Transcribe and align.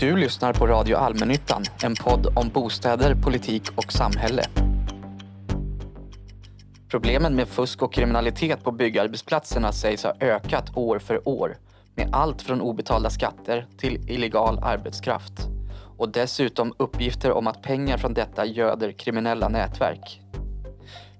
Du 0.00 0.16
lyssnar 0.16 0.52
på 0.52 0.66
Radio 0.66 0.96
Allmännyttan, 0.96 1.62
en 1.82 1.94
podd 1.94 2.26
om 2.36 2.48
bostäder, 2.48 3.14
politik 3.14 3.62
och 3.76 3.92
samhälle. 3.92 4.42
Problemen 6.90 7.36
med 7.36 7.48
fusk 7.48 7.82
och 7.82 7.92
kriminalitet 7.92 8.64
på 8.64 8.72
byggarbetsplatserna 8.72 9.72
sägs 9.72 10.04
ha 10.04 10.14
ökat 10.20 10.76
år 10.76 10.98
för 10.98 11.28
år 11.28 11.56
med 11.94 12.08
allt 12.12 12.42
från 12.42 12.60
obetalda 12.60 13.10
skatter 13.10 13.66
till 13.78 14.10
illegal 14.10 14.58
arbetskraft. 14.62 15.32
Och 15.98 16.12
dessutom 16.12 16.72
uppgifter 16.76 17.32
om 17.32 17.46
att 17.46 17.62
pengar 17.62 17.98
från 17.98 18.14
detta 18.14 18.46
göder 18.46 18.92
kriminella 18.92 19.48
nätverk. 19.48 20.20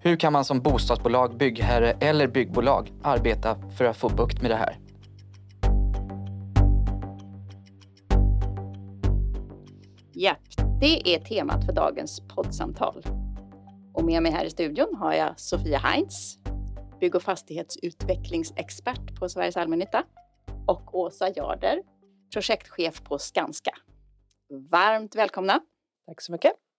Hur 0.03 0.17
kan 0.17 0.33
man 0.33 0.45
som 0.45 0.61
bostadsbolag, 0.61 1.37
byggherre 1.37 1.91
eller 1.91 2.27
byggbolag 2.27 2.93
arbeta 3.03 3.71
för 3.71 3.85
att 3.85 3.97
få 3.97 4.09
bukt 4.09 4.43
med 4.43 4.51
det 4.51 4.57
här? 4.57 4.79
Japp, 10.13 10.39
det 10.81 11.15
är 11.15 11.21
temat 11.21 11.67
för 11.67 11.73
dagens 11.73 12.21
poddsamtal. 12.29 13.03
Och 13.95 14.05
med 14.05 14.23
mig 14.23 14.33
här 14.33 14.45
i 14.45 14.51
studion 14.51 14.97
har 14.97 15.13
jag 15.13 15.41
Sofia 15.41 15.79
Heinz, 15.79 16.39
bygg 17.01 17.15
och 17.15 17.23
fastighetsutvecklingsexpert 17.23 19.19
på 19.19 19.29
Sveriges 19.29 19.57
Allmännytta 19.57 20.05
och 20.67 20.99
Åsa 20.99 21.29
Jarder, 21.37 21.83
projektchef 22.33 23.03
på 23.03 23.19
Skanska. 23.19 23.73
Varmt 24.71 25.15
välkomna! 25.15 25.61
Tack 26.07 26.21
så 26.21 26.33
mycket! 26.33 26.70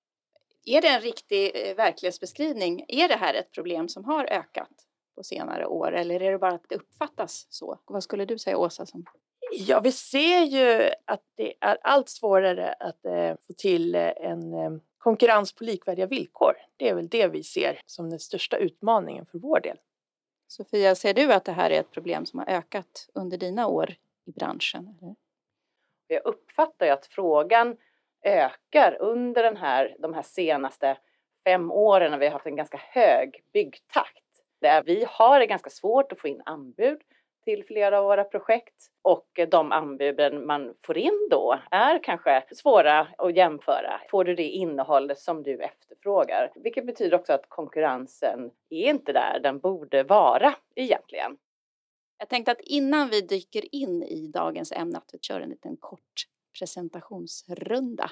Är 0.65 0.81
det 0.81 0.87
en 0.87 1.01
riktig 1.01 1.51
eh, 1.55 1.75
verklighetsbeskrivning? 1.75 2.85
Är 2.87 3.07
det 3.07 3.15
här 3.15 3.33
ett 3.33 3.51
problem 3.51 3.89
som 3.89 4.05
har 4.05 4.25
ökat 4.25 4.87
på 5.15 5.23
senare 5.23 5.65
år 5.65 5.91
eller 5.91 6.21
är 6.21 6.31
det 6.31 6.37
bara 6.37 6.53
att 6.53 6.69
det 6.69 6.75
uppfattas 6.75 7.47
så? 7.49 7.79
Vad 7.85 8.03
skulle 8.03 8.25
du 8.25 8.37
säga 8.37 8.57
Åsa? 8.57 8.85
Som... 8.85 9.05
Ja, 9.51 9.79
vi 9.79 9.91
ser 9.91 10.41
ju 10.41 10.91
att 11.05 11.23
det 11.35 11.53
är 11.59 11.77
allt 11.81 12.09
svårare 12.09 12.73
att 12.73 13.05
eh, 13.05 13.35
få 13.47 13.53
till 13.57 13.95
eh, 13.95 14.01
en 14.01 14.53
eh, 14.53 14.71
konkurrens 14.97 15.53
på 15.53 15.63
likvärdiga 15.63 16.05
villkor. 16.05 16.53
Det 16.77 16.89
är 16.89 16.95
väl 16.95 17.07
det 17.07 17.27
vi 17.27 17.43
ser 17.43 17.81
som 17.85 18.09
den 18.09 18.19
största 18.19 18.57
utmaningen 18.57 19.25
för 19.25 19.39
vår 19.39 19.59
del. 19.59 19.77
Sofia, 20.47 20.95
ser 20.95 21.13
du 21.13 21.33
att 21.33 21.45
det 21.45 21.51
här 21.51 21.69
är 21.69 21.79
ett 21.79 21.91
problem 21.91 22.25
som 22.25 22.39
har 22.39 22.49
ökat 22.49 23.09
under 23.13 23.37
dina 23.37 23.67
år 23.67 23.95
i 24.25 24.31
branschen? 24.31 25.15
Jag 26.07 26.25
uppfattar 26.25 26.85
ju 26.85 26.91
att 26.91 27.05
frågan 27.05 27.77
ökar 28.23 28.97
under 28.99 29.43
den 29.43 29.57
här, 29.57 29.95
de 29.99 30.13
här 30.13 30.21
senaste 30.21 30.97
fem 31.43 31.71
åren 31.71 32.11
när 32.11 32.17
vi 32.17 32.25
har 32.25 32.33
haft 32.33 32.45
en 32.45 32.55
ganska 32.55 32.81
hög 32.83 33.43
byggtakt. 33.53 34.23
Där 34.61 34.83
vi 34.83 35.05
har 35.09 35.39
det 35.39 35.45
ganska 35.45 35.69
svårt 35.69 36.11
att 36.11 36.19
få 36.19 36.27
in 36.27 36.41
anbud 36.45 37.01
till 37.43 37.63
flera 37.65 37.99
av 37.99 38.03
våra 38.03 38.23
projekt 38.23 38.75
och 39.01 39.39
de 39.49 39.71
anbuden 39.71 40.45
man 40.45 40.73
får 40.85 40.97
in 40.97 41.27
då 41.31 41.59
är 41.71 42.03
kanske 42.03 42.43
svåra 42.51 43.07
att 43.17 43.35
jämföra. 43.35 44.01
Får 44.09 44.23
du 44.23 44.35
det 44.35 44.49
innehåll 44.49 45.15
som 45.15 45.43
du 45.43 45.63
efterfrågar? 45.63 46.51
Vilket 46.55 46.85
betyder 46.85 47.17
också 47.17 47.33
att 47.33 47.49
konkurrensen 47.49 48.51
är 48.69 48.89
inte 48.89 49.13
där 49.13 49.39
den 49.43 49.59
borde 49.59 50.03
vara 50.03 50.55
egentligen. 50.75 51.37
Jag 52.17 52.29
tänkte 52.29 52.51
att 52.51 52.61
innan 52.61 53.09
vi 53.09 53.21
dyker 53.21 53.75
in 53.75 54.03
i 54.03 54.27
dagens 54.27 54.71
ämne 54.71 54.97
att 54.97 55.09
vi 55.13 55.19
kör 55.21 55.41
en 55.41 55.49
liten 55.49 55.77
kort 55.77 56.25
presentationsrunda. 56.59 58.11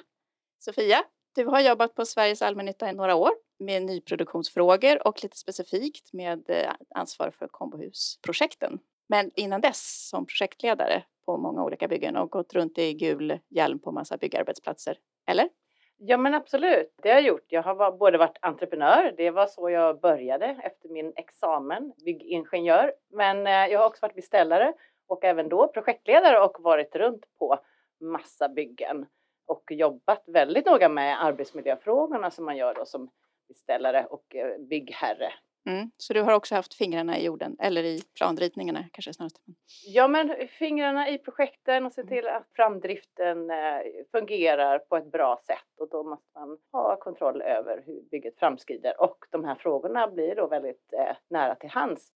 Sofia, 0.60 1.04
du 1.36 1.46
har 1.46 1.62
jobbat 1.62 1.96
på 1.96 2.06
Sveriges 2.06 2.42
Allmännytta 2.42 2.90
i 2.90 2.94
några 2.94 3.16
år 3.16 3.32
med 3.60 3.84
nyproduktionsfrågor 3.84 5.08
och 5.08 5.24
lite 5.24 5.38
specifikt 5.38 6.14
med 6.14 6.50
eh, 6.50 6.72
ansvar 6.96 7.32
för 7.32 7.48
kombohusprojekten. 7.48 8.80
Men 9.10 9.32
innan 9.36 9.62
dess 9.62 10.10
som 10.10 10.26
projektledare 10.26 11.04
på 11.26 11.38
många 11.38 11.64
olika 11.64 11.88
byggen 11.88 12.18
och 12.18 12.32
gått 12.32 12.54
runt 12.54 12.78
i 12.78 12.94
gul 12.94 13.40
hjälm 13.50 13.80
på 13.80 13.92
massa 13.92 14.18
byggarbetsplatser. 14.18 14.98
Eller? 15.28 15.50
Ja 15.98 16.18
men 16.18 16.34
absolut, 16.34 16.94
det 17.04 17.10
har 17.10 17.16
jag 17.16 17.26
gjort. 17.26 17.46
Jag 17.48 17.64
har 17.64 17.92
både 17.92 18.18
varit 18.18 18.38
entreprenör, 18.42 19.14
det 19.18 19.32
var 19.32 19.48
så 19.48 19.70
jag 19.70 20.00
började 20.00 20.46
efter 20.46 20.90
min 20.90 21.14
examen, 21.16 21.94
byggingenjör. 22.06 22.94
Men 23.12 23.48
eh, 23.48 23.54
jag 23.54 23.80
har 23.80 23.86
också 23.86 24.00
varit 24.02 24.16
beställare 24.16 24.74
och 25.08 25.24
även 25.24 25.50
då 25.50 25.68
projektledare 25.68 26.40
och 26.40 26.58
varit 26.60 26.96
runt 26.96 27.26
på 27.40 27.60
massa 28.00 28.50
byggen 28.50 29.06
och 29.48 29.64
jobbat 29.72 30.24
väldigt 30.28 30.66
noga 30.66 30.90
med 30.90 31.26
arbetsmiljöfrågorna 31.26 32.32
som 32.32 32.46
man 32.46 32.58
gör 32.58 32.74
då 32.74 32.86
som 32.86 33.10
beställare 33.48 34.06
och 34.06 34.36
eh, 34.36 34.60
byggherre 34.60 35.34
Mm. 35.70 35.92
Så 35.98 36.14
du 36.14 36.22
har 36.22 36.34
också 36.34 36.56
haft 36.56 36.74
fingrarna 36.74 37.18
i 37.18 37.26
jorden, 37.26 37.56
eller 37.60 37.84
i 37.84 38.02
planritningarna 38.18 38.86
kanske 38.92 39.14
snarast? 39.14 39.42
Ja, 39.88 40.08
men 40.08 40.48
fingrarna 40.48 41.10
i 41.10 41.18
projekten 41.18 41.86
och 41.86 41.94
se 41.94 42.02
mm. 42.02 42.14
till 42.14 42.28
att 42.28 42.48
framdriften 42.56 43.50
eh, 43.50 43.82
fungerar 44.12 44.80
på 44.80 44.98
ett 44.98 45.12
bra 45.12 45.40
sätt 45.46 45.80
och 45.80 45.90
då 45.90 46.04
måste 46.04 46.28
man 46.36 46.58
ha 46.72 46.96
kontroll 46.96 47.42
över 47.42 47.84
hur 47.86 48.02
bygget 48.12 48.40
framskrider 48.40 49.02
och 49.02 49.18
de 49.32 49.44
här 49.44 49.56
frågorna 49.56 50.08
blir 50.08 50.36
då 50.36 50.48
väldigt 50.48 50.94
eh, 50.94 51.16
nära 51.30 51.56
till 51.56 51.70
hands. 51.70 52.12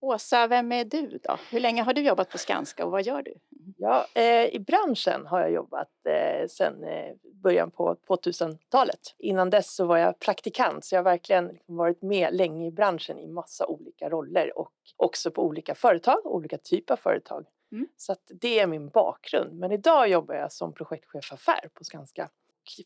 Åsa, 0.00 0.46
vem 0.46 0.72
är 0.72 0.84
du 0.84 1.18
då? 1.22 1.38
Hur 1.50 1.60
länge 1.60 1.82
har 1.82 1.94
du 1.94 2.00
jobbat 2.00 2.30
på 2.30 2.38
Skanska 2.38 2.84
och 2.84 2.90
vad 2.90 3.02
gör 3.02 3.22
du? 3.22 3.34
Ja, 3.76 4.06
eh, 4.14 4.44
I 4.54 4.64
branschen 4.66 5.26
har 5.26 5.40
jag 5.40 5.52
jobbat 5.52 5.88
eh, 6.06 6.48
sedan 6.48 6.84
eh, 6.84 7.14
början 7.42 7.70
på 7.70 7.96
2000-talet. 8.08 9.14
Innan 9.18 9.50
dess 9.50 9.74
så 9.74 9.84
var 9.84 9.98
jag 9.98 10.18
praktikant 10.18 10.84
så 10.84 10.94
jag 10.94 10.98
har 10.98 11.04
verkligen 11.04 11.48
liksom 11.48 11.76
varit 11.76 12.02
med 12.02 12.34
länge 12.34 12.66
i 12.66 12.70
branschen 12.70 13.18
i 13.18 13.26
massa 13.26 13.66
olika 13.66 14.08
roller 14.10 14.58
och 14.58 14.72
också 14.96 15.30
på 15.30 15.44
olika 15.44 15.74
företag, 15.74 16.26
olika 16.26 16.58
typer 16.58 16.94
av 16.94 16.98
företag. 16.98 17.46
Mm. 17.72 17.88
Så 17.96 18.12
att 18.12 18.30
det 18.40 18.60
är 18.60 18.66
min 18.66 18.88
bakgrund. 18.88 19.58
Men 19.58 19.72
idag 19.72 20.08
jobbar 20.08 20.34
jag 20.34 20.52
som 20.52 20.72
projektchef 20.72 21.32
affär 21.32 21.68
på 21.74 21.84
Skanska. 21.84 22.28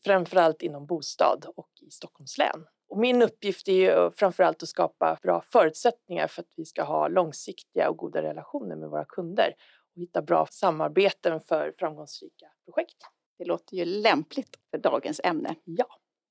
Framförallt 0.03 0.61
inom 0.61 0.85
bostad 0.85 1.45
och 1.55 1.69
i 1.81 1.91
Stockholms 1.91 2.37
län. 2.37 2.65
Och 2.95 3.01
min 3.01 3.21
uppgift 3.21 3.67
är 3.67 3.73
ju 3.73 4.11
framförallt 4.11 4.63
att 4.63 4.69
skapa 4.69 5.17
bra 5.21 5.41
förutsättningar 5.41 6.27
för 6.27 6.41
att 6.41 6.53
vi 6.55 6.65
ska 6.65 6.83
ha 6.83 7.07
långsiktiga 7.07 7.89
och 7.89 7.97
goda 7.97 8.21
relationer 8.21 8.75
med 8.75 8.89
våra 8.89 9.05
kunder 9.05 9.53
och 9.95 10.01
hitta 10.01 10.21
bra 10.21 10.47
samarbeten 10.51 11.41
för 11.41 11.73
framgångsrika 11.79 12.45
projekt. 12.65 12.97
Det 13.37 13.45
låter 13.45 13.77
ju 13.77 13.85
lämpligt 13.85 14.59
för 14.71 14.77
dagens 14.77 15.21
ämne. 15.23 15.55
Ja. 15.63 15.85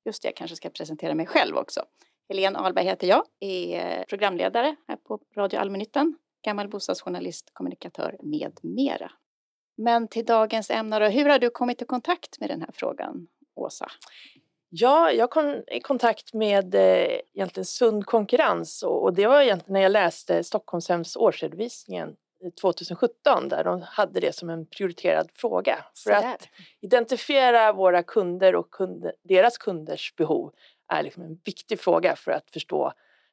Just 0.05 0.23
det, 0.23 0.29
jag 0.29 0.37
kanske 0.37 0.57
ska 0.57 0.71
presentera 0.71 1.15
mig 1.15 1.27
själv 1.27 1.57
också. 1.57 1.85
Helene 2.29 2.59
Ahlberg 2.59 2.85
heter 2.85 3.07
jag, 3.07 3.25
är 3.41 4.05
programledare 4.05 4.77
här 4.89 4.97
på 4.97 5.21
Radio 5.37 5.59
Allmännyttan, 5.59 6.19
gammal 6.45 6.69
bostadsjournalist, 6.69 7.51
kommunikatör 7.53 8.17
med 8.23 8.59
mera. 8.63 9.13
Men 9.77 10.09
till 10.09 10.25
dagens 10.25 10.71
ämne 10.71 10.99
då, 10.99 11.07
hur 11.07 11.29
har 11.29 11.39
du 11.39 11.51
kommit 11.51 11.83
i 11.83 11.85
kontakt 11.85 12.41
med 12.41 12.51
den 12.51 12.61
här 12.61 12.71
frågan, 12.73 13.27
Åsa? 13.55 13.87
Ja, 14.77 15.13
jag 15.13 15.31
kom 15.31 15.63
i 15.67 15.81
kontakt 15.81 16.33
med 16.33 16.75
eh, 16.75 17.19
egentligen 17.35 17.65
sund 17.65 18.07
konkurrens 18.07 18.83
och, 18.83 19.03
och, 19.03 19.15
det 19.15 19.27
var 19.27 19.43
egentligen 19.43 19.73
när 19.73 19.81
jag 19.81 19.93
läste 19.93 20.45
Stockholmshems 20.45 21.17
årsredovisningen 21.17 22.17
2017 22.61 23.49
där 23.49 23.65
de 23.65 23.83
hade 23.83 24.21
det 24.21 24.35
som 24.35 24.51
en 24.51 24.67
prioriterad 24.67 25.31
fråga. 25.33 25.85
För 26.05 26.11
att 26.11 26.49
identifiera 26.81 27.73
våra 27.73 28.03
kunder 28.03 28.55
och 28.55 28.71
kund, 28.71 29.11
deras 29.23 29.59
kunders 29.59 30.15
behov 30.17 30.53
är 30.89 31.03
liksom 31.03 31.23
en 31.23 31.41
viktig 31.45 31.81
fråga 31.81 32.17
för 32.17 32.33
att 32.33 32.51
förstå 32.51 32.93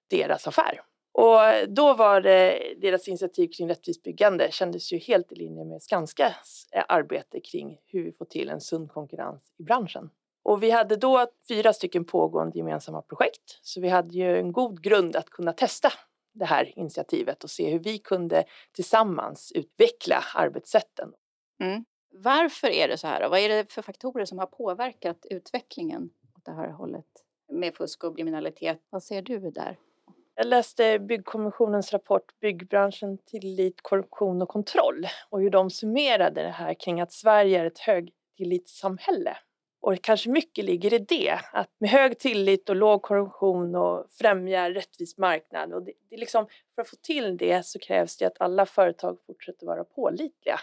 deras 0.10 0.48
affär. 0.48 0.82
Och 1.14 1.40
då 1.68 1.94
var 1.94 2.22
det, 2.22 2.74
deras 2.82 3.08
initiativ 3.08 3.50
kring 3.58 3.70
rättvist 3.70 4.04
byggande 4.04 4.52
kändes 4.52 4.94
ju 4.94 4.98
helt 4.98 5.32
i 5.32 5.36
linje 5.36 5.66
med 5.66 5.82
Skanskas 5.82 6.68
eh, 6.72 6.84
arbete 6.88 7.40
kring 7.40 7.78
hur 7.86 8.04
vi 8.04 8.12
får 8.12 8.26
till 8.26 8.50
en 8.50 8.62
sund 8.62 8.92
konkurrens 8.92 9.56
i 9.58 9.64
branschen. 9.64 10.10
Och 10.52 10.64
vi 10.64 10.72
hade 10.72 10.96
då 10.96 11.28
fyra 11.48 11.74
stycken 11.74 12.06
pågående 12.06 12.58
gemensamma 12.58 13.02
projekt 13.02 13.60
så 13.62 13.82
vi 13.82 13.90
hade 13.90 14.14
ju 14.14 14.38
en 14.38 14.52
god 14.52 14.84
grund 14.84 15.16
att 15.16 15.30
kunna 15.30 15.54
testa 15.54 15.90
det 16.34 16.46
här 16.46 16.80
initiativet 16.80 17.44
och 17.44 17.50
se 17.50 17.70
hur 17.70 17.80
vi 17.80 17.98
kunde 17.98 18.44
tillsammans 18.72 19.52
utveckla 19.56 20.24
arbetssätten. 20.36 21.14
Mm. 21.64 21.86
Varför 22.14 22.68
är 22.68 22.88
det 22.88 22.98
så 22.98 23.08
här? 23.08 23.26
Och 23.26 23.32
vad 23.32 23.40
är 23.40 23.50
det 23.50 23.72
för 23.72 23.82
faktorer 23.82 24.26
som 24.26 24.40
har 24.40 24.46
påverkat 24.46 25.26
utvecklingen 25.30 26.10
åt 26.38 26.46
det 26.46 26.52
här 26.52 26.70
hållet 26.70 27.06
med 27.52 27.76
fusk 27.76 28.04
och 28.04 28.16
kriminalitet? 28.16 28.80
Vad 28.90 29.04
ser 29.04 29.22
du 29.22 29.52
där? 29.52 29.78
Jag 30.36 30.48
läste 30.48 31.00
Byggkommissionens 31.00 31.94
rapport 31.94 32.40
Byggbranschen, 32.40 33.18
tillit, 33.18 33.82
korruption 33.82 34.42
och 34.42 34.50
kontroll 34.50 35.08
och 35.30 35.42
hur 35.42 35.50
de 35.50 35.70
summerade 35.70 36.44
det 36.44 36.50
här 36.50 36.74
kring 36.74 37.02
att 37.02 37.12
Sverige 37.12 37.60
är 37.60 37.66
ett 37.66 37.80
högtillitssamhälle 37.80 39.38
och 39.82 40.02
kanske 40.02 40.30
mycket 40.30 40.66
ligger 40.66 40.94
i 40.94 41.00
det, 41.00 41.40
att 41.54 41.70
med 41.78 41.90
hög 41.90 42.20
tillit 42.20 42.70
och 42.70 42.76
låg 42.76 43.02
korruption 43.02 43.76
och 43.76 44.06
främja 44.12 44.70
rättvis 44.70 45.18
marknad. 45.18 45.74
Och 45.74 45.84
det, 45.84 45.94
det 46.10 46.18
liksom, 46.18 46.48
för 46.76 46.82
att 46.82 46.90
få 46.90 46.96
till 46.96 47.38
det 47.38 47.66
så 47.66 47.80
krävs 47.80 48.18
det 48.18 48.26
att 48.26 48.42
alla 48.42 48.66
företag 48.66 49.18
fortsätter 49.28 49.66
vara 49.66 49.84
pålitliga. 49.84 50.60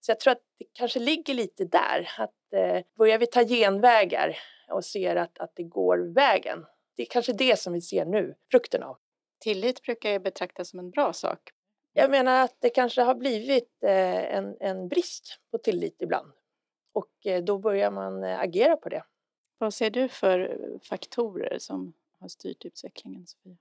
Så 0.00 0.10
jag 0.10 0.20
tror 0.20 0.32
att 0.32 0.42
det 0.58 0.64
kanske 0.72 0.98
ligger 0.98 1.34
lite 1.34 1.64
där, 1.64 2.10
att 2.18 2.52
eh, 2.52 2.84
börjar 2.98 3.18
vi 3.18 3.26
ta 3.26 3.44
genvägar 3.44 4.36
och 4.70 4.84
ser 4.84 5.16
att, 5.16 5.38
att 5.38 5.52
det 5.54 5.62
går 5.62 5.98
vägen, 6.14 6.66
det 6.96 7.02
är 7.02 7.06
kanske 7.06 7.32
det 7.32 7.58
som 7.58 7.72
vi 7.72 7.80
ser 7.80 8.04
nu, 8.04 8.34
frukten 8.50 8.82
av. 8.82 8.96
Tillit 9.40 9.82
brukar 9.82 10.10
ju 10.10 10.18
betraktas 10.18 10.68
som 10.70 10.78
en 10.78 10.90
bra 10.90 11.12
sak. 11.12 11.50
Jag 11.92 12.10
menar 12.10 12.44
att 12.44 12.56
det 12.58 12.70
kanske 12.70 13.02
har 13.02 13.14
blivit 13.14 13.82
eh, 13.82 14.34
en, 14.34 14.56
en 14.60 14.88
brist 14.88 15.40
på 15.50 15.58
tillit 15.58 15.96
ibland 16.02 16.32
och 16.98 17.26
eh, 17.26 17.44
då 17.44 17.58
börjar 17.58 17.90
man 17.90 18.24
eh, 18.24 18.40
agera 18.40 18.76
på 18.76 18.88
det. 18.88 19.02
Vad 19.58 19.74
ser 19.74 19.90
du 19.90 20.08
för 20.08 20.58
faktorer 20.82 21.58
som 21.58 21.92
har 22.20 22.28
styrt 22.28 22.64
utvecklingen, 22.64 23.26
Sofia? 23.26 23.56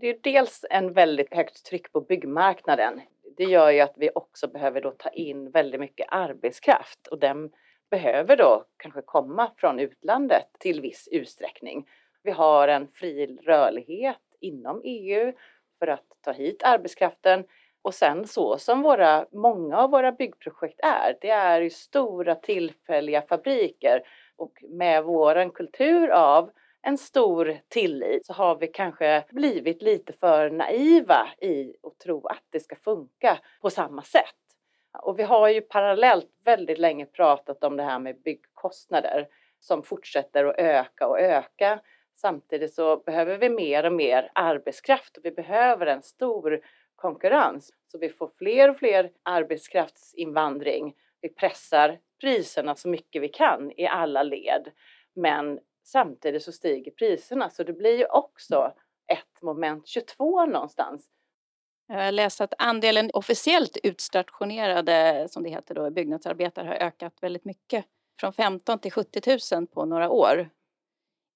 Det 0.00 0.06
är 0.06 0.18
dels 0.22 0.64
en 0.70 0.92
väldigt 0.92 1.34
högt 1.34 1.64
tryck 1.64 1.92
på 1.92 2.00
byggmarknaden. 2.00 3.00
Det 3.36 3.44
gör 3.44 3.70
ju 3.70 3.80
att 3.80 3.94
vi 3.96 4.10
också 4.14 4.48
behöver 4.48 4.80
då 4.80 4.90
ta 4.90 5.08
in 5.08 5.50
väldigt 5.50 5.80
mycket 5.80 6.06
arbetskraft 6.10 7.06
och 7.06 7.18
den 7.18 7.50
behöver 7.90 8.36
då 8.36 8.64
kanske 8.76 9.02
komma 9.02 9.50
från 9.56 9.80
utlandet 9.80 10.46
till 10.58 10.80
viss 10.80 11.08
utsträckning. 11.12 11.88
Vi 12.22 12.30
har 12.30 12.68
en 12.68 12.88
fri 12.88 13.26
rörlighet 13.42 14.36
inom 14.40 14.80
EU 14.84 15.32
för 15.78 15.86
att 15.86 16.06
ta 16.20 16.32
hit 16.32 16.62
arbetskraften 16.62 17.44
och 17.82 17.94
sen 17.94 18.26
så 18.26 18.58
som 18.58 18.82
våra, 18.82 19.26
många 19.32 19.78
av 19.78 19.90
våra 19.90 20.12
byggprojekt 20.12 20.80
är, 20.82 21.18
det 21.20 21.30
är 21.30 21.60
ju 21.60 21.70
stora 21.70 22.34
tillfälliga 22.34 23.22
fabriker 23.22 24.02
och 24.36 24.52
med 24.68 25.04
våran 25.04 25.50
kultur 25.50 26.08
av 26.08 26.50
en 26.82 26.98
stor 26.98 27.58
tillit 27.68 28.26
så 28.26 28.32
har 28.32 28.56
vi 28.56 28.66
kanske 28.66 29.24
blivit 29.30 29.82
lite 29.82 30.12
för 30.12 30.50
naiva 30.50 31.28
i 31.40 31.74
att 31.82 31.98
tro 31.98 32.26
att 32.26 32.42
det 32.50 32.60
ska 32.60 32.76
funka 32.76 33.38
på 33.60 33.70
samma 33.70 34.02
sätt. 34.02 34.24
Och 35.02 35.18
vi 35.18 35.22
har 35.22 35.48
ju 35.48 35.60
parallellt 35.60 36.30
väldigt 36.44 36.78
länge 36.78 37.06
pratat 37.06 37.64
om 37.64 37.76
det 37.76 37.82
här 37.82 37.98
med 37.98 38.22
byggkostnader 38.22 39.28
som 39.60 39.82
fortsätter 39.82 40.44
att 40.44 40.58
öka 40.58 41.06
och 41.06 41.20
öka. 41.20 41.80
Samtidigt 42.16 42.74
så 42.74 42.96
behöver 42.96 43.38
vi 43.38 43.48
mer 43.48 43.86
och 43.86 43.92
mer 43.92 44.30
arbetskraft 44.34 45.16
och 45.16 45.24
vi 45.24 45.30
behöver 45.30 45.86
en 45.86 46.02
stor 46.02 46.60
konkurrens. 47.02 47.72
Så 47.92 47.98
vi 47.98 48.08
får 48.08 48.30
fler 48.38 48.70
och 48.70 48.78
fler 48.78 49.10
arbetskraftsinvandring. 49.22 50.94
Vi 51.20 51.28
pressar 51.28 51.98
priserna 52.20 52.74
så 52.74 52.88
mycket 52.88 53.22
vi 53.22 53.28
kan 53.28 53.72
i 53.76 53.86
alla 53.86 54.22
led. 54.22 54.70
Men 55.14 55.58
samtidigt 55.84 56.42
så 56.42 56.52
stiger 56.52 56.90
priserna 56.90 57.50
så 57.50 57.64
det 57.64 57.72
blir 57.72 57.98
ju 57.98 58.06
också 58.06 58.72
ett 59.12 59.42
moment 59.42 59.86
22 59.86 60.46
någonstans. 60.46 61.08
Jag 61.88 62.14
läste 62.14 62.44
att 62.44 62.54
andelen 62.58 63.10
officiellt 63.14 63.76
utstationerade, 63.82 65.26
som 65.28 65.42
det 65.42 65.50
heter 65.50 65.74
då, 65.74 65.90
byggnadsarbetare 65.90 66.68
har 66.68 66.74
ökat 66.74 67.14
väldigt 67.20 67.44
mycket. 67.44 67.84
Från 68.20 68.32
15 68.32 68.78
till 68.78 68.92
70 68.92 69.38
000 69.56 69.66
på 69.66 69.84
några 69.84 70.10
år. 70.10 70.50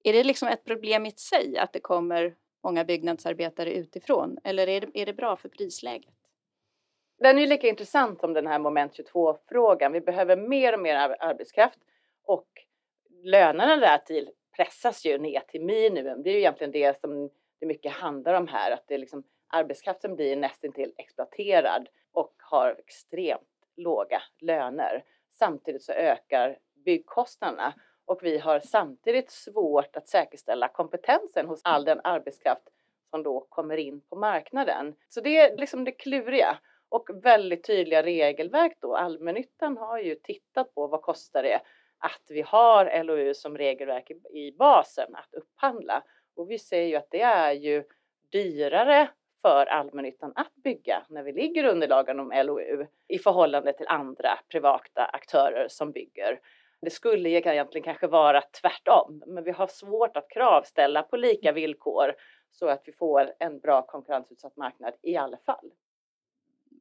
Är 0.05 0.13
det 0.13 0.25
liksom 0.25 0.49
ett 0.49 0.65
problem 0.65 1.07
i 1.07 1.11
sig 1.11 1.59
att 1.59 1.73
det 1.73 1.81
kommer 1.81 2.35
många 2.65 2.85
byggnadsarbetare 2.85 3.73
utifrån? 3.73 4.39
Eller 4.45 4.69
är 4.69 4.81
det, 4.81 4.89
är 4.95 5.07
det 5.07 5.13
bra 5.13 5.37
för 5.37 5.49
prisläget? 5.49 6.15
Den 7.19 7.37
är 7.37 7.41
ju 7.41 7.47
lika 7.47 7.69
intressant 7.69 8.21
som 8.21 8.33
den 8.33 8.47
här 8.47 8.59
moment 8.59 8.93
22-frågan. 8.93 9.93
Vi 9.93 10.01
behöver 10.01 10.37
mer 10.37 10.73
och 10.73 10.81
mer 10.81 10.97
arbetskraft 10.97 11.79
och 12.25 12.47
lönerna 13.23 13.77
där 13.77 13.99
till 13.99 14.31
pressas 14.57 15.07
ju 15.07 15.19
ner 15.19 15.41
till 15.41 15.65
minimum. 15.65 16.23
Det 16.23 16.31
är 16.31 16.33
ju 16.33 16.39
egentligen 16.39 16.71
det 16.71 17.01
som 17.01 17.31
det 17.61 17.67
mycket 17.67 17.93
handlar 17.93 18.35
om 18.35 18.49
här, 18.49 18.71
att 18.71 18.85
det 18.87 18.95
är 18.95 18.99
liksom 18.99 19.25
arbetskraften 19.49 20.17
blir 20.17 20.37
nästintill 20.37 20.93
exploaterad 20.97 21.89
och 22.13 22.35
har 22.39 22.77
extremt 22.79 23.41
låga 23.77 24.23
löner. 24.41 25.05
Samtidigt 25.31 25.83
så 25.83 25.93
ökar 25.93 26.59
byggkostnaderna 26.85 27.75
och 28.07 28.23
vi 28.23 28.39
har 28.39 28.61
samtidigt 28.61 29.31
svårt 29.31 29.97
att 29.97 30.09
säkerställa 30.09 30.69
kompetensen 30.69 31.47
hos 31.47 31.61
all 31.65 31.85
den 31.85 32.01
arbetskraft 32.05 32.69
som 33.11 33.23
då 33.23 33.47
kommer 33.49 33.77
in 33.77 34.01
på 34.01 34.17
marknaden. 34.17 34.95
Så 35.09 35.21
det 35.21 35.37
är 35.37 35.57
liksom 35.57 35.85
det 35.85 35.93
kluriga 35.93 36.59
och 36.89 37.09
väldigt 37.23 37.65
tydliga 37.67 38.03
regelverk 38.03 38.77
då. 38.81 38.97
Allmännyttan 38.97 39.77
har 39.77 39.99
ju 39.99 40.15
tittat 40.15 40.75
på 40.75 40.87
vad 40.87 41.03
kostar 41.03 41.43
det 41.43 41.61
att 41.99 42.23
vi 42.29 42.43
har 42.43 43.05
LOU 43.05 43.35
som 43.35 43.59
regelverk 43.59 44.11
i 44.31 44.53
basen 44.53 45.15
att 45.17 45.35
upphandla 45.35 46.03
och 46.37 46.51
vi 46.51 46.59
ser 46.59 46.83
ju 46.83 46.97
att 46.97 47.11
det 47.11 47.23
är 47.23 47.53
ju 47.53 47.85
dyrare 48.33 49.09
för 49.43 49.67
allmännyttan 49.67 50.33
att 50.37 50.55
bygga 50.55 51.03
när 51.09 51.23
vi 51.23 51.33
ligger 51.33 51.65
under 51.65 51.89
lagen 51.89 52.21
om 52.21 52.33
LOU 52.45 52.87
i 53.09 53.19
förhållande 53.19 53.73
till 53.73 53.87
andra 53.89 54.39
privata 54.49 55.05
aktörer 55.05 55.67
som 55.69 55.93
bygger. 55.93 56.41
Det 56.87 56.91
skulle 56.91 57.29
egentligen 57.29 57.85
kanske 57.85 58.07
vara 58.07 58.43
tvärtom, 58.61 59.23
men 59.27 59.45
vi 59.45 59.51
har 59.51 59.67
svårt 59.67 60.17
att 60.17 60.31
kravställa 60.31 61.03
på 61.03 61.17
lika 61.17 61.53
villkor 61.53 62.15
så 62.51 62.69
att 62.69 62.83
vi 62.85 62.93
får 62.93 63.33
en 63.39 63.59
bra 63.59 63.83
konkurrensutsatt 63.83 64.57
marknad 64.57 64.95
i 65.03 65.17
alla 65.17 65.37
fall. 65.37 65.71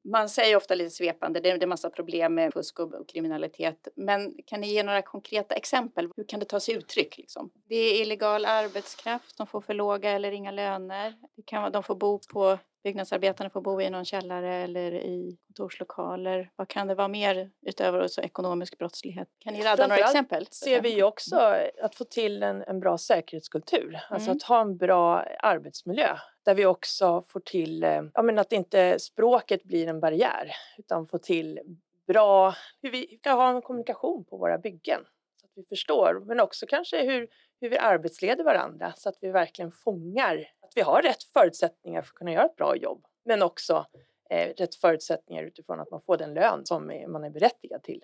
Man 0.03 0.29
säger 0.29 0.55
ofta 0.55 0.75
lite 0.75 0.89
svepande, 0.89 1.39
det 1.39 1.49
är 1.49 1.63
en 1.63 1.69
massa 1.69 1.89
problem 1.89 2.35
med 2.35 2.53
fusk 2.53 2.79
och 2.79 3.09
kriminalitet. 3.09 3.87
Men 3.95 4.35
kan 4.45 4.61
ni 4.61 4.67
ge 4.67 4.83
några 4.83 5.01
konkreta 5.01 5.55
exempel? 5.55 6.09
Hur 6.15 6.23
kan 6.23 6.39
det 6.39 6.45
ta 6.45 6.59
sig 6.59 6.75
uttryck? 6.75 7.17
Liksom? 7.17 7.49
Det 7.67 7.75
är 7.75 8.01
illegal 8.01 8.45
arbetskraft, 8.45 9.37
de 9.37 9.47
får 9.47 9.61
för 9.61 9.73
låga 9.73 10.11
eller 10.11 10.31
inga 10.31 10.51
löner. 10.51 11.13
Det 11.35 11.41
kan 11.45 11.61
vara, 11.61 11.71
de 11.71 11.83
får 11.83 11.95
bo 11.95 12.19
på 12.33 12.57
byggnadsarbetarna 12.85 13.49
får 13.49 13.61
bo 13.61 13.81
i 13.81 13.89
någon 13.89 14.05
källare 14.05 14.55
eller 14.55 14.91
i 14.91 15.37
kontorslokaler. 15.47 16.51
Vad 16.55 16.67
kan 16.67 16.87
det 16.87 16.95
vara 16.95 17.07
mer 17.07 17.51
utöver 17.61 18.07
så 18.07 18.21
ekonomisk 18.21 18.77
brottslighet? 18.77 19.27
Kan 19.39 19.53
ni 19.53 19.63
radda 19.63 19.87
några 19.87 20.01
exempel? 20.01 20.47
ser 20.51 20.81
vi 20.81 21.03
också 21.03 21.35
att 21.81 21.95
få 21.95 22.03
till 22.03 22.43
en, 22.43 22.61
en 22.61 22.79
bra 22.79 22.97
säkerhetskultur, 22.97 23.99
alltså 24.09 24.29
mm. 24.29 24.37
att 24.37 24.43
ha 24.43 24.61
en 24.61 24.77
bra 24.77 25.25
arbetsmiljö 25.39 26.17
där 26.45 26.55
vi 26.55 26.65
också 26.65 27.21
får 27.21 27.39
till 27.39 27.83
eh, 27.83 28.01
ja, 28.13 28.21
men 28.21 28.39
att 28.39 28.51
inte 28.51 28.99
språket 28.99 29.63
blir 29.63 29.87
en 29.87 29.99
barriär 29.99 30.51
utan 30.77 31.07
få 31.07 31.17
till 31.17 31.59
bra, 32.07 32.55
hur 32.81 32.91
vi 32.91 33.17
ska 33.19 33.31
ha 33.31 33.49
en 33.49 33.61
kommunikation 33.61 34.25
på 34.25 34.37
våra 34.37 34.57
byggen 34.57 35.01
så 35.41 35.45
att 35.45 35.51
vi 35.55 35.63
förstår, 35.63 36.23
men 36.25 36.39
också 36.39 36.65
kanske 36.69 37.03
hur, 37.03 37.27
hur 37.61 37.69
vi 37.69 37.77
arbetsleder 37.77 38.43
varandra 38.43 38.93
så 38.97 39.09
att 39.09 39.17
vi 39.21 39.31
verkligen 39.31 39.71
fångar 39.71 40.47
att 40.65 40.71
vi 40.75 40.81
har 40.81 41.01
rätt 41.01 41.23
förutsättningar 41.23 42.01
för 42.01 42.09
att 42.09 42.15
kunna 42.15 42.31
göra 42.31 42.45
ett 42.45 42.55
bra 42.55 42.75
jobb, 42.75 43.05
men 43.25 43.41
också 43.41 43.85
eh, 44.29 44.53
rätt 44.57 44.75
förutsättningar 44.75 45.43
utifrån 45.43 45.79
att 45.79 45.91
man 45.91 46.01
får 46.01 46.17
den 46.17 46.33
lön 46.33 46.65
som 46.65 46.87
man 47.07 47.23
är 47.23 47.29
berättigad 47.29 47.83
till. 47.83 48.03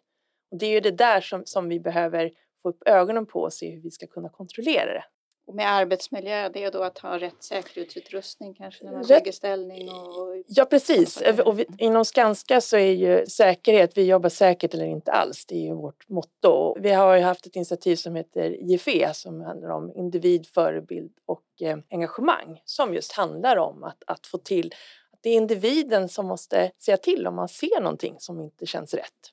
Och 0.51 0.57
det 0.57 0.65
är 0.65 0.71
ju 0.71 0.79
det 0.79 0.91
där 0.91 1.21
som, 1.21 1.45
som 1.45 1.69
vi 1.69 1.79
behöver 1.79 2.31
få 2.61 2.69
upp 2.69 2.83
ögonen 2.85 3.25
på 3.25 3.39
och 3.41 3.53
se 3.53 3.69
hur 3.69 3.81
vi 3.81 3.91
ska 3.91 4.07
kunna 4.07 4.29
kontrollera 4.29 4.93
det. 4.93 5.03
Och 5.45 5.55
med 5.55 5.71
arbetsmiljö, 5.71 6.49
det 6.49 6.63
är 6.63 6.71
då 6.71 6.83
att 6.83 6.97
ha 6.97 7.19
rätt 7.19 7.43
säkerhetsutrustning 7.43 8.53
kanske 8.53 8.85
när 8.85 8.91
man 8.91 9.03
lägger 9.03 9.31
ställning? 9.31 9.89
Och... 9.89 10.43
Ja 10.47 10.65
precis, 10.65 11.23
och 11.45 11.59
vi, 11.59 11.65
inom 11.77 12.05
Skanska 12.05 12.61
så 12.61 12.77
är 12.77 12.91
ju 12.91 13.25
säkerhet, 13.25 13.97
vi 13.97 14.03
jobbar 14.03 14.29
säkert 14.29 14.73
eller 14.73 14.85
inte 14.85 15.11
alls, 15.11 15.45
det 15.45 15.55
är 15.55 15.61
ju 15.61 15.73
vårt 15.73 16.09
motto. 16.09 16.79
Vi 16.79 16.91
har 16.91 17.15
ju 17.15 17.21
haft 17.21 17.45
ett 17.45 17.55
initiativ 17.55 17.95
som 17.95 18.15
heter 18.15 18.71
IFE 18.71 19.13
som 19.13 19.41
handlar 19.41 19.69
om 19.69 19.91
individ, 19.95 20.47
förebild 20.47 21.11
och 21.25 21.45
eh, 21.61 21.77
engagemang 21.89 22.61
som 22.65 22.93
just 22.93 23.11
handlar 23.11 23.57
om 23.57 23.83
att, 23.83 24.03
att 24.07 24.27
få 24.27 24.37
till 24.37 24.73
att 25.13 25.19
det 25.21 25.29
är 25.29 25.37
individen 25.37 26.09
som 26.09 26.27
måste 26.27 26.71
säga 26.77 26.97
till 26.97 27.27
om 27.27 27.35
man 27.35 27.49
ser 27.49 27.81
någonting 27.81 28.15
som 28.19 28.41
inte 28.41 28.65
känns 28.65 28.93
rätt. 28.93 29.31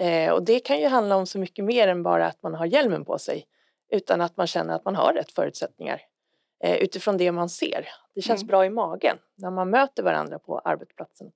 Eh, 0.00 0.32
och 0.32 0.42
det 0.42 0.60
kan 0.60 0.80
ju 0.80 0.86
handla 0.86 1.16
om 1.16 1.26
så 1.26 1.38
mycket 1.38 1.64
mer 1.64 1.88
än 1.88 2.02
bara 2.02 2.26
att 2.26 2.42
man 2.42 2.54
har 2.54 2.66
hjälmen 2.66 3.04
på 3.04 3.18
sig 3.18 3.46
utan 3.92 4.20
att 4.20 4.36
man 4.36 4.46
känner 4.46 4.74
att 4.74 4.84
man 4.84 4.96
har 4.96 5.12
rätt 5.12 5.32
förutsättningar 5.32 6.02
eh, 6.64 6.76
utifrån 6.76 7.16
det 7.16 7.32
man 7.32 7.48
ser. 7.48 7.88
Det 8.14 8.22
känns 8.22 8.42
mm. 8.42 8.48
bra 8.48 8.66
i 8.66 8.70
magen 8.70 9.18
när 9.34 9.50
man 9.50 9.70
möter 9.70 10.02
varandra 10.02 10.38
på 10.38 10.58
arbetsplatsen. 10.58 11.32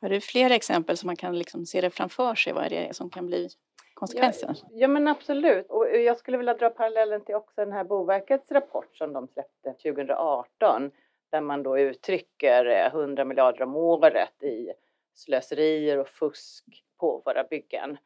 Har 0.00 0.08
du 0.08 0.20
fler 0.20 0.50
exempel 0.50 0.96
så 0.96 1.06
man 1.06 1.16
kan 1.16 1.38
liksom 1.38 1.66
se 1.66 1.80
det 1.80 1.90
framför 1.90 2.34
sig 2.34 2.52
vad 2.52 2.70
det 2.70 2.88
är 2.88 2.92
som 2.92 3.10
kan 3.10 3.26
bli 3.26 3.48
konsekvenser? 3.94 4.48
Ja, 4.48 4.68
ja 4.70 4.88
men 4.88 5.08
absolut 5.08 5.66
och 5.70 5.86
jag 5.88 6.16
skulle 6.16 6.36
vilja 6.36 6.54
dra 6.54 6.70
parallellen 6.70 7.24
till 7.24 7.34
också 7.34 7.54
den 7.56 7.72
här 7.72 7.84
Boverkets 7.84 8.52
rapport 8.52 8.96
som 8.96 9.12
de 9.12 9.28
släppte 9.28 9.72
2018 9.72 10.90
där 11.30 11.40
man 11.40 11.62
då 11.62 11.78
uttrycker 11.78 12.86
100 12.86 13.24
miljarder 13.24 13.62
om 13.62 13.76
året 13.76 14.42
i 14.42 14.72
slöserier 15.14 15.98
och 15.98 16.08
fusk 16.08 16.64
på 17.00 17.22
våra 17.24 17.44
byggen. 17.44 17.96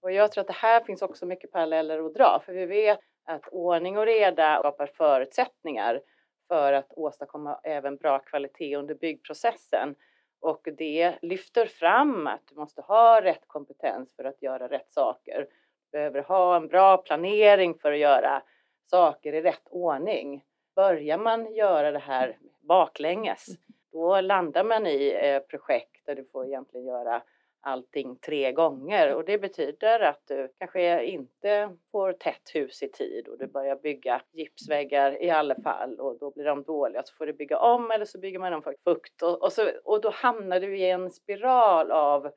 Och 0.00 0.12
jag 0.12 0.32
tror 0.32 0.40
att 0.40 0.46
det 0.46 0.52
här 0.52 0.80
finns 0.80 1.02
också 1.02 1.26
mycket 1.26 1.52
paralleller 1.52 2.06
att 2.06 2.14
dra 2.14 2.42
för 2.46 2.52
vi 2.52 2.66
vet 2.66 3.00
att 3.28 3.48
ordning 3.48 3.98
och 3.98 4.06
reda 4.06 4.58
skapar 4.58 4.86
förutsättningar 4.86 6.00
för 6.48 6.72
att 6.72 6.92
åstadkomma 6.96 7.60
även 7.62 7.96
bra 7.96 8.18
kvalitet 8.18 8.76
under 8.76 8.94
byggprocessen. 8.94 9.94
Och 10.40 10.68
det 10.78 11.14
lyfter 11.22 11.66
fram 11.66 12.26
att 12.26 12.40
du 12.48 12.54
måste 12.54 12.80
ha 12.80 13.20
rätt 13.22 13.42
kompetens 13.46 14.16
för 14.16 14.24
att 14.24 14.42
göra 14.42 14.68
rätt 14.68 14.92
saker. 14.92 15.46
Du 15.84 15.98
behöver 15.98 16.22
ha 16.22 16.56
en 16.56 16.68
bra 16.68 16.96
planering 16.96 17.78
för 17.78 17.92
att 17.92 17.98
göra 17.98 18.42
saker 18.86 19.32
i 19.32 19.42
rätt 19.42 19.68
ordning. 19.70 20.44
Börjar 20.76 21.18
man 21.18 21.54
göra 21.54 21.90
det 21.90 21.98
här 21.98 22.38
baklänges, 22.60 23.46
då 23.92 24.20
landar 24.20 24.64
man 24.64 24.86
i 24.86 25.18
eh, 25.22 25.40
projekt 25.40 26.06
där 26.06 26.14
du 26.14 26.24
får 26.24 26.46
egentligen 26.46 26.86
göra 26.86 27.22
allting 27.60 28.16
tre 28.16 28.52
gånger 28.52 29.14
och 29.14 29.24
det 29.24 29.38
betyder 29.38 30.00
att 30.00 30.22
du 30.26 30.52
kanske 30.58 31.04
inte 31.04 31.76
får 31.92 32.12
tätt 32.12 32.54
hus 32.54 32.82
i 32.82 32.88
tid 32.88 33.28
och 33.28 33.38
du 33.38 33.46
börjar 33.46 33.76
bygga 33.76 34.22
gipsväggar 34.32 35.22
i 35.22 35.30
alla 35.30 35.54
fall 35.54 36.00
och 36.00 36.18
då 36.18 36.30
blir 36.30 36.44
de 36.44 36.62
dåliga 36.62 37.02
så 37.02 37.14
får 37.14 37.26
du 37.26 37.32
bygga 37.32 37.58
om 37.58 37.90
eller 37.90 38.04
så 38.04 38.18
bygger 38.18 38.38
man 38.38 38.52
om 38.52 38.62
för 38.62 38.74
fukt 38.84 39.22
och, 39.22 39.42
och, 39.42 39.52
så, 39.52 39.70
och 39.84 40.00
då 40.00 40.10
hamnar 40.10 40.60
du 40.60 40.78
i 40.78 40.90
en 40.90 41.10
spiral 41.10 41.90
av 41.90 42.30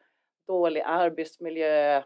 dålig 0.48 0.82
arbetsmiljö, 0.86 2.04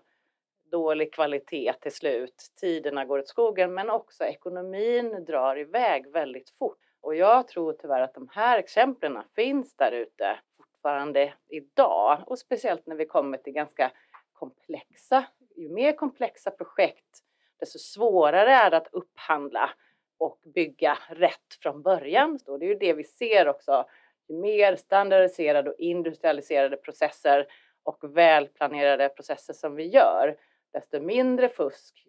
dålig 0.72 1.14
kvalitet 1.14 1.74
till 1.82 1.92
slut. 1.92 2.52
Tiderna 2.62 3.06
går 3.06 3.20
åt 3.20 3.28
skogen 3.28 3.74
men 3.74 3.90
också 3.90 4.24
ekonomin 4.24 5.26
drar 5.28 5.60
iväg 5.60 6.12
väldigt 6.12 6.50
fort. 6.50 6.80
Och 7.02 7.16
jag 7.16 7.48
tror 7.48 7.74
tyvärr 7.74 8.02
att 8.02 8.14
de 8.14 8.30
här 8.32 8.60
exemplen 8.60 9.24
finns 9.36 9.76
där 9.76 9.92
ute 9.92 10.40
fortfarande 10.86 11.34
idag 11.50 12.24
och 12.28 12.40
speciellt 12.40 12.86
när 12.86 12.96
vi 12.96 13.06
kommer 13.06 13.38
till 13.38 13.54
ganska 13.54 13.92
komplexa, 14.34 15.26
ju 15.56 15.70
mer 15.70 15.92
komplexa 15.92 16.52
projekt 16.52 17.24
desto 17.60 17.80
svårare 17.80 18.52
är 18.52 18.72
det 18.72 18.78
att 18.78 18.88
upphandla 18.92 19.70
och 20.18 20.40
bygga 20.44 20.98
rätt 21.10 21.54
från 21.62 21.82
början. 21.82 22.40
Så 22.40 22.58
det 22.58 22.66
är 22.66 22.68
ju 22.68 22.76
det 22.76 22.94
vi 22.94 23.04
ser 23.04 23.48
också. 23.48 23.86
Ju 24.28 24.36
mer 24.36 24.76
standardiserade 24.76 25.70
och 25.70 25.80
industrialiserade 25.80 26.78
processer 26.78 27.48
och 27.84 28.18
välplanerade 28.18 29.10
processer 29.10 29.54
som 29.54 29.76
vi 29.76 29.88
gör, 29.88 30.38
desto 30.74 31.00
mindre 31.00 31.50
fusk. 31.50 32.08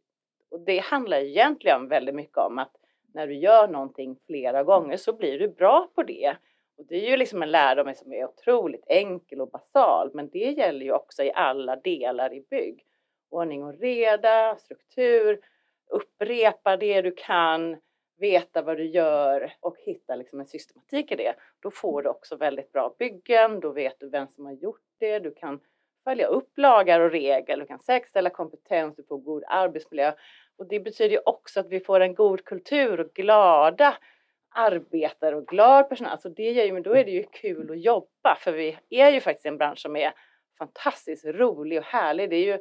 Och 0.50 0.60
det 0.60 0.78
handlar 0.78 1.18
egentligen 1.18 1.88
väldigt 1.88 2.14
mycket 2.14 2.38
om 2.38 2.58
att 2.58 2.76
när 3.14 3.26
du 3.26 3.34
gör 3.34 3.68
någonting 3.68 4.16
flera 4.26 4.64
gånger 4.64 4.96
så 4.96 5.12
blir 5.12 5.38
du 5.38 5.48
bra 5.48 5.90
på 5.94 6.02
det. 6.02 6.36
Och 6.78 6.86
det 6.86 7.06
är 7.06 7.10
ju 7.10 7.16
liksom 7.16 7.42
en 7.42 7.50
lärdom 7.50 7.94
som 7.94 8.12
är 8.12 8.24
otroligt 8.24 8.84
enkel 8.86 9.40
och 9.40 9.50
basal, 9.50 10.10
men 10.14 10.28
det 10.28 10.38
gäller 10.38 10.84
ju 10.84 10.92
också 10.92 11.22
i 11.22 11.32
alla 11.32 11.76
delar 11.76 12.34
i 12.34 12.40
bygg. 12.50 12.84
Ordning 13.30 13.64
och 13.64 13.78
reda, 13.78 14.56
struktur, 14.56 15.40
upprepa 15.90 16.76
det 16.76 17.02
du 17.02 17.12
kan, 17.12 17.76
veta 18.18 18.62
vad 18.62 18.76
du 18.76 18.84
gör 18.84 19.54
och 19.60 19.76
hitta 19.78 20.16
liksom 20.16 20.40
en 20.40 20.46
systematik 20.46 21.12
i 21.12 21.16
det. 21.16 21.34
Då 21.60 21.70
får 21.70 22.02
du 22.02 22.08
också 22.08 22.36
väldigt 22.36 22.72
bra 22.72 22.94
byggen, 22.98 23.60
då 23.60 23.70
vet 23.70 24.00
du 24.00 24.08
vem 24.08 24.28
som 24.28 24.46
har 24.46 24.52
gjort 24.52 24.82
det, 24.98 25.18
du 25.18 25.34
kan 25.34 25.60
följa 26.04 26.26
upp 26.26 26.58
lagar 26.58 27.00
och 27.00 27.10
regler, 27.10 27.56
du 27.56 27.66
kan 27.66 27.78
säkerställa 27.78 28.30
kompetens, 28.30 28.96
du 28.96 29.02
får 29.02 29.18
god 29.18 29.44
arbetsmiljö. 29.46 30.12
Och 30.58 30.68
det 30.68 30.80
betyder 30.80 31.10
ju 31.10 31.20
också 31.26 31.60
att 31.60 31.68
vi 31.68 31.80
får 31.80 32.00
en 32.00 32.14
god 32.14 32.44
kultur 32.44 33.00
och 33.00 33.12
glada 33.14 33.96
arbetare 34.56 35.36
och 35.36 35.46
glad 35.46 35.88
personal. 35.88 36.12
Alltså 36.12 36.28
det 36.28 36.52
gör 36.52 36.64
ju, 36.64 36.72
men 36.72 36.82
då 36.82 36.96
är 36.96 37.04
det 37.04 37.10
ju 37.10 37.22
kul 37.22 37.70
att 37.70 37.80
jobba 37.80 38.36
för 38.40 38.52
vi 38.52 38.78
är 38.90 39.10
ju 39.10 39.20
faktiskt 39.20 39.46
en 39.46 39.58
bransch 39.58 39.78
som 39.78 39.96
är 39.96 40.12
fantastiskt 40.58 41.24
rolig 41.24 41.78
och 41.78 41.84
härlig. 41.84 42.30
Det 42.30 42.36
är 42.36 42.44
ju 42.44 42.58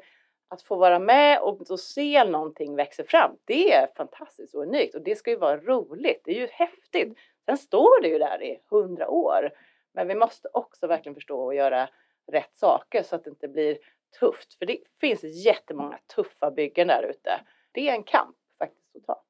att 0.48 0.62
få 0.62 0.76
vara 0.76 1.00
med 1.00 1.42
och, 1.42 1.72
och 1.72 1.80
se 1.80 2.24
någonting 2.24 2.76
växa 2.76 3.04
fram. 3.04 3.38
Det 3.46 3.74
är 3.74 3.88
fantastiskt 3.98 4.56
och 4.56 4.62
unikt 4.62 4.96
och 4.96 5.02
det 5.02 5.16
ska 5.16 5.32
ju 5.32 5.38
vara 5.38 5.58
roligt. 5.58 6.22
Det 6.24 6.32
är 6.32 6.40
ju 6.40 6.48
häftigt. 6.48 7.18
Sen 7.46 7.58
står 7.58 8.02
det 8.02 8.08
ju 8.08 8.18
där 8.18 8.44
i 8.44 8.60
hundra 8.70 9.10
år. 9.10 9.52
Men 9.94 10.08
vi 10.08 10.16
måste 10.16 10.50
också 10.54 10.88
verkligen 10.88 11.16
förstå 11.16 11.44
och 11.44 11.56
göra 11.56 11.90
rätt 12.32 12.56
saker 12.56 13.04
så 13.04 13.16
att 13.16 13.24
det 13.24 13.30
inte 13.30 13.48
blir 13.48 13.78
tufft. 14.20 14.54
För 14.54 14.66
det 14.66 14.78
finns 15.02 15.24
jättemånga 15.24 16.00
tuffa 16.16 16.52
byggen 16.52 16.88
där 16.88 17.04
ute. 17.04 17.42
Det 17.72 17.90
är 17.90 17.94
en 17.94 18.04
kamp 18.04 18.38
faktiskt 18.60 18.96
att 18.96 19.06
ta. 19.06 19.25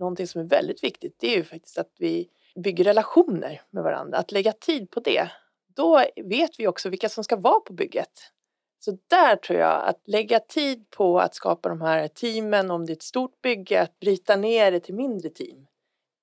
Någonting 0.00 0.26
som 0.26 0.40
är 0.40 0.44
väldigt 0.44 0.84
viktigt 0.84 1.16
det 1.18 1.32
är 1.32 1.36
ju 1.36 1.44
faktiskt 1.44 1.78
att 1.78 1.92
vi 1.98 2.28
bygger 2.64 2.84
relationer 2.84 3.62
med 3.70 3.82
varandra, 3.82 4.18
att 4.18 4.32
lägga 4.32 4.52
tid 4.52 4.90
på 4.90 5.00
det. 5.00 5.30
Då 5.76 6.04
vet 6.24 6.50
vi 6.58 6.66
också 6.66 6.88
vilka 6.88 7.08
som 7.08 7.24
ska 7.24 7.36
vara 7.36 7.60
på 7.60 7.72
bygget. 7.72 8.32
Så 8.78 8.98
där 9.10 9.36
tror 9.36 9.58
jag 9.58 9.88
att 9.88 10.08
lägga 10.08 10.40
tid 10.40 10.90
på 10.90 11.20
att 11.20 11.34
skapa 11.34 11.68
de 11.68 11.80
här 11.80 12.08
teamen, 12.08 12.70
om 12.70 12.86
det 12.86 12.92
är 12.92 12.96
ett 12.96 13.02
stort 13.02 13.42
bygge, 13.42 13.82
att 13.82 14.00
bryta 14.00 14.36
ner 14.36 14.72
det 14.72 14.80
till 14.80 14.94
mindre 14.94 15.30
team. 15.30 15.66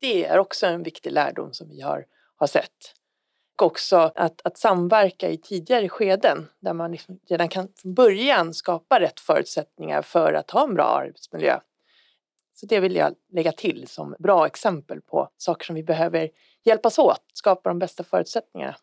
Det 0.02 0.26
är 0.26 0.40
också 0.40 0.66
en 0.66 0.84
viktig 0.84 1.12
lärdom 1.12 1.54
som 1.54 1.70
vi 1.70 1.82
har, 1.82 2.06
har 2.36 2.48
sett. 2.48 2.94
Och 3.60 3.66
också 3.66 4.12
att, 4.16 4.42
att 4.44 4.58
samverka 4.58 5.30
i 5.30 5.38
tidigare 5.38 5.90
skeden 5.90 6.50
där 6.60 6.74
man 6.74 6.92
liksom 6.92 7.20
redan 7.30 7.50
kan 7.50 7.68
från 7.82 7.94
början 7.94 8.54
skapa 8.54 9.00
rätt 9.00 9.20
förutsättningar 9.20 10.02
för 10.02 10.34
att 10.34 10.52
ha 10.52 10.64
en 10.64 10.74
bra 10.74 10.86
arbetsmiljö. 10.86 11.60
Så 12.60 12.66
det 12.66 12.80
vill 12.80 12.96
jag 12.96 13.16
lägga 13.30 13.52
till 13.52 13.88
som 13.88 14.16
bra 14.20 14.46
exempel 14.46 15.02
på 15.02 15.30
saker 15.38 15.66
som 15.66 15.76
vi 15.76 15.84
behöver 15.84 16.30
hjälpas 16.64 17.00
åt, 17.00 17.24
skapa 17.34 17.70
de 17.70 17.80
bästa 17.80 18.04
förutsättningarna. 18.04 18.76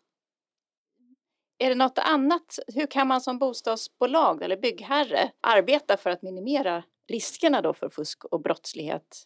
Är 1.58 1.68
det 1.68 1.74
något 1.74 1.98
annat? 1.98 2.58
Hur 2.74 2.86
kan 2.86 3.08
man 3.08 3.20
som 3.20 3.38
bostadsbolag 3.38 4.42
eller 4.42 4.56
byggherre 4.56 5.30
arbeta 5.40 5.96
för 5.96 6.10
att 6.10 6.22
minimera 6.22 6.82
riskerna 7.08 7.60
då 7.60 7.72
för 7.72 7.88
fusk 7.88 8.24
och 8.24 8.40
brottslighet? 8.40 9.24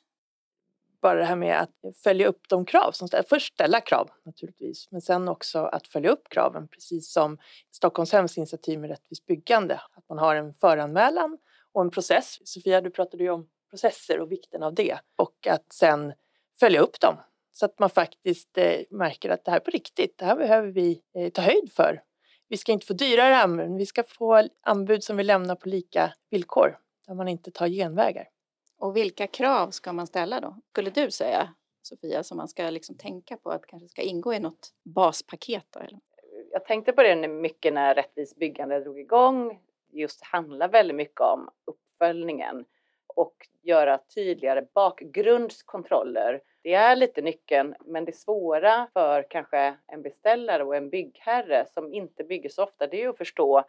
Bara 1.03 1.19
det 1.19 1.25
här 1.25 1.37
med 1.37 1.61
att 1.61 1.97
följa 1.97 2.27
upp 2.27 2.49
de 2.49 2.65
krav 2.65 2.93
som 2.93 3.09
ställs. 3.09 3.29
Först 3.29 3.55
ställa 3.55 3.81
krav 3.81 4.11
naturligtvis, 4.25 4.89
men 4.91 5.01
sen 5.01 5.29
också 5.29 5.59
att 5.59 5.87
följa 5.87 6.11
upp 6.11 6.29
kraven, 6.29 6.69
precis 6.69 7.13
som 7.13 7.39
Stockholmshems 7.71 8.39
initiativ 8.39 8.81
med 8.81 8.91
rättvist 8.91 9.27
byggande. 9.27 9.81
Att 9.95 10.09
man 10.09 10.19
har 10.19 10.35
en 10.35 10.55
föranmälan 10.55 11.39
och 11.73 11.83
en 11.83 11.91
process. 11.91 12.39
Sofia, 12.45 12.81
du 12.81 12.91
pratade 12.91 13.23
ju 13.23 13.31
om 13.31 13.49
processer 13.71 14.21
och 14.21 14.33
vikten 14.33 14.63
av 14.63 14.75
det 14.75 14.99
och 15.17 15.47
att 15.47 15.73
sen 15.73 16.13
följa 16.61 16.81
upp 16.81 17.01
dem 17.01 17.17
så 17.53 17.67
att 17.67 17.79
man 17.79 17.91
faktiskt 17.91 18.59
eh, 18.59 18.81
märker 18.91 19.31
att 19.31 19.45
det 19.45 19.51
här 19.51 19.59
är 19.59 19.65
på 19.65 19.71
riktigt. 19.71 20.19
Det 20.19 20.25
här 20.25 20.37
behöver 20.37 20.69
vi 20.69 21.03
eh, 21.15 21.31
ta 21.31 21.43
höjd 21.43 21.73
för. 21.73 22.03
Vi 22.49 22.57
ska 22.57 22.73
inte 22.73 22.87
få 22.87 22.93
dyrare 22.93 23.37
anbud, 23.37 23.77
vi 23.79 23.87
ska 23.87 24.05
få 24.05 24.49
anbud 24.63 25.05
som 25.05 25.17
vi 25.17 25.25
lämnar 25.25 25.55
på 25.55 25.69
lika 25.69 26.13
villkor 26.31 26.79
där 27.07 27.15
man 27.15 27.29
inte 27.29 27.51
tar 27.51 27.69
genvägar. 27.69 28.29
Och 28.79 28.97
vilka 28.97 29.27
krav 29.27 29.71
ska 29.71 29.93
man 29.93 30.07
ställa 30.07 30.41
då? 30.41 30.57
Skulle 30.71 30.91
du 30.91 31.11
säga 31.11 31.55
Sofia 31.83 32.23
som 32.23 32.37
man 32.37 32.49
ska 32.49 32.71
liksom 32.71 32.97
tänka 32.97 33.37
på 33.37 33.51
att 33.51 33.67
kanske 33.67 33.89
ska 33.89 34.03
ingå 34.03 34.35
i 34.35 34.39
något 34.39 34.73
baspaket? 34.85 35.65
Då, 35.71 35.81
eller? 35.81 35.99
Jag 36.53 36.65
tänkte 36.65 36.93
på 36.93 37.03
det 37.03 37.29
mycket 37.29 37.73
när 37.73 37.95
Rättvist 37.95 38.37
byggande 38.37 38.81
drog 38.81 39.01
igång. 39.01 39.61
Just 39.93 40.25
handlar 40.25 40.69
väldigt 40.69 40.97
mycket 40.97 41.21
om 41.21 41.51
uppföljningen 41.67 42.65
och 43.19 43.35
göra 43.63 43.99
tydligare 44.15 44.67
bakgrundskontroller. 44.75 46.41
Det 46.63 46.75
är 46.75 46.97
lite 46.97 47.23
nyckeln, 47.23 47.75
men 47.85 48.05
det 48.05 48.13
svåra 48.13 48.89
för 48.93 49.27
kanske 49.31 49.75
en 49.87 50.03
beställare 50.03 50.65
och 50.65 50.77
en 50.77 50.91
byggherre 50.91 51.67
som 51.75 51.93
inte 51.93 52.25
bygger 52.25 52.49
så 52.49 52.63
ofta, 52.63 52.87
det 52.87 53.03
är 53.03 53.09
att 53.09 53.19
förstå 53.19 53.65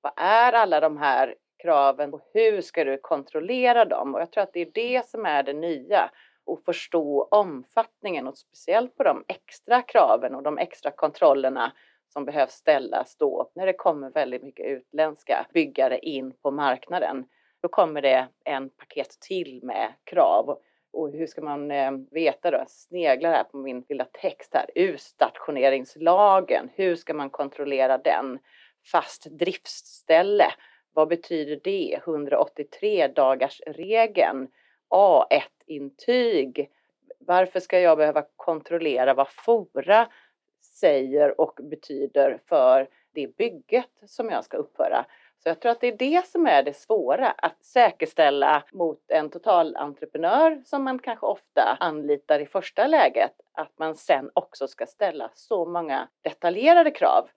vad 0.00 0.12
är 0.16 0.52
alla 0.52 0.80
de 0.80 0.96
här 0.96 1.34
kraven 1.62 2.14
och 2.14 2.20
hur 2.34 2.60
ska 2.60 2.84
du 2.84 2.98
kontrollera 2.98 3.84
dem? 3.84 4.14
Och 4.14 4.20
jag 4.20 4.30
tror 4.30 4.42
att 4.42 4.52
det 4.52 4.60
är 4.60 4.70
det 4.74 5.08
som 5.08 5.26
är 5.26 5.42
det 5.42 5.52
nya 5.52 6.10
och 6.44 6.64
förstå 6.64 7.28
omfattningen 7.30 8.28
och 8.28 8.38
speciellt 8.38 8.96
på 8.96 9.02
de 9.02 9.24
extra 9.28 9.82
kraven 9.82 10.34
och 10.34 10.42
de 10.42 10.58
extra 10.58 10.90
kontrollerna 10.90 11.72
som 12.08 12.24
behövs 12.24 12.52
ställas 12.52 13.16
då 13.16 13.50
när 13.54 13.66
det 13.66 13.72
kommer 13.72 14.10
väldigt 14.10 14.42
mycket 14.42 14.66
utländska 14.66 15.46
byggare 15.52 15.98
in 15.98 16.32
på 16.42 16.50
marknaden. 16.50 17.24
Då 17.62 17.68
kommer 17.68 18.02
det 18.02 18.28
en 18.44 18.70
paket 18.70 19.20
till 19.20 19.60
med 19.62 19.92
krav. 20.04 20.58
Och 20.92 21.12
hur 21.12 21.26
ska 21.26 21.42
man 21.42 21.70
eh, 21.70 21.92
veta 22.10 22.50
då? 22.50 22.58
Jag 22.58 22.70
sneglar 22.70 23.30
här 23.30 23.44
på 23.44 23.56
min 23.56 23.84
lilla 23.88 24.04
text 24.04 24.54
här. 24.54 24.70
Utstationeringslagen, 24.74 26.70
hur 26.74 26.96
ska 26.96 27.14
man 27.14 27.30
kontrollera 27.30 27.98
den? 27.98 28.38
Fast 28.92 29.26
driftställe, 29.30 30.46
vad 30.92 31.08
betyder 31.08 31.60
det? 31.64 32.00
183 32.04 33.08
dagars 33.08 33.60
regeln. 33.66 34.48
A1-intyg. 34.94 36.70
Varför 37.18 37.60
ska 37.60 37.80
jag 37.80 37.98
behöva 37.98 38.24
kontrollera 38.36 39.14
vad 39.14 39.28
Fora 39.30 40.08
säger 40.62 41.40
och 41.40 41.60
betyder 41.62 42.40
för 42.48 42.88
det 43.14 43.36
bygget 43.36 43.90
som 44.06 44.30
jag 44.30 44.44
ska 44.44 44.56
uppföra? 44.56 45.06
Så 45.42 45.48
jag 45.48 45.60
tror 45.60 45.72
att 45.72 45.80
det 45.80 45.86
är 45.86 45.96
det 45.96 46.26
som 46.26 46.46
är 46.46 46.62
det 46.62 46.76
svåra, 46.76 47.30
att 47.30 47.64
säkerställa 47.64 48.64
mot 48.72 48.98
en 49.08 49.30
totalentreprenör 49.30 50.62
som 50.64 50.84
man 50.84 50.98
kanske 50.98 51.26
ofta 51.26 51.76
anlitar 51.80 52.40
i 52.40 52.46
första 52.46 52.86
läget, 52.86 53.32
att 53.52 53.78
man 53.78 53.94
sen 53.94 54.30
också 54.34 54.68
ska 54.68 54.86
ställa 54.86 55.30
så 55.34 55.64
många 55.64 56.08
detaljerade 56.24 56.90
krav. 56.90 57.28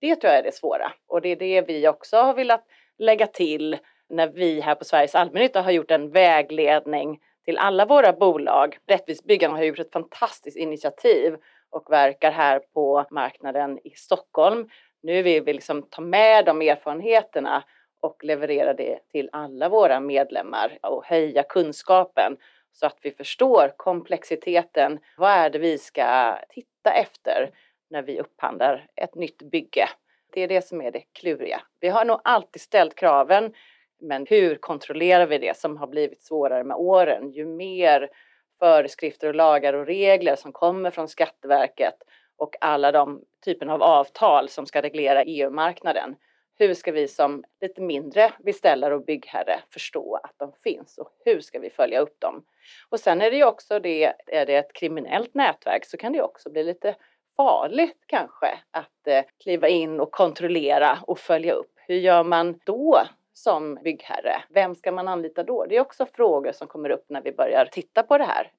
Det 0.00 0.16
tror 0.16 0.30
jag 0.30 0.38
är 0.38 0.42
det 0.42 0.54
svåra 0.54 0.92
och 1.06 1.20
det 1.20 1.28
är 1.28 1.36
det 1.36 1.60
vi 1.60 1.88
också 1.88 2.16
har 2.16 2.34
velat 2.34 2.64
lägga 2.98 3.26
till 3.26 3.78
när 4.08 4.26
vi 4.28 4.60
här 4.60 4.74
på 4.74 4.84
Sveriges 4.84 5.14
allmännytta 5.14 5.62
har 5.62 5.70
gjort 5.70 5.90
en 5.90 6.10
vägledning 6.10 7.20
till 7.44 7.58
alla 7.58 7.86
våra 7.86 8.12
bolag. 8.12 8.78
Rättvist 8.86 9.24
byggande 9.24 9.56
har 9.56 9.64
gjort 9.64 9.78
ett 9.78 9.92
fantastiskt 9.92 10.56
initiativ 10.56 11.36
och 11.70 11.92
verkar 11.92 12.30
här 12.30 12.58
på 12.58 13.06
marknaden 13.10 13.78
i 13.84 13.90
Stockholm 13.90 14.68
nu 15.02 15.22
vill 15.22 15.44
vi 15.44 15.52
liksom 15.52 15.82
ta 15.82 16.02
med 16.02 16.44
de 16.44 16.62
erfarenheterna 16.62 17.64
och 18.00 18.24
leverera 18.24 18.74
det 18.74 18.98
till 19.12 19.28
alla 19.32 19.68
våra 19.68 20.00
medlemmar 20.00 20.78
och 20.82 21.04
höja 21.06 21.42
kunskapen 21.42 22.36
så 22.72 22.86
att 22.86 22.98
vi 23.02 23.10
förstår 23.10 23.72
komplexiteten. 23.76 24.98
Vad 25.16 25.30
är 25.30 25.50
det 25.50 25.58
vi 25.58 25.78
ska 25.78 26.38
titta 26.48 26.90
efter 26.90 27.50
när 27.90 28.02
vi 28.02 28.20
upphandlar 28.20 28.86
ett 28.96 29.14
nytt 29.14 29.42
bygge. 29.42 29.88
Det 30.32 30.40
är 30.40 30.48
det 30.48 30.62
som 30.62 30.80
är 30.80 30.90
det 30.90 31.02
kluriga. 31.12 31.60
Vi 31.80 31.88
har 31.88 32.04
nog 32.04 32.20
alltid 32.24 32.62
ställt 32.62 32.94
kraven, 32.94 33.52
men 34.00 34.26
hur 34.26 34.56
kontrollerar 34.56 35.26
vi 35.26 35.38
det 35.38 35.56
som 35.56 35.76
har 35.76 35.86
blivit 35.86 36.22
svårare 36.22 36.64
med 36.64 36.76
åren? 36.76 37.30
Ju 37.30 37.46
mer 37.46 38.10
föreskrifter 38.58 39.28
och 39.28 39.34
lagar 39.34 39.72
och 39.72 39.86
regler 39.86 40.36
som 40.36 40.52
kommer 40.52 40.90
från 40.90 41.08
Skatteverket 41.08 41.94
och 42.36 42.56
alla 42.60 42.92
de 42.92 43.22
typerna 43.44 43.74
av 43.74 43.82
avtal 43.82 44.48
som 44.48 44.66
ska 44.66 44.82
reglera 44.82 45.24
EU-marknaden. 45.24 46.16
Hur 46.58 46.74
ska 46.74 46.92
vi 46.92 47.08
som 47.08 47.44
lite 47.60 47.80
mindre 47.80 48.32
beställare 48.38 48.94
och 48.94 49.04
byggherre 49.04 49.60
förstå 49.70 50.20
att 50.22 50.34
de 50.36 50.52
finns 50.52 50.98
och 50.98 51.10
hur 51.24 51.40
ska 51.40 51.58
vi 51.58 51.70
följa 51.70 52.00
upp 52.00 52.20
dem? 52.20 52.44
Och 52.88 53.00
sen 53.00 53.20
är 53.20 53.30
det 53.30 53.36
ju 53.36 53.44
också 53.44 53.80
det, 53.80 54.14
är 54.26 54.46
det 54.46 54.56
ett 54.56 54.72
kriminellt 54.72 55.34
nätverk 55.34 55.84
så 55.84 55.96
kan 55.96 56.12
det 56.12 56.22
också 56.22 56.50
bli 56.50 56.64
lite 56.64 56.94
farligt 57.36 58.04
kanske 58.06 58.58
att 58.70 59.06
eh, 59.06 59.24
kliva 59.42 59.68
in 59.68 60.00
och 60.00 60.10
kontrollera 60.10 60.98
och 61.06 61.18
följa 61.18 61.52
upp. 61.52 61.72
Hur 61.76 61.96
gör 61.96 62.24
man 62.24 62.60
då 62.64 63.02
som 63.38 63.74
byggherre? 63.74 64.42
Vem 64.48 64.74
ska 64.74 64.92
man 64.92 65.08
anlita 65.08 65.42
då? 65.42 65.66
Det 65.66 65.76
är 65.76 65.80
också 65.80 66.06
frågor 66.06 66.52
som 66.52 66.68
kommer 66.68 66.90
upp 66.90 67.04
när 67.08 67.22
vi 67.22 67.32
börjar 67.32 67.66
titta 67.66 68.02
på 68.02 68.18
det 68.18 68.24
här. 68.24 68.52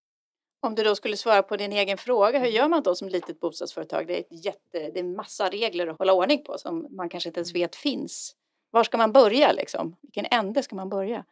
Om 0.62 0.76
du 0.76 0.84
då 0.84 0.96
skulle 0.96 1.18
svara 1.18 1.44
på 1.44 1.58
din 1.58 1.74
egen 1.74 1.98
fråga, 1.98 2.40
hur 2.40 2.48
gör 2.48 2.68
man 2.68 2.84
då 2.84 2.96
som 2.96 3.10
litet 3.10 3.40
bostadsföretag? 3.40 4.08
Det 4.08 4.16
är, 4.16 4.20
ett 4.20 4.46
jätte, 4.46 4.92
det 4.92 5.00
är 5.00 5.04
massa 5.04 5.50
regler 5.50 5.88
att 5.88 6.00
hålla 6.00 6.14
ordning 6.14 6.44
på 6.44 6.58
som 6.58 6.88
man 6.90 7.10
kanske 7.10 7.30
inte 7.30 7.40
ens 7.40 7.56
vet 7.56 7.76
finns. 7.76 8.36
Var 8.72 8.84
ska 8.84 8.98
man 8.98 9.12
börja 9.12 9.52
liksom? 9.52 9.96
Vilken 10.02 10.26
ände 10.32 10.64
ska 10.64 10.76
man 10.76 10.90
börja? 10.90 11.26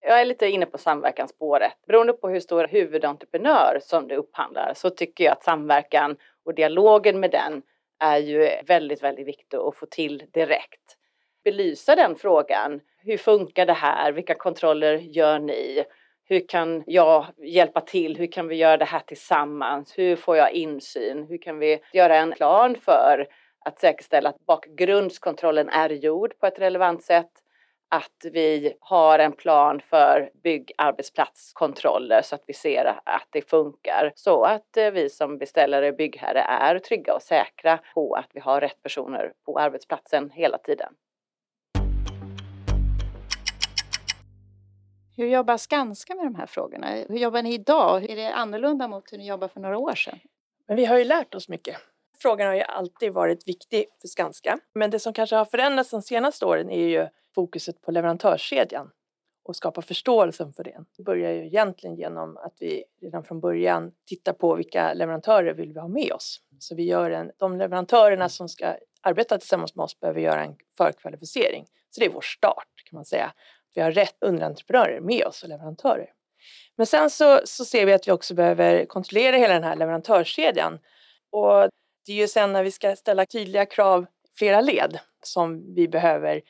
Jag 0.00 0.20
är 0.20 0.24
lite 0.24 0.46
inne 0.46 0.66
på 0.66 0.78
samverkansspåret. 0.78 1.72
Beroende 1.86 2.12
på 2.12 2.28
hur 2.28 2.40
stor 2.40 2.66
huvudentreprenör 2.66 3.78
som 3.82 4.08
du 4.08 4.16
upphandlar 4.16 4.72
så 4.76 4.90
tycker 4.90 5.24
jag 5.24 5.32
att 5.32 5.44
samverkan 5.44 6.16
och 6.44 6.54
dialogen 6.54 7.20
med 7.20 7.30
den 7.30 7.62
är 7.98 8.18
ju 8.18 8.50
väldigt, 8.66 9.02
väldigt 9.02 9.26
viktig 9.26 9.56
att 9.56 9.76
få 9.76 9.86
till 9.86 10.22
direkt. 10.32 10.96
Belysa 11.44 11.96
den 11.96 12.16
frågan. 12.16 12.80
Hur 12.98 13.16
funkar 13.16 13.66
det 13.66 13.72
här? 13.72 14.12
Vilka 14.12 14.34
kontroller 14.34 14.94
gör 14.96 15.38
ni? 15.38 15.84
Hur 16.24 16.48
kan 16.48 16.84
jag 16.86 17.26
hjälpa 17.36 17.80
till? 17.80 18.16
Hur 18.16 18.26
kan 18.26 18.48
vi 18.48 18.56
göra 18.56 18.76
det 18.76 18.84
här 18.84 19.00
tillsammans? 19.06 19.98
Hur 19.98 20.16
får 20.16 20.36
jag 20.36 20.52
insyn? 20.52 21.26
Hur 21.28 21.38
kan 21.38 21.58
vi 21.58 21.80
göra 21.92 22.16
en 22.16 22.32
plan 22.32 22.76
för 22.80 23.26
att 23.64 23.78
säkerställa 23.78 24.28
att 24.28 24.46
bakgrundskontrollen 24.46 25.68
är 25.68 25.90
gjord 25.90 26.38
på 26.38 26.46
ett 26.46 26.58
relevant 26.58 27.02
sätt? 27.02 27.30
Att 27.88 28.26
vi 28.32 28.76
har 28.80 29.18
en 29.18 29.32
plan 29.32 29.80
för 29.80 30.30
byggarbetsplatskontroller 30.42 32.22
så 32.22 32.34
att 32.34 32.44
vi 32.46 32.54
ser 32.54 33.00
att 33.04 33.28
det 33.30 33.50
funkar. 33.50 34.12
Så 34.14 34.44
att 34.44 34.76
eh, 34.76 34.90
vi 34.90 35.10
som 35.10 35.38
beställare 35.38 35.88
och 35.88 35.96
byggherre 35.96 36.40
är 36.40 36.78
trygga 36.78 37.14
och 37.14 37.22
säkra 37.22 37.80
på 37.94 38.14
att 38.14 38.30
vi 38.32 38.40
har 38.40 38.60
rätt 38.60 38.82
personer 38.82 39.32
på 39.46 39.58
arbetsplatsen 39.58 40.30
hela 40.30 40.58
tiden. 40.58 40.94
Hur 45.16 45.26
jobbar 45.26 45.56
Skanska 45.56 46.14
med 46.14 46.26
de 46.26 46.34
här 46.34 46.46
frågorna? 46.46 46.86
Hur 47.08 47.16
jobbar 47.16 47.42
ni 47.42 47.54
idag? 47.54 48.10
Är 48.10 48.16
det 48.16 48.32
annorlunda 48.34 48.88
mot 48.88 49.12
hur 49.12 49.18
ni 49.18 49.28
jobbade 49.28 49.52
för 49.52 49.60
några 49.60 49.78
år 49.78 49.94
sedan? 49.94 50.18
Men 50.66 50.76
vi 50.76 50.84
har 50.84 50.98
ju 50.98 51.04
lärt 51.04 51.34
oss 51.34 51.48
mycket. 51.48 51.76
Frågan 52.18 52.46
har 52.46 52.54
ju 52.54 52.62
alltid 52.62 53.12
varit 53.12 53.48
viktig 53.48 53.84
för 54.00 54.08
Skanska. 54.08 54.58
Men 54.74 54.90
det 54.90 54.98
som 54.98 55.12
kanske 55.12 55.36
har 55.36 55.44
förändrats 55.44 55.90
de 55.90 56.02
senaste 56.02 56.46
åren 56.46 56.70
är 56.70 56.86
ju 56.86 57.08
fokuset 57.34 57.82
på 57.82 57.92
leverantörskedjan 57.92 58.90
och 59.42 59.56
skapa 59.56 59.82
förståelsen 59.82 60.52
för 60.52 60.64
den. 60.64 60.86
Det 60.96 61.02
börjar 61.02 61.32
ju 61.32 61.46
egentligen 61.46 61.96
genom 61.96 62.36
att 62.36 62.56
vi 62.60 62.84
redan 63.00 63.24
från 63.24 63.40
början 63.40 63.92
tittar 64.06 64.32
på 64.32 64.54
vilka 64.54 64.94
leverantörer 64.94 65.54
vill 65.54 65.72
vi 65.72 65.80
ha 65.80 65.88
med 65.88 66.12
oss. 66.12 66.40
Så 66.58 66.74
vi 66.74 66.82
gör 66.82 67.10
en, 67.10 67.30
de 67.36 67.58
leverantörerna 67.58 68.28
som 68.28 68.48
ska 68.48 68.76
arbeta 69.00 69.38
tillsammans 69.38 69.74
med 69.74 69.84
oss 69.84 70.00
behöver 70.00 70.20
göra 70.20 70.44
en 70.44 70.56
förkvalificering. 70.76 71.66
Så 71.90 72.00
det 72.00 72.06
är 72.06 72.10
vår 72.10 72.20
start 72.20 72.68
kan 72.84 72.96
man 72.96 73.04
säga 73.04 73.32
vi 73.74 73.80
har 73.80 73.92
rätt 73.92 74.16
underentreprenörer 74.20 75.00
med 75.00 75.26
oss 75.26 75.42
och 75.42 75.48
leverantörer. 75.48 76.10
Men 76.76 76.86
sen 76.86 77.10
så, 77.10 77.40
så 77.44 77.64
ser 77.64 77.86
vi 77.86 77.92
att 77.92 78.08
vi 78.08 78.12
också 78.12 78.34
behöver 78.34 78.84
kontrollera 78.84 79.36
hela 79.36 79.54
den 79.54 79.64
här 79.64 79.76
leverantörskedjan. 79.76 80.78
Och 81.30 81.68
det 82.06 82.12
är 82.12 82.16
ju 82.16 82.28
sen 82.28 82.52
när 82.52 82.62
vi 82.62 82.70
ska 82.70 82.96
ställa 82.96 83.26
tydliga 83.26 83.66
krav 83.66 84.06
flera 84.38 84.60
led 84.60 84.98
som 85.22 85.74
vi 85.74 85.88
behöver 85.88 86.40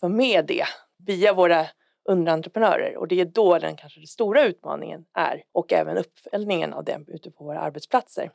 få 0.00 0.08
med 0.08 0.46
det 0.46 0.64
via 1.06 1.32
våra 1.32 1.66
underentreprenörer 2.08 2.96
och 2.96 3.08
det 3.08 3.20
är 3.20 3.24
då 3.24 3.58
den 3.58 3.76
kanske 3.76 4.00
den 4.00 4.06
stora 4.06 4.44
utmaningen 4.44 5.04
är 5.14 5.42
och 5.52 5.72
även 5.72 5.98
uppföljningen 5.98 6.72
av 6.72 6.84
den 6.84 7.04
ute 7.08 7.30
på 7.30 7.44
våra 7.44 7.60
arbetsplatser. 7.60 8.30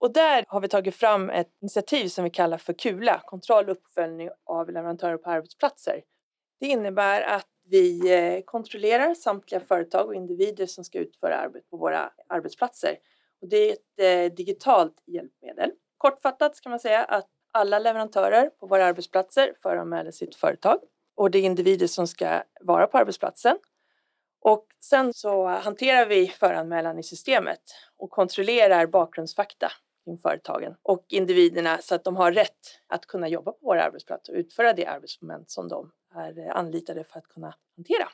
Och 0.00 0.12
där 0.12 0.44
har 0.48 0.60
vi 0.60 0.68
tagit 0.68 0.96
fram 0.96 1.30
ett 1.30 1.48
initiativ 1.60 2.08
som 2.08 2.24
vi 2.24 2.30
kallar 2.30 2.58
för 2.58 2.72
KULA, 2.72 3.22
kontroll 3.24 3.64
och 3.64 3.76
uppföljning 3.76 4.30
av 4.46 4.70
leverantörer 4.70 5.16
på 5.16 5.30
arbetsplatser. 5.30 6.02
Det 6.60 6.66
innebär 6.66 7.22
att 7.22 7.48
vi 7.64 8.14
eh, 8.14 8.44
kontrollerar 8.44 9.14
samtliga 9.14 9.60
företag 9.60 10.06
och 10.06 10.14
individer 10.14 10.66
som 10.66 10.84
ska 10.84 10.98
utföra 10.98 11.38
arbete 11.38 11.66
på 11.70 11.76
våra 11.76 12.10
arbetsplatser. 12.28 12.96
Och 13.40 13.48
det 13.48 13.56
är 13.56 13.72
ett 13.72 14.30
eh, 14.30 14.36
digitalt 14.36 15.02
hjälpmedel. 15.06 15.70
Kortfattat 15.98 16.60
kan 16.60 16.70
man 16.70 16.80
säga 16.80 17.04
att 17.04 17.28
alla 17.52 17.78
leverantörer 17.78 18.50
på 18.50 18.66
våra 18.66 18.84
arbetsplatser 18.84 19.54
föranmäler 19.62 20.10
sitt 20.10 20.34
företag 20.34 20.78
och 21.14 21.30
det 21.30 21.38
är 21.38 21.42
individer 21.42 21.86
som 21.86 22.06
ska 22.06 22.42
vara 22.60 22.86
på 22.86 22.98
arbetsplatsen. 22.98 23.58
Och 24.40 24.66
sen 24.80 25.12
så 25.14 25.46
hanterar 25.46 26.06
vi 26.06 26.28
föranmälan 26.28 26.98
i 26.98 27.02
systemet 27.02 27.62
och 27.96 28.10
kontrollerar 28.10 28.86
bakgrundsfakta 28.86 29.72
kring 30.04 30.18
företagen 30.18 30.74
och 30.82 31.06
individerna 31.08 31.78
så 31.78 31.94
att 31.94 32.04
de 32.04 32.16
har 32.16 32.32
rätt 32.32 32.80
att 32.86 33.06
kunna 33.06 33.28
jobba 33.28 33.52
på 33.52 33.66
våra 33.66 33.84
arbetsplatser 33.84 34.32
och 34.32 34.38
utföra 34.38 34.72
det 34.72 34.86
arbetsmoment 34.86 35.50
som 35.50 35.68
de 35.68 35.92
är 36.14 36.38
eh, 36.38 36.56
anlitade 36.56 37.04
för 37.04 37.18
att 37.18 37.28
kunna 37.28 37.54
hantera. 37.76 38.08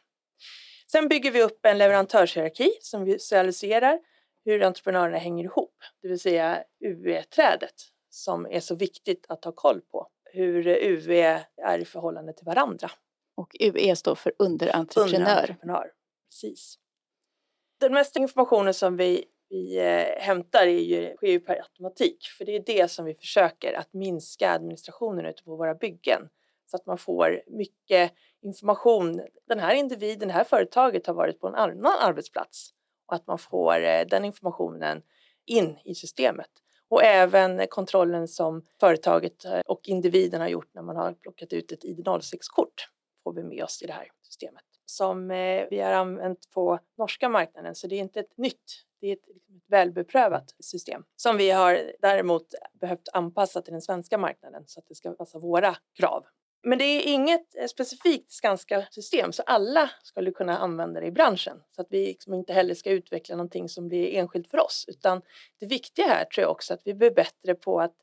Sen 0.90 1.08
bygger 1.08 1.30
vi 1.30 1.42
upp 1.42 1.66
en 1.66 1.78
leverantörshierarki 1.78 2.72
som 2.80 3.04
visualiserar 3.04 4.00
hur 4.44 4.62
entreprenörerna 4.62 5.18
hänger 5.18 5.44
ihop, 5.44 5.74
det 6.02 6.08
vill 6.08 6.20
säga 6.20 6.64
UE-trädet 6.80 7.74
som 8.10 8.46
är 8.46 8.60
så 8.60 8.74
viktigt 8.74 9.26
att 9.28 9.44
ha 9.44 9.52
koll 9.52 9.80
på. 9.80 10.08
Hur 10.24 10.66
UE 10.66 11.44
är 11.56 11.78
i 11.78 11.84
förhållande 11.84 12.32
till 12.32 12.46
varandra. 12.46 12.90
Och 13.34 13.56
UE 13.60 13.96
står 13.96 14.14
för 14.14 14.32
underentreprenör. 14.38 15.18
underentreprenör. 15.18 15.92
Precis. 16.30 16.78
Den 17.80 17.92
mesta 17.92 18.20
informationen 18.20 18.74
som 18.74 18.96
vi, 18.96 19.24
vi 19.50 19.78
eh, 19.78 20.22
hämtar 20.22 20.66
är 20.66 20.80
ju, 20.80 21.16
sker 21.16 21.26
ju 21.26 21.40
per 21.40 21.54
automatik 21.54 22.26
för 22.38 22.44
det 22.44 22.56
är 22.56 22.62
det 22.66 22.90
som 22.90 23.04
vi 23.04 23.14
försöker 23.14 23.72
att 23.72 23.92
minska 23.92 24.50
administrationen 24.50 25.26
ute 25.26 25.44
på 25.44 25.56
våra 25.56 25.74
byggen 25.74 26.28
så 26.66 26.76
att 26.76 26.86
man 26.86 26.98
får 26.98 27.42
mycket 27.46 28.12
information. 28.42 29.22
Den 29.48 29.58
här 29.58 29.74
individen, 29.74 30.28
det 30.28 30.34
här 30.34 30.44
företaget 30.44 31.06
har 31.06 31.14
varit 31.14 31.40
på 31.40 31.48
en 31.48 31.54
annan 31.54 31.92
arbetsplats 32.00 32.70
och 33.06 33.14
att 33.14 33.26
man 33.26 33.38
får 33.38 33.84
eh, 33.84 34.06
den 34.06 34.24
informationen 34.24 35.02
in 35.46 35.78
i 35.84 35.94
systemet. 35.94 36.50
Och 36.88 37.04
även 37.04 37.66
kontrollen 37.66 38.28
som 38.28 38.62
företaget 38.80 39.44
eh, 39.44 39.60
och 39.60 39.88
individen 39.88 40.40
har 40.40 40.48
gjort 40.48 40.74
när 40.74 40.82
man 40.82 40.96
har 40.96 41.12
plockat 41.12 41.52
ut 41.52 41.72
ett 41.72 41.84
ID06-kort 41.84 42.88
får 43.24 43.32
vi 43.32 43.42
med 43.42 43.64
oss 43.64 43.82
i 43.82 43.86
det 43.86 43.92
här 43.92 44.08
systemet 44.22 44.64
som 44.90 45.30
eh, 45.30 45.66
vi 45.70 45.80
har 45.80 45.92
använt 45.92 46.50
på 46.50 46.78
norska 46.98 47.28
marknaden. 47.28 47.74
Så 47.74 47.86
det 47.86 47.94
är 47.94 48.00
inte 48.00 48.20
ett 48.20 48.36
nytt 48.36 48.84
det 49.00 49.06
är 49.06 49.12
ett, 49.12 49.26
liksom 49.26 49.60
välbeprövat 49.68 50.54
system. 50.60 51.04
Som 51.16 51.36
vi 51.36 51.50
har 51.50 51.92
däremot 52.00 52.54
behövt 52.80 53.08
anpassa 53.12 53.62
till 53.62 53.72
den 53.72 53.82
svenska 53.82 54.18
marknaden 54.18 54.64
så 54.66 54.80
att 54.80 54.86
det 54.88 54.94
ska 54.94 55.12
passa 55.12 55.38
våra 55.38 55.76
krav. 55.98 56.26
Men 56.62 56.78
det 56.78 56.84
är 56.84 57.12
inget 57.12 57.56
eh, 57.56 57.66
specifikt 57.66 58.32
Skanska-system 58.32 59.32
så 59.32 59.42
alla 59.42 59.90
skulle 60.02 60.30
kunna 60.30 60.58
använda 60.58 61.00
det 61.00 61.06
i 61.06 61.10
branschen. 61.10 61.62
Så 61.70 61.80
att 61.82 61.86
vi 61.90 62.06
liksom 62.06 62.34
inte 62.34 62.52
heller 62.52 62.74
ska 62.74 62.90
utveckla 62.90 63.36
någonting 63.36 63.68
som 63.68 63.88
blir 63.88 64.14
enskilt 64.14 64.50
för 64.50 64.58
oss. 64.58 64.84
Utan 64.88 65.22
det 65.60 65.66
viktiga 65.66 66.06
här 66.06 66.24
tror 66.24 66.42
jag 66.42 66.50
också 66.50 66.74
att 66.74 66.82
vi 66.84 66.94
blir 66.94 67.10
bättre 67.10 67.54
på 67.54 67.80
att 67.80 67.94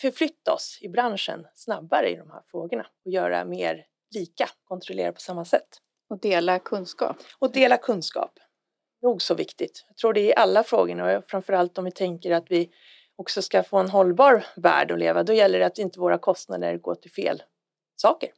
förflytta 0.00 0.52
oss 0.52 0.78
i 0.80 0.88
branschen 0.88 1.46
snabbare 1.54 2.10
i 2.10 2.16
de 2.16 2.30
här 2.30 2.42
frågorna 2.46 2.86
och 3.04 3.10
göra 3.10 3.44
mer 3.44 3.86
lika, 4.14 4.48
kontrollera 4.64 5.12
på 5.12 5.20
samma 5.20 5.44
sätt. 5.44 5.80
Och 6.10 6.20
dela 6.20 6.58
kunskap. 6.58 7.16
Och 7.38 7.52
dela 7.52 7.76
kunskap. 7.76 8.38
Nog 9.02 9.22
så 9.22 9.34
viktigt. 9.34 9.84
Jag 9.88 9.96
tror 9.96 10.12
det 10.12 10.20
är 10.20 10.24
i 10.24 10.34
alla 10.34 10.62
frågorna 10.62 11.18
och 11.18 11.24
framförallt 11.26 11.78
om 11.78 11.84
vi 11.84 11.90
tänker 11.90 12.30
att 12.30 12.50
vi 12.50 12.70
också 13.16 13.42
ska 13.42 13.62
få 13.62 13.78
en 13.78 13.90
hållbar 13.90 14.46
värld 14.56 14.90
att 14.90 14.98
leva. 14.98 15.22
Då 15.22 15.32
gäller 15.32 15.58
det 15.58 15.66
att 15.66 15.78
inte 15.78 16.00
våra 16.00 16.18
kostnader 16.18 16.78
går 16.78 16.94
till 16.94 17.10
fel 17.10 17.42
saker. 17.96 18.30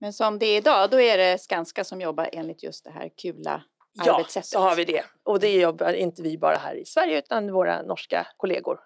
Men 0.00 0.12
som 0.12 0.38
det 0.38 0.46
är 0.46 0.56
idag, 0.56 0.90
då 0.90 1.00
är 1.00 1.18
det 1.18 1.38
Skanska 1.38 1.84
som 1.84 2.00
jobbar 2.00 2.28
enligt 2.32 2.62
just 2.62 2.84
det 2.84 2.90
här 2.90 3.10
kula 3.22 3.64
ja, 3.92 4.14
arbetssättet? 4.14 4.52
Ja, 4.52 4.58
så 4.58 4.64
har 4.64 4.76
vi 4.76 4.84
det. 4.84 5.04
Och 5.22 5.40
det 5.40 5.60
jobbar 5.60 5.92
inte 5.92 6.22
vi 6.22 6.38
bara 6.38 6.56
här 6.56 6.74
i 6.74 6.84
Sverige 6.84 7.18
utan 7.18 7.52
våra 7.52 7.82
norska 7.82 8.26
kollegor 8.36 8.80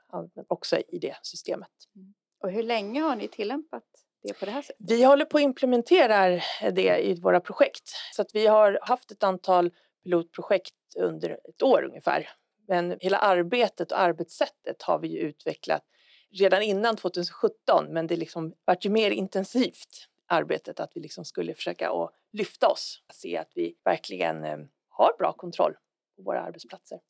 också 0.49 0.77
i 0.77 0.99
det 0.99 1.17
systemet. 1.23 1.71
Mm. 1.97 2.15
Och 2.43 2.51
hur 2.51 2.63
länge 2.63 3.01
har 3.01 3.17
ni 3.17 3.29
tillämpat 3.29 3.85
det 4.23 4.39
på 4.39 4.45
det 4.45 4.51
här 4.51 4.63
sättet? 4.63 4.77
Vi 4.91 5.05
håller 5.05 5.25
på 5.25 5.37
att 5.37 5.43
implementera 5.43 6.41
det 6.73 6.99
i 6.99 7.21
våra 7.21 7.41
projekt. 7.41 7.91
Så 8.15 8.23
att 8.23 8.35
vi 8.35 8.47
har 8.47 8.79
haft 8.83 9.11
ett 9.11 9.23
antal 9.23 9.71
pilotprojekt 10.03 10.75
under 10.97 11.31
ett 11.31 11.63
år 11.63 11.85
ungefär. 11.85 12.29
Men 12.69 12.97
hela 13.01 13.19
arbetet 13.19 13.93
och 13.93 14.01
arbetssättet 14.01 14.83
har 14.83 14.99
vi 14.99 15.19
utvecklat 15.19 15.83
redan 16.31 16.63
innan 16.63 16.97
2017 16.97 17.87
men 17.89 18.07
det 18.07 18.17
liksom 18.17 18.55
vart 18.65 18.85
ju 18.85 18.91
mer 18.91 19.11
intensivt 19.11 20.09
arbetet 20.27 20.81
att 20.81 20.91
vi 20.95 21.01
liksom 21.01 21.25
skulle 21.25 21.55
försöka 21.55 21.91
att 21.91 22.11
lyfta 22.33 22.69
oss. 22.69 23.03
Se 23.13 23.37
att 23.37 23.53
vi 23.55 23.75
verkligen 23.85 24.45
eh, 24.45 24.59
har 24.89 25.17
bra 25.19 25.33
kontroll 25.33 25.75
på 26.17 26.23
våra 26.23 26.41
arbetsplatser. 26.43 27.01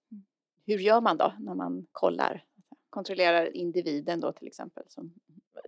Hur 0.67 0.79
gör 0.79 1.01
man 1.01 1.17
då 1.17 1.33
när 1.39 1.55
man 1.55 1.87
kollar? 1.93 2.45
Kontrollerar 2.91 3.57
individen 3.57 4.21
då 4.21 4.33
till 4.33 4.47
exempel? 4.47 4.85
Som... 4.89 5.15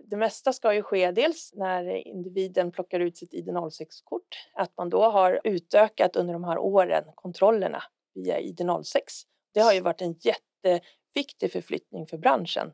Det 0.03 0.17
mesta 0.17 0.53
ska 0.53 0.73
ju 0.73 0.83
ske 0.83 1.11
dels 1.11 1.53
när 1.53 2.07
individen 2.07 2.71
plockar 2.71 2.99
ut 2.99 3.17
sitt 3.17 3.33
ID06-kort, 3.33 4.47
att 4.53 4.71
man 4.77 4.89
då 4.89 5.03
har 5.03 5.41
utökat 5.43 6.15
under 6.15 6.33
de 6.33 6.43
här 6.43 6.57
åren 6.57 7.03
kontrollerna 7.15 7.83
via 8.13 8.39
ID06. 8.39 8.99
Det 9.53 9.59
har 9.59 9.73
ju 9.73 9.81
varit 9.81 10.01
en 10.01 10.13
jätteviktig 10.13 11.51
förflyttning 11.51 12.07
för 12.07 12.17
branschen. 12.17 12.73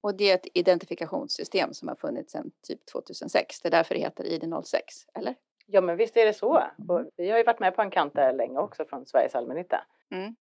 Och 0.00 0.14
det 0.14 0.30
är 0.30 0.34
ett 0.34 0.46
identifikationssystem 0.54 1.74
som 1.74 1.88
har 1.88 1.94
funnits 1.94 2.32
sedan 2.32 2.50
typ 2.62 2.86
2006. 2.86 3.60
Det 3.60 3.68
är 3.68 3.70
därför 3.70 3.94
det 3.94 4.00
heter 4.00 4.24
ID06, 4.24 4.80
eller? 5.14 5.34
Ja, 5.66 5.80
men 5.80 5.96
visst 5.96 6.16
är 6.16 6.26
det 6.26 6.34
så. 6.34 6.62
Och 6.88 7.10
vi 7.16 7.30
har 7.30 7.38
ju 7.38 7.44
varit 7.44 7.60
med 7.60 7.76
på 7.76 7.82
en 7.82 7.90
kant 7.90 8.14
där 8.14 8.32
länge 8.32 8.58
också 8.58 8.84
från 8.84 9.06
Sveriges 9.06 9.34
allmännytta. 9.34 9.84
Mm. 10.10 10.36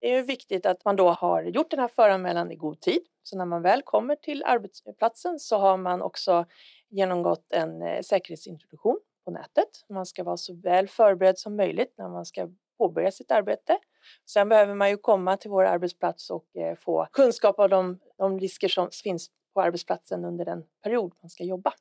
Det 0.00 0.14
är 0.14 0.22
viktigt 0.22 0.66
att 0.66 0.84
man 0.84 0.96
då 0.96 1.08
har 1.08 1.42
gjort 1.42 1.70
den 1.70 1.80
här 1.80 1.88
föranmälan 1.88 2.52
i 2.52 2.56
god 2.56 2.80
tid. 2.80 3.02
Så 3.22 3.38
när 3.38 3.44
man 3.44 3.62
väl 3.62 3.82
kommer 3.82 4.16
till 4.16 4.44
arbetsplatsen 4.44 5.38
så 5.38 5.56
har 5.56 5.76
man 5.76 6.02
också 6.02 6.46
genomgått 6.88 7.52
en 7.52 7.82
eh, 7.82 8.02
säkerhetsintroduktion 8.02 8.98
på 9.24 9.30
nätet. 9.30 9.68
Man 9.88 10.06
ska 10.06 10.24
vara 10.24 10.36
så 10.36 10.54
väl 10.54 10.88
förberedd 10.88 11.38
som 11.38 11.56
möjligt 11.56 11.94
när 11.98 12.08
man 12.08 12.26
ska 12.26 12.48
påbörja 12.78 13.10
sitt 13.10 13.30
arbete. 13.30 13.78
Sen 14.26 14.48
behöver 14.48 14.74
man 14.74 14.90
ju 14.90 14.96
komma 14.96 15.36
till 15.36 15.50
vår 15.50 15.64
arbetsplats 15.64 16.30
och 16.30 16.56
eh, 16.56 16.76
få 16.76 17.06
kunskap 17.12 17.58
om 17.58 17.70
de, 17.70 17.98
de 18.18 18.40
risker 18.40 18.68
som 18.68 18.88
finns 19.04 19.30
på 19.54 19.60
arbetsplatsen 19.60 20.24
under 20.24 20.44
den 20.44 20.64
period 20.82 21.12
man 21.22 21.30
ska 21.30 21.44
jobba. 21.44 21.72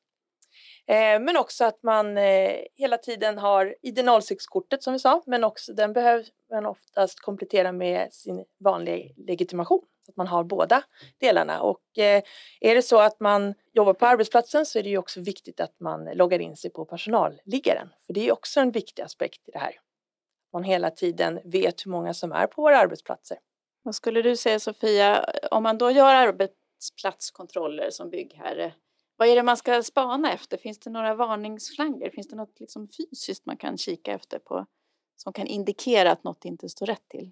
Eh, 0.87 1.19
men 1.19 1.37
också 1.37 1.65
att 1.65 1.83
man 1.83 2.17
eh, 2.17 2.55
hela 2.75 2.97
tiden 2.97 3.37
har 3.37 3.75
ID06-kortet 3.83 4.83
som 4.83 4.93
vi 4.93 4.99
sa, 4.99 5.23
men 5.25 5.43
också 5.43 5.73
den 5.73 5.93
behöver 5.93 6.25
man 6.51 6.65
oftast 6.65 7.19
komplettera 7.19 7.71
med 7.71 8.13
sin 8.13 8.45
vanliga 8.59 9.13
legitimation. 9.17 9.81
Så 10.05 10.11
att 10.11 10.17
man 10.17 10.27
har 10.27 10.43
båda 10.43 10.83
delarna. 11.17 11.61
Och 11.61 11.97
eh, 11.97 12.23
är 12.59 12.75
det 12.75 12.81
så 12.81 12.99
att 12.99 13.19
man 13.19 13.53
jobbar 13.73 13.93
på 13.93 14.05
arbetsplatsen 14.05 14.65
så 14.65 14.79
är 14.79 14.83
det 14.83 14.89
ju 14.89 14.97
också 14.97 15.21
viktigt 15.21 15.59
att 15.59 15.79
man 15.79 16.05
loggar 16.05 16.39
in 16.39 16.57
sig 16.57 16.69
på 16.71 16.85
personalliggaren. 16.85 17.89
För 18.05 18.13
det 18.13 18.27
är 18.27 18.31
också 18.31 18.59
en 18.59 18.71
viktig 18.71 19.03
aspekt 19.03 19.47
i 19.47 19.51
det 19.51 19.59
här. 19.59 19.79
Man 20.53 20.63
hela 20.63 20.91
tiden 20.91 21.39
vet 21.43 21.85
hur 21.85 21.91
många 21.91 22.13
som 22.13 22.31
är 22.31 22.47
på 22.47 22.61
våra 22.61 22.77
arbetsplatser. 22.77 23.37
Vad 23.83 23.95
skulle 23.95 24.21
du 24.21 24.35
säga 24.35 24.59
Sofia, 24.59 25.25
om 25.51 25.63
man 25.63 25.77
då 25.77 25.91
gör 25.91 26.15
arbetsplatskontroller 26.15 27.89
som 27.89 28.09
byggherre, 28.09 28.73
vad 29.17 29.27
är 29.27 29.35
det 29.35 29.43
man 29.43 29.57
ska 29.57 29.83
spana 29.83 30.33
efter? 30.33 30.57
Finns 30.57 30.79
det 30.79 30.89
några 30.89 31.15
varningsflaggor? 31.15 32.09
Finns 32.09 32.27
det 32.27 32.35
något 32.35 32.59
liksom 32.59 32.87
fysiskt 32.87 33.45
man 33.45 33.57
kan 33.57 33.77
kika 33.77 34.11
efter 34.11 34.39
på 34.39 34.65
som 35.15 35.33
kan 35.33 35.47
indikera 35.47 36.11
att 36.11 36.23
något 36.23 36.45
inte 36.45 36.69
står 36.69 36.85
rätt 36.85 37.07
till? 37.07 37.31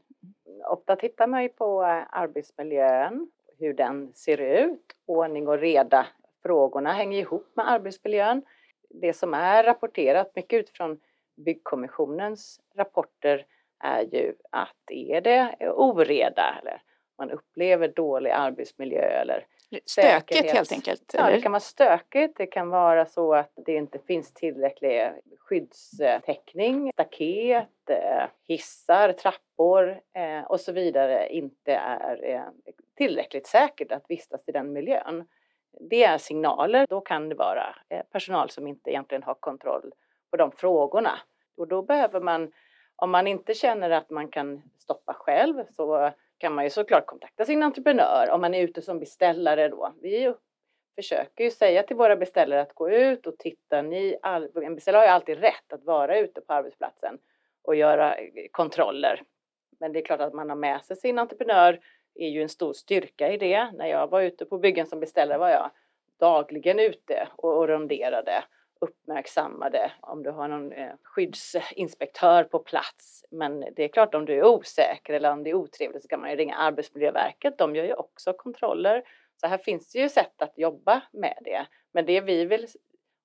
Ofta 0.66 0.96
tittar 0.96 1.28
man 1.28 1.44
ju 1.44 1.50
på 1.50 1.84
eh, 1.84 2.04
arbetsmiljön, 2.10 3.32
hur 3.58 3.74
den 3.74 4.14
ser 4.14 4.42
ut. 4.42 4.96
Ordning 5.06 5.48
och 5.48 5.58
reda 5.58 6.08
frågorna 6.44 6.94
hänger 6.94 7.20
ihop 7.20 7.52
med 7.56 7.72
arbetsmiljön. 7.72 8.42
Det 8.90 9.14
som 9.14 9.34
är 9.34 9.64
rapporterat 9.64 10.36
mycket 10.36 10.60
utifrån 10.60 11.00
Byggkommissionens 11.36 12.62
rapporter 12.76 13.46
är 13.80 14.02
ju 14.02 14.36
att 14.50 14.92
är 14.92 15.22
det 15.22 15.70
oreda 15.70 16.60
eller 16.62 16.82
man 17.18 17.32
upplever 17.32 17.88
dålig 17.88 18.32
arbetsmiljö 18.32 19.02
eller 19.02 19.46
Stökigt 19.86 20.52
helt 20.52 20.72
enkelt? 20.72 21.16
Ja, 21.18 21.30
det 21.30 21.42
kan 21.42 21.52
vara 21.52 21.60
stökigt. 21.60 22.38
Det 22.38 22.46
kan 22.46 22.70
vara 22.70 23.06
så 23.06 23.34
att 23.34 23.52
det 23.66 23.76
inte 23.76 24.00
finns 24.00 24.34
tillräcklig 24.34 25.12
skyddstäckning, 25.40 26.92
staket, 26.94 27.90
eh, 27.90 28.26
hissar, 28.48 29.14
trappor 29.14 30.02
eh, 30.14 30.44
och 30.44 30.60
så 30.60 30.72
vidare 30.72 31.28
inte 31.30 31.74
är 31.74 32.30
eh, 32.34 32.42
tillräckligt 32.98 33.48
säkert 33.48 33.92
att 33.92 34.06
vistas 34.08 34.42
i 34.48 34.52
den 34.52 34.74
miljön. 34.74 35.28
Det 35.90 36.04
är 36.04 36.18
signaler. 36.18 36.86
Då 36.90 37.02
kan 37.02 37.30
det 37.30 37.36
vara 37.36 37.76
personal 38.12 38.50
som 38.50 38.68
inte 38.68 38.90
egentligen 38.90 39.24
har 39.24 39.34
kontroll 39.34 39.92
på 40.32 40.38
de 40.38 40.52
frågorna. 40.52 41.20
Och 41.58 41.68
då 41.68 41.82
behöver 41.82 42.22
man, 42.22 42.52
om 42.96 43.12
man 43.12 43.28
inte 43.28 43.54
känner 43.54 43.90
att 43.90 44.10
man 44.10 44.28
kan 44.28 44.62
stoppa 44.80 45.14
själv 45.14 45.64
så 45.70 46.12
kan 46.44 46.56
man 46.56 46.64
ju 46.64 46.70
såklart 46.70 47.06
kontakta 47.06 47.46
sin 47.46 47.64
entreprenör 47.64 48.30
om 48.32 48.42
man 48.42 48.54
är 48.54 48.62
ute 48.62 48.82
som 48.82 49.00
beställare 49.00 49.70
då. 49.70 49.94
Vi 50.02 50.34
försöker 50.96 51.44
ju 51.44 51.52
säga 51.52 51.84
till 51.84 51.96
våra 51.96 52.16
beställare 52.16 52.62
att 52.62 52.74
gå 52.74 52.90
ut 52.90 53.28
och 53.28 53.38
titta. 53.38 53.82
Ni 53.82 54.18
all, 54.22 54.50
en 54.56 54.76
beställare 54.76 55.00
har 55.00 55.06
ju 55.06 55.12
alltid 55.12 55.38
rätt 55.38 55.74
att 55.74 55.84
vara 55.84 56.20
ute 56.20 56.42
på 56.42 56.54
arbetsplatsen 56.54 57.18
och 57.62 57.76
göra 57.76 58.16
eh, 58.16 58.28
kontroller. 58.52 59.22
Men 59.80 59.94
det 59.94 60.00
är 60.00 60.06
klart 60.06 60.20
att 60.20 60.34
man 60.34 60.50
har 60.50 60.56
med 60.56 60.86
sig 60.86 60.96
sin 60.96 61.20
entreprenör 61.20 61.80
är 62.16 62.30
ju 62.30 62.42
en 62.42 62.50
stor 62.50 62.74
styrka 62.74 63.32
i 63.32 63.38
det. 63.38 63.72
När 63.72 63.88
jag 63.88 64.08
var 64.08 64.22
ute 64.22 64.46
på 64.46 64.58
byggen 64.58 64.86
som 64.86 65.00
beställare 65.00 65.38
var 65.38 65.50
jag 65.50 65.72
dagligen 66.20 66.80
ute 66.80 67.28
och, 67.36 67.58
och 67.58 67.68
ronderade 67.68 68.44
uppmärksammade 68.84 69.92
om 70.02 70.24
du 70.24 70.32
har 70.32 70.48
någon 70.48 70.72
eh, 70.72 70.92
skyddsinspektör 71.04 72.44
på 72.44 72.60
plats. 72.60 73.26
Men 73.32 73.60
det 73.76 73.84
är 73.84 73.88
klart 73.88 74.16
om 74.16 74.26
du 74.26 74.38
är 74.38 74.46
osäker 74.46 75.14
eller 75.14 75.32
om 75.32 75.44
det 75.44 75.50
är 75.50 75.54
otrevligt 75.54 76.02
så 76.02 76.08
kan 76.08 76.20
man 76.20 76.30
ju 76.30 76.36
ringa 76.36 76.56
Arbetsmiljöverket. 76.56 77.58
De 77.58 77.76
gör 77.76 77.84
ju 77.84 77.94
också 77.94 78.34
kontroller. 78.34 79.04
Så 79.42 79.48
här 79.48 79.58
finns 79.58 79.92
det 79.92 80.00
ju 80.00 80.10
sätt 80.10 80.42
att 80.42 80.58
jobba 80.58 81.02
med 81.12 81.38
det. 81.42 81.66
Men 81.92 82.06
det 82.06 82.22
vi 82.22 82.46
vill 82.46 82.68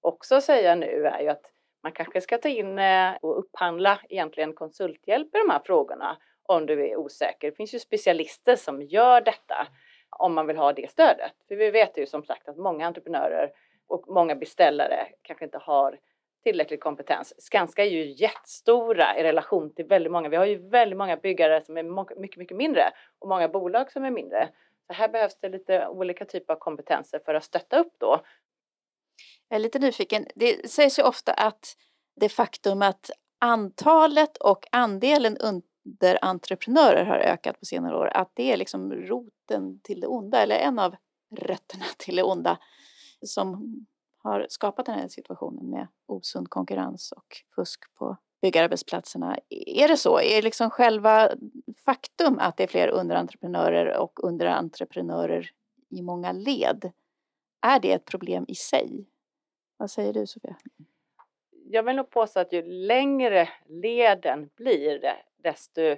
också 0.00 0.40
säga 0.40 0.74
nu 0.74 1.06
är 1.06 1.20
ju 1.20 1.28
att 1.28 1.44
man 1.82 1.92
kanske 1.92 2.20
ska 2.20 2.38
ta 2.38 2.48
in 2.48 2.78
eh, 2.78 3.14
och 3.20 3.38
upphandla 3.38 4.00
egentligen 4.08 4.52
konsulthjälp 4.52 5.34
i 5.34 5.38
de 5.38 5.50
här 5.50 5.62
frågorna 5.64 6.16
om 6.42 6.66
du 6.66 6.88
är 6.88 6.96
osäker. 6.96 7.50
Det 7.50 7.56
finns 7.56 7.74
ju 7.74 7.78
specialister 7.78 8.56
som 8.56 8.82
gör 8.82 9.20
detta 9.20 9.68
om 10.10 10.34
man 10.34 10.46
vill 10.46 10.56
ha 10.56 10.72
det 10.72 10.90
stödet. 10.90 11.32
För 11.48 11.56
vi 11.56 11.70
vet 11.70 11.98
ju 11.98 12.06
som 12.06 12.24
sagt 12.24 12.48
att 12.48 12.56
många 12.56 12.86
entreprenörer 12.86 13.50
och 13.88 14.04
många 14.08 14.34
beställare 14.34 15.08
kanske 15.22 15.44
inte 15.44 15.58
har 15.58 15.98
tillräcklig 16.42 16.80
kompetens. 16.80 17.34
Skanska 17.38 17.84
är 17.84 17.90
ju 17.90 18.12
jättestora 18.12 19.18
i 19.18 19.22
relation 19.22 19.74
till 19.74 19.84
väldigt 19.84 20.12
många. 20.12 20.28
Vi 20.28 20.36
har 20.36 20.46
ju 20.46 20.68
väldigt 20.68 20.98
många 20.98 21.16
byggare 21.16 21.64
som 21.64 21.76
är 21.76 21.82
mycket, 22.20 22.38
mycket 22.38 22.56
mindre 22.56 22.92
och 23.18 23.28
många 23.28 23.48
bolag 23.48 23.92
som 23.92 24.04
är 24.04 24.10
mindre. 24.10 24.48
Så 24.86 24.92
här 24.92 25.08
behövs 25.08 25.38
det 25.40 25.48
lite 25.48 25.88
olika 25.88 26.24
typer 26.24 26.52
av 26.52 26.58
kompetenser 26.58 27.20
för 27.24 27.34
att 27.34 27.44
stötta 27.44 27.78
upp 27.78 27.92
då. 27.98 28.20
Jag 29.48 29.56
är 29.56 29.62
lite 29.62 29.78
nyfiken. 29.78 30.26
Det 30.34 30.70
sägs 30.70 30.98
ju 30.98 31.02
ofta 31.02 31.32
att 31.32 31.76
det 32.20 32.28
faktum 32.28 32.82
att 32.82 33.10
antalet 33.38 34.36
och 34.36 34.66
andelen 34.72 35.36
underentreprenörer 35.36 37.04
har 37.04 37.16
ökat 37.16 37.58
på 37.58 37.64
senare 37.64 37.96
år, 37.96 38.10
att 38.14 38.30
det 38.34 38.52
är 38.52 38.56
liksom 38.56 38.92
roten 38.92 39.80
till 39.80 40.00
det 40.00 40.06
onda 40.06 40.42
eller 40.42 40.56
en 40.56 40.78
av 40.78 40.96
rötterna 41.36 41.84
till 41.98 42.16
det 42.16 42.22
onda 42.22 42.58
som 43.26 43.76
har 44.18 44.46
skapat 44.48 44.86
den 44.86 44.98
här 44.98 45.08
situationen 45.08 45.70
med 45.70 45.86
osund 46.06 46.50
konkurrens 46.50 47.12
och 47.12 47.36
fusk 47.54 47.94
på 47.94 48.16
byggarbetsplatserna. 48.42 49.38
Är 49.50 49.88
det 49.88 49.96
så? 49.96 50.20
Är 50.20 50.42
liksom 50.42 50.70
själva 50.70 51.30
faktum 51.84 52.38
att 52.38 52.56
det 52.56 52.62
är 52.62 52.68
fler 52.68 52.88
underentreprenörer 52.88 53.98
och 53.98 54.24
underentreprenörer 54.24 55.50
i 55.88 56.02
många 56.02 56.32
led, 56.32 56.92
är 57.60 57.80
det 57.80 57.92
ett 57.92 58.04
problem 58.04 58.44
i 58.48 58.54
sig? 58.54 59.06
Vad 59.76 59.90
säger 59.90 60.12
du 60.12 60.26
Sofia? 60.26 60.56
Jag 61.50 61.82
vill 61.82 61.96
nog 61.96 62.10
påstå 62.10 62.40
att 62.40 62.52
ju 62.52 62.62
längre 62.62 63.48
leden 63.66 64.50
blir 64.56 65.00
desto 65.36 65.96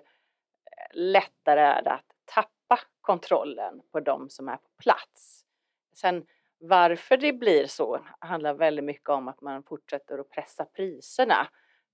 lättare 0.93 1.61
är 1.61 1.83
det 1.83 1.93
att 1.93 2.13
tappa 2.25 2.81
kontrollen 3.01 3.83
på 3.93 4.01
de 4.01 4.31
som 4.31 4.49
är 4.49 4.57
på 4.57 4.69
plats. 4.79 5.45
Sen 5.93 6.27
varför 6.61 7.17
det 7.17 7.33
blir 7.33 7.67
så 7.67 8.01
handlar 8.19 8.55
väldigt 8.55 8.85
mycket 8.85 9.09
om 9.09 9.29
att 9.29 9.41
man 9.41 9.63
fortsätter 9.63 10.19
att 10.19 10.31
pressa 10.31 10.65
priserna. 10.65 11.49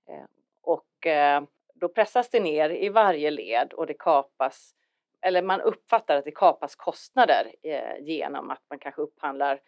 Eh, 0.09 0.24
och 0.62 1.07
eh, 1.07 1.42
då 1.74 1.88
pressas 1.88 2.31
det 2.31 2.40
ner 2.40 2.70
i 2.70 2.88
varje 2.88 3.31
led 3.31 3.72
och 3.72 3.87
det 3.87 3.94
kapas, 3.98 4.74
eller 5.20 5.42
man 5.42 5.61
uppfattar 5.61 6.16
att 6.16 6.24
det 6.24 6.31
kapas 6.31 6.76
kostnader 6.76 7.52
eh, 7.62 7.98
genom 8.00 8.50
att 8.50 8.62
man 8.70 8.79
kanske 8.79 9.02
upphandlar 9.02 9.61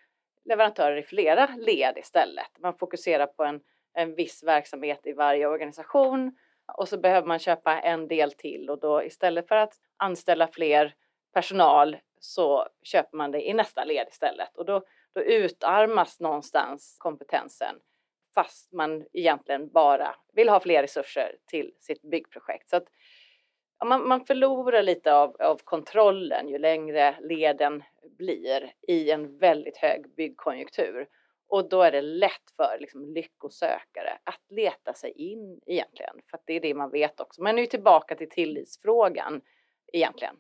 leverantörer 0.45 0.97
i 0.97 1.03
flera 1.03 1.47
led 1.47 1.99
istället. 1.99 2.59
Man 2.59 2.79
fokuserar 2.79 3.27
på 3.27 3.45
en, 3.45 3.61
en 3.95 4.15
viss 4.15 4.43
verksamhet 4.43 5.07
i 5.07 5.13
varje 5.13 5.47
organisation 5.47 6.37
och 6.77 6.89
så 6.89 6.99
behöver 6.99 7.29
man 7.29 7.39
köpa 7.39 7.81
en 7.81 8.09
del 8.09 8.33
till 8.33 8.71
och 8.71 8.81
då 8.81 9.03
istället 9.03 9.49
för 9.49 9.57
att 9.57 9.75
anställa 9.97 10.49
fler 10.49 10.95
personal 11.33 11.97
så 12.21 12.67
köper 12.83 13.17
man 13.17 13.31
det 13.31 13.49
i 13.49 13.55
nästa 13.55 13.85
led 13.85 14.07
istället 14.11 14.57
och 14.57 14.65
då, 14.65 14.83
då 15.15 15.23
utarmas 15.23 16.21
någonstans 16.21 16.97
kompetensen 16.99 17.75
fast 18.39 18.73
man 18.73 19.07
egentligen 19.13 19.69
bara 19.69 20.15
vill 20.33 20.49
ha 20.49 20.61
fler 20.61 20.83
resurser 20.83 21.37
till 21.47 21.75
sitt 21.81 22.03
byggprojekt. 22.03 22.71
Så 22.71 22.77
att, 22.77 22.85
ja, 23.79 23.87
man, 23.87 24.09
man 24.09 24.25
förlorar 24.27 24.83
lite 24.83 25.15
av, 25.15 25.37
av 25.41 25.61
kontrollen 25.65 26.49
ju 26.49 26.59
längre 26.59 27.17
leden 27.21 27.83
blir 28.19 28.73
i 28.89 29.11
en 29.11 29.39
väldigt 29.39 29.77
hög 29.77 30.15
byggkonjunktur. 30.17 31.09
Och 31.49 31.69
då 31.69 31.83
är 31.83 31.93
det 31.93 32.03
lätt 32.03 32.51
för 32.57 32.77
liksom, 32.81 33.15
lyckosökare 33.15 34.19
att 34.25 34.51
leta 34.51 34.95
sig 34.95 35.11
in 35.11 35.61
egentligen, 35.67 36.15
för 36.31 36.37
att 36.37 36.43
det 36.47 36.53
är 36.53 36.61
det 36.61 36.75
man 36.75 36.91
vet 36.91 37.21
också. 37.21 37.43
Men 37.43 37.57
nu 37.57 37.63
är 37.63 37.67
tillbaka 37.67 38.15
till 38.15 38.31
tillitsfrågan 38.31 39.41
egentligen. 39.93 40.37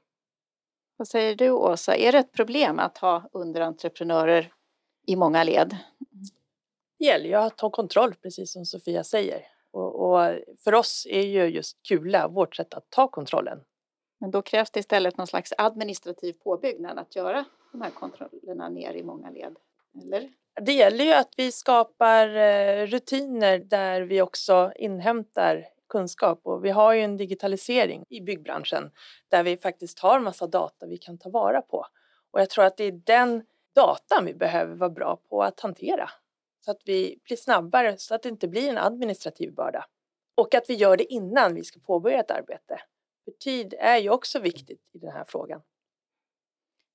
Vad 0.98 1.08
säger 1.08 1.34
du 1.34 1.50
Åsa, 1.50 1.96
är 1.96 2.12
det 2.12 2.18
ett 2.18 2.32
problem 2.32 2.78
att 2.78 2.98
ha 2.98 3.28
underentreprenörer 3.32 4.52
i 5.06 5.16
många 5.16 5.44
led? 5.44 5.76
Det 6.98 7.04
gäller 7.04 7.28
ju 7.28 7.34
att 7.34 7.60
ha 7.60 7.70
kontroll, 7.70 8.14
precis 8.14 8.52
som 8.52 8.64
Sofia 8.64 9.04
säger. 9.04 9.46
Och, 9.70 9.94
och, 9.94 10.38
för 10.64 10.74
oss 10.74 11.06
är 11.10 11.22
ju 11.22 11.44
just 11.44 11.82
Kula 11.88 12.28
vårt 12.28 12.56
sätt 12.56 12.74
att 12.74 12.90
ta 12.90 13.08
kontrollen. 13.08 13.60
Men 14.20 14.30
då 14.30 14.42
krävs 14.42 14.70
det 14.70 14.80
istället 14.80 15.16
någon 15.16 15.26
slags 15.26 15.52
administrativ 15.58 16.32
påbyggnad 16.32 16.98
att 16.98 17.16
göra 17.16 17.44
de 17.72 17.82
här 17.82 17.90
kontrollerna 17.90 18.68
ner 18.68 18.92
i 18.92 19.02
många 19.02 19.30
led, 19.30 19.56
eller? 20.02 20.30
Det 20.60 20.72
gäller 20.72 21.04
ju 21.04 21.12
att 21.12 21.32
vi 21.36 21.52
skapar 21.52 22.36
eh, 22.36 22.86
rutiner 22.86 23.58
där 23.58 24.00
vi 24.00 24.22
också 24.22 24.72
inhämtar 24.76 25.68
kunskap 25.88 26.40
och 26.42 26.64
vi 26.64 26.70
har 26.70 26.92
ju 26.92 27.00
en 27.00 27.16
digitalisering 27.16 28.04
i 28.08 28.20
byggbranschen 28.20 28.90
där 29.28 29.42
vi 29.42 29.56
faktiskt 29.56 29.98
har 29.98 30.20
massa 30.20 30.46
data 30.46 30.86
vi 30.86 30.98
kan 30.98 31.18
ta 31.18 31.30
vara 31.30 31.62
på. 31.62 31.86
Och 32.30 32.40
jag 32.40 32.50
tror 32.50 32.64
att 32.64 32.76
det 32.76 32.84
är 32.84 32.92
den 32.92 33.44
datan 33.74 34.24
vi 34.24 34.34
behöver 34.34 34.74
vara 34.74 34.90
bra 34.90 35.16
på 35.28 35.42
att 35.42 35.60
hantera 35.60 36.10
så 36.64 36.70
att 36.70 36.82
vi 36.84 37.20
blir 37.24 37.36
snabbare 37.36 37.98
så 37.98 38.14
att 38.14 38.22
det 38.22 38.28
inte 38.28 38.48
blir 38.48 38.68
en 38.68 38.78
administrativ 38.78 39.54
börda. 39.54 39.86
Och 40.34 40.54
att 40.54 40.70
vi 40.70 40.74
gör 40.74 40.96
det 40.96 41.12
innan 41.12 41.54
vi 41.54 41.64
ska 41.64 41.80
påbörja 41.80 42.20
ett 42.20 42.30
arbete. 42.30 42.80
För 43.24 43.32
tid 43.32 43.74
är 43.78 43.96
ju 43.98 44.10
också 44.10 44.38
viktigt 44.38 44.90
i 44.92 44.98
den 44.98 45.12
här 45.12 45.24
frågan. 45.24 45.62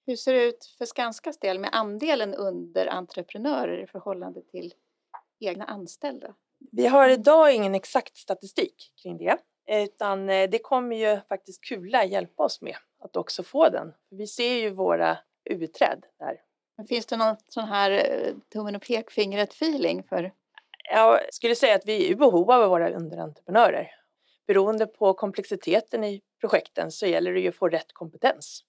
Hur 0.05 0.15
ser 0.15 0.33
det 0.33 0.43
ut 0.43 0.65
för 0.77 0.85
Skanskas 0.85 1.37
del 1.37 1.59
med 1.59 1.69
andelen 1.73 2.33
underentreprenörer 2.33 3.83
i 3.83 3.87
förhållande 3.87 4.41
till 4.41 4.73
egna 5.39 5.65
anställda? 5.65 6.35
Vi 6.71 6.87
har 6.87 7.09
idag 7.09 7.53
ingen 7.53 7.75
exakt 7.75 8.17
statistik 8.17 8.93
kring 9.03 9.17
det 9.17 9.37
utan 9.67 10.29
eh, 10.29 10.49
det 10.49 10.59
kommer 10.59 10.95
ju 10.95 11.21
faktiskt 11.29 11.63
Kula 11.63 12.05
hjälpa 12.05 12.43
oss 12.43 12.61
med 12.61 12.75
att 12.99 13.15
också 13.15 13.43
få 13.43 13.69
den. 13.69 13.93
Vi 14.09 14.27
ser 14.27 14.53
ju 14.53 14.69
våra 14.69 15.17
utträd 15.49 16.05
där. 16.19 16.41
Finns 16.87 17.05
det 17.05 17.17
någon 17.17 17.35
sån 17.47 17.63
här 17.63 17.91
eh, 17.91 18.33
tummen 18.53 18.75
och 18.75 18.81
pekfingret 18.81 19.53
feeling 19.53 20.03
för? 20.03 20.31
Jag 20.91 21.33
skulle 21.33 21.55
säga 21.55 21.75
att 21.75 21.85
vi 21.85 22.05
är 22.05 22.11
i 22.11 22.15
behov 22.15 22.51
av 22.51 22.69
våra 22.69 22.91
underentreprenörer. 22.91 23.91
Beroende 24.47 24.87
på 24.87 25.13
komplexiteten 25.13 26.03
i 26.03 26.21
projekten 26.41 26.91
så 26.91 27.05
gäller 27.05 27.33
det 27.33 27.39
ju 27.39 27.49
att 27.49 27.55
få 27.55 27.69
rätt 27.69 27.93
kompetens. 27.93 28.63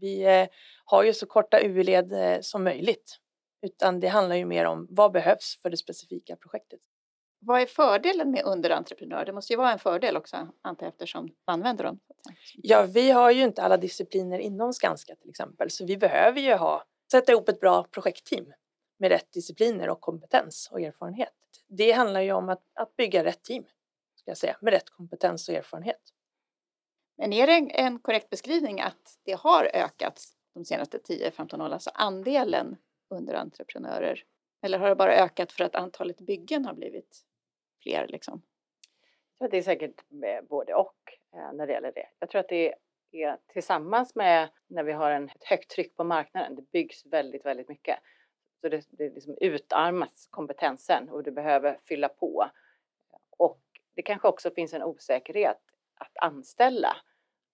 Vi 0.00 0.22
eh, 0.22 0.48
har 0.84 1.02
ju 1.02 1.14
så 1.14 1.26
korta 1.26 1.60
UV-led 1.60 2.38
som 2.44 2.64
möjligt 2.64 3.18
utan 3.62 4.00
det 4.00 4.08
handlar 4.08 4.36
ju 4.36 4.44
mer 4.44 4.64
om 4.64 4.86
vad 4.90 5.12
behövs 5.12 5.58
för 5.62 5.70
det 5.70 5.76
specifika 5.76 6.36
projektet. 6.36 6.80
Vad 7.40 7.60
är 7.60 7.66
fördelen 7.66 8.30
med 8.30 8.44
underentreprenör? 8.44 9.24
Det 9.24 9.32
måste 9.32 9.52
ju 9.52 9.56
vara 9.56 9.72
en 9.72 9.78
fördel 9.78 10.16
också, 10.16 10.48
antar 10.62 10.86
jag, 10.86 10.92
eftersom 10.92 11.24
man 11.46 11.54
använder 11.54 11.84
dem. 11.84 12.00
Ja, 12.54 12.86
vi 12.94 13.10
har 13.10 13.30
ju 13.30 13.42
inte 13.42 13.62
alla 13.62 13.76
discipliner 13.76 14.38
inom 14.38 14.72
Skanska 14.72 15.14
till 15.14 15.30
exempel, 15.30 15.70
så 15.70 15.86
vi 15.86 15.96
behöver 15.96 16.40
ju 16.40 16.54
ha, 16.54 16.84
sätta 17.10 17.32
ihop 17.32 17.48
ett 17.48 17.60
bra 17.60 17.84
projektteam 17.84 18.52
med 18.98 19.08
rätt 19.10 19.32
discipliner 19.32 19.88
och 19.88 20.00
kompetens 20.00 20.68
och 20.72 20.80
erfarenhet. 20.80 21.34
Det 21.68 21.92
handlar 21.92 22.20
ju 22.20 22.32
om 22.32 22.48
att, 22.48 22.62
att 22.74 22.96
bygga 22.96 23.24
rätt 23.24 23.42
team, 23.42 23.64
ska 24.14 24.30
jag 24.30 24.38
säga, 24.38 24.56
med 24.60 24.72
rätt 24.72 24.90
kompetens 24.90 25.48
och 25.48 25.54
erfarenhet. 25.54 26.00
Men 27.16 27.32
är 27.32 27.46
det 27.46 27.52
en, 27.52 27.70
en 27.70 27.98
korrekt 27.98 28.30
beskrivning 28.30 28.80
att 28.80 29.18
det 29.24 29.32
har 29.32 29.70
ökat 29.74 30.22
de 30.54 30.64
senaste 30.64 30.98
10-15 30.98 31.62
åren, 31.62 31.72
alltså 31.72 31.90
andelen 31.94 32.76
underentreprenörer? 33.10 34.24
Eller 34.62 34.78
har 34.78 34.88
det 34.88 34.94
bara 34.94 35.14
ökat 35.14 35.52
för 35.52 35.64
att 35.64 35.74
antalet 35.74 36.20
byggen 36.20 36.64
har 36.64 36.74
blivit 36.74 37.24
fler 37.88 38.06
liksom? 38.08 38.42
Jag 39.30 39.38
tror 39.38 39.46
att 39.46 39.50
det 39.50 39.58
är 39.58 39.62
säkert 39.62 40.04
eh, 40.24 40.48
både 40.48 40.74
och 40.74 40.96
eh, 41.34 41.52
när 41.52 41.66
det 41.66 41.72
gäller 41.72 41.92
det. 41.92 42.06
Jag 42.18 42.30
tror 42.30 42.40
att 42.40 42.48
det 42.48 42.74
är 43.12 43.38
tillsammans 43.52 44.14
med 44.14 44.48
när 44.66 44.82
vi 44.82 44.92
har 44.92 45.10
en, 45.10 45.24
ett 45.28 45.44
högt 45.44 45.70
tryck 45.70 45.96
på 45.96 46.04
marknaden, 46.04 46.56
det 46.56 46.70
byggs 46.72 47.06
väldigt, 47.06 47.46
väldigt 47.46 47.68
mycket. 47.68 47.98
Så 48.60 48.68
det, 48.68 48.86
det 48.90 49.14
liksom 49.14 49.36
utarmas 49.40 50.28
kompetensen 50.30 51.08
och 51.08 51.22
du 51.22 51.30
behöver 51.30 51.78
fylla 51.84 52.08
på. 52.08 52.50
Och 53.30 53.60
det 53.94 54.02
kanske 54.02 54.28
också 54.28 54.50
finns 54.50 54.74
en 54.74 54.82
osäkerhet 54.82 55.60
att 55.94 56.18
anställa. 56.20 56.96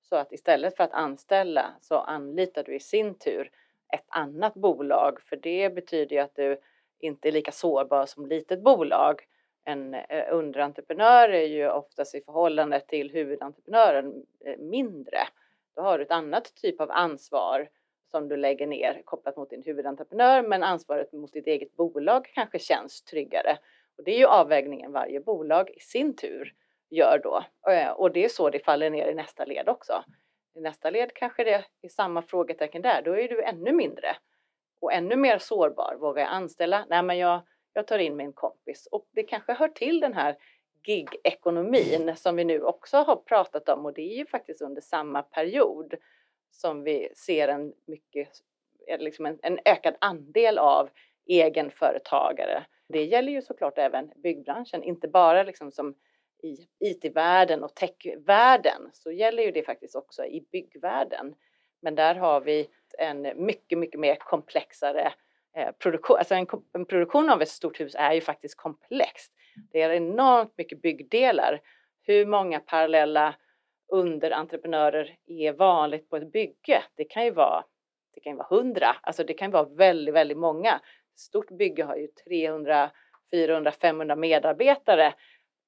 Så 0.02 0.16
att 0.16 0.32
istället 0.32 0.76
för 0.76 0.84
att 0.84 0.92
anställa 0.92 1.74
så 1.80 1.98
anlitar 1.98 2.64
du 2.64 2.74
i 2.74 2.80
sin 2.80 3.18
tur 3.18 3.50
ett 3.94 4.06
annat 4.08 4.54
bolag 4.54 5.20
för 5.20 5.36
det 5.36 5.74
betyder 5.74 6.16
ju 6.16 6.22
att 6.22 6.34
du 6.34 6.60
inte 6.98 7.28
är 7.28 7.32
lika 7.32 7.52
sårbar 7.52 8.06
som 8.06 8.26
litet 8.26 8.62
bolag 8.62 9.22
en 9.64 9.94
eh, 9.94 10.24
underentreprenör 10.30 11.28
är 11.28 11.46
ju 11.46 11.70
oftast 11.70 12.14
i 12.14 12.20
förhållande 12.20 12.80
till 12.80 13.10
huvudentreprenören 13.10 14.24
eh, 14.44 14.58
mindre. 14.58 15.18
Då 15.76 15.82
har 15.82 15.98
du 15.98 16.04
ett 16.04 16.10
annat 16.10 16.54
typ 16.54 16.80
av 16.80 16.90
ansvar 16.90 17.68
som 18.10 18.28
du 18.28 18.36
lägger 18.36 18.66
ner 18.66 19.02
kopplat 19.04 19.36
mot 19.36 19.50
din 19.50 19.62
huvudentreprenör 19.62 20.42
men 20.42 20.62
ansvaret 20.62 21.12
mot 21.12 21.32
ditt 21.32 21.46
eget 21.46 21.76
bolag 21.76 22.30
kanske 22.34 22.58
känns 22.58 23.02
tryggare. 23.02 23.58
Och 23.98 24.04
det 24.04 24.14
är 24.14 24.18
ju 24.18 24.26
avvägningen 24.26 24.92
varje 24.92 25.20
bolag 25.20 25.70
i 25.70 25.80
sin 25.80 26.16
tur 26.16 26.54
gör 26.90 27.20
då. 27.22 27.44
Eh, 27.72 27.90
och 27.90 28.12
det 28.12 28.24
är 28.24 28.28
så 28.28 28.50
det 28.50 28.64
faller 28.64 28.90
ner 28.90 29.06
i 29.06 29.14
nästa 29.14 29.44
led 29.44 29.68
också. 29.68 30.04
I 30.54 30.60
nästa 30.60 30.90
led 30.90 31.14
kanske 31.14 31.44
det 31.44 31.64
är 31.82 31.88
samma 31.88 32.22
frågetecken 32.22 32.82
där, 32.82 33.02
då 33.02 33.18
är 33.18 33.28
du 33.28 33.42
ännu 33.42 33.72
mindre 33.72 34.16
och 34.80 34.92
ännu 34.92 35.16
mer 35.16 35.38
sårbar. 35.38 35.96
Vågar 36.00 36.22
jag 36.22 36.32
anställa? 36.32 36.86
Nej, 36.88 37.02
men 37.02 37.18
jag 37.18 37.40
jag 37.74 37.86
tar 37.86 37.98
in 37.98 38.16
min 38.16 38.32
kompis 38.32 38.88
och 38.90 39.06
det 39.12 39.22
kanske 39.22 39.52
hör 39.52 39.68
till 39.68 40.00
den 40.00 40.14
här 40.14 40.36
gig-ekonomin 40.82 42.16
som 42.16 42.36
vi 42.36 42.44
nu 42.44 42.62
också 42.62 42.96
har 42.96 43.16
pratat 43.16 43.68
om 43.68 43.86
och 43.86 43.94
det 43.94 44.02
är 44.02 44.16
ju 44.16 44.26
faktiskt 44.26 44.62
under 44.62 44.80
samma 44.82 45.22
period 45.22 45.94
som 46.50 46.82
vi 46.82 47.08
ser 47.16 47.48
en 47.48 47.72
mycket, 47.86 48.28
eh, 48.88 48.98
liksom 48.98 49.26
en, 49.26 49.38
en 49.42 49.58
ökad 49.64 49.94
andel 50.00 50.58
av 50.58 50.90
egenföretagare. 51.26 52.64
Det 52.88 53.04
gäller 53.04 53.32
ju 53.32 53.42
såklart 53.42 53.78
även 53.78 54.10
byggbranschen, 54.16 54.82
inte 54.82 55.08
bara 55.08 55.42
liksom 55.42 55.72
som 55.72 55.94
i 56.42 56.68
IT-världen 56.80 57.64
och 57.64 57.74
techvärlden 57.74 58.90
så 58.92 59.12
gäller 59.12 59.42
ju 59.42 59.50
det 59.50 59.62
faktiskt 59.62 59.96
också 59.96 60.24
i 60.24 60.46
byggvärlden. 60.52 61.34
Men 61.80 61.94
där 61.94 62.14
har 62.14 62.40
vi 62.40 62.68
en 62.98 63.22
mycket, 63.36 63.78
mycket 63.78 64.00
mer 64.00 64.14
komplexare 64.14 65.12
Eh, 65.56 65.72
produktion, 65.72 66.16
alltså 66.18 66.34
en, 66.34 66.46
en, 66.72 66.86
produktion 66.86 67.30
av 67.30 67.42
ett 67.42 67.48
stort 67.48 67.80
hus 67.80 67.94
är 67.98 68.12
ju 68.12 68.20
faktiskt 68.20 68.56
komplext. 68.56 69.32
Det 69.72 69.82
är 69.82 69.90
enormt 69.90 70.58
mycket 70.58 70.82
byggdelar. 70.82 71.60
Hur 72.02 72.26
många 72.26 72.60
parallella 72.60 73.34
underentreprenörer 73.92 75.16
är 75.26 75.52
vanligt 75.52 76.10
på 76.10 76.16
ett 76.16 76.32
bygge? 76.32 76.82
Det 76.94 77.04
kan 77.04 77.24
ju 77.24 77.30
vara 77.30 77.64
det 78.14 78.20
kan 78.20 78.32
ju 78.32 78.36
vara 78.36 78.48
hundra, 78.50 78.96
alltså 79.02 79.24
det 79.24 79.34
kan 79.34 79.50
vara 79.50 79.64
väldigt, 79.64 80.14
väldigt 80.14 80.38
många. 80.38 80.80
Stort 81.16 81.50
bygge 81.50 81.84
har 81.84 81.96
ju 81.96 82.06
300, 82.06 82.90
400, 83.30 83.72
500 83.72 84.16
medarbetare 84.16 85.14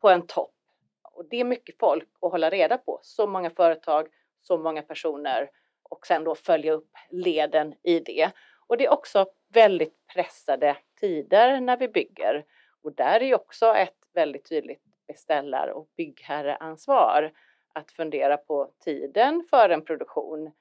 på 0.01 0.09
en 0.09 0.27
topp. 0.27 0.55
Och 1.03 1.29
det 1.31 1.41
är 1.41 1.45
mycket 1.45 1.79
folk 1.79 2.09
att 2.21 2.31
hålla 2.31 2.51
reda 2.51 2.79
på. 2.79 3.01
Så 3.03 3.27
många 3.27 3.51
företag, 3.51 4.09
så 4.43 4.59
många 4.59 4.83
personer 4.83 5.51
och 5.83 6.07
sen 6.07 6.25
då 6.25 6.35
följa 6.35 6.73
upp 6.73 6.91
leden 7.11 7.75
i 7.83 8.01
det. 8.01 8.31
Och 8.67 8.77
det 8.77 8.85
är 8.85 8.93
också 8.93 9.27
väldigt 9.49 10.07
pressade 10.15 10.77
tider 11.01 11.61
när 11.61 11.77
vi 11.77 11.89
bygger. 11.89 12.45
Och 12.83 12.93
där 12.93 13.23
är 13.23 13.35
också 13.35 13.75
ett 13.75 13.97
väldigt 14.13 14.49
tydligt 14.49 14.83
beställar 15.07 15.69
och 15.69 15.89
byggherreansvar 15.97 17.33
att 17.73 17.93
fundera 17.93 18.37
på 18.37 18.73
tiden 18.85 19.47
för 19.51 19.69
en 19.71 19.85
produktion 19.85 20.53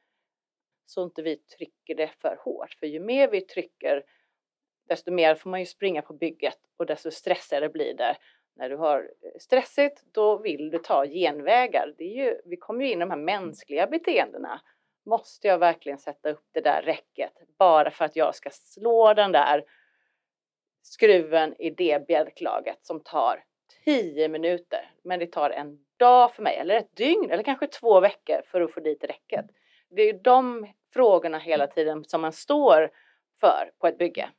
så 0.86 1.04
inte 1.04 1.22
vi 1.22 1.38
trycker 1.38 1.96
det 1.96 2.12
för 2.22 2.38
hårt. 2.42 2.74
För 2.80 2.88
ju 2.88 3.00
mer 3.00 3.28
vi 3.28 3.42
trycker 3.42 4.04
desto 4.88 5.12
mer 5.12 5.36
får 5.36 5.50
man 5.50 5.60
ju 5.60 5.66
springa 5.66 6.02
på 6.02 6.14
bygget 6.14 6.60
och 6.78 6.86
desto 6.86 7.12
stressigare 7.12 7.70
blir 7.70 7.94
det. 7.94 8.18
När 8.56 8.70
du 8.70 8.76
har 8.76 9.12
stressigt 9.40 10.04
då 10.12 10.38
vill 10.38 10.70
du 10.70 10.78
ta 10.78 11.06
genvägar. 11.06 11.94
Det 11.98 12.04
är 12.04 12.26
ju, 12.26 12.42
vi 12.46 12.58
kommer 12.58 12.86
ju 12.86 12.92
in 12.92 12.98
i 12.98 13.00
de 13.00 13.10
här 13.10 13.18
mänskliga 13.18 13.88
beteendena 13.88 14.62
Måste 15.06 15.48
jag 15.48 15.58
verkligen 15.58 15.98
sätta 15.98 16.30
upp 16.30 16.46
det 16.52 16.62
där 16.62 16.82
räcket 16.82 17.34
bara 17.58 17.92
för 17.92 18.06
att 18.06 18.16
jag 18.16 18.36
ska 18.36 18.50
slå 18.50 19.14
den 19.14 19.32
där 19.32 19.64
skruven 20.82 21.56
i 21.62 21.70
det 21.70 22.08
bjälklaget 22.08 22.86
som 22.86 23.04
tar 23.04 23.44
10 23.86 24.30
minuter. 24.30 24.92
Men 25.04 25.20
det 25.20 25.32
tar 25.32 25.50
en 25.50 25.86
dag 25.98 26.34
för 26.34 26.44
mig, 26.44 26.58
eller 26.58 26.76
ett 26.76 26.96
dygn, 26.96 27.32
eller 27.32 27.44
kanske 27.44 27.68
två 27.68 28.00
veckor 28.00 28.42
för 28.46 28.62
att 28.62 28.74
få 28.74 28.80
dit 28.80 29.04
räcket. 29.04 29.46
Det 29.90 30.02
är 30.02 30.14
de 30.24 30.74
frågorna 30.94 31.38
hela 31.38 31.68
tiden 31.68 32.04
som 32.06 32.22
man 32.22 32.34
står 32.34 32.92
för 33.40 33.72
på 33.80 33.88
ett 33.88 33.98
bygge. 33.98 34.30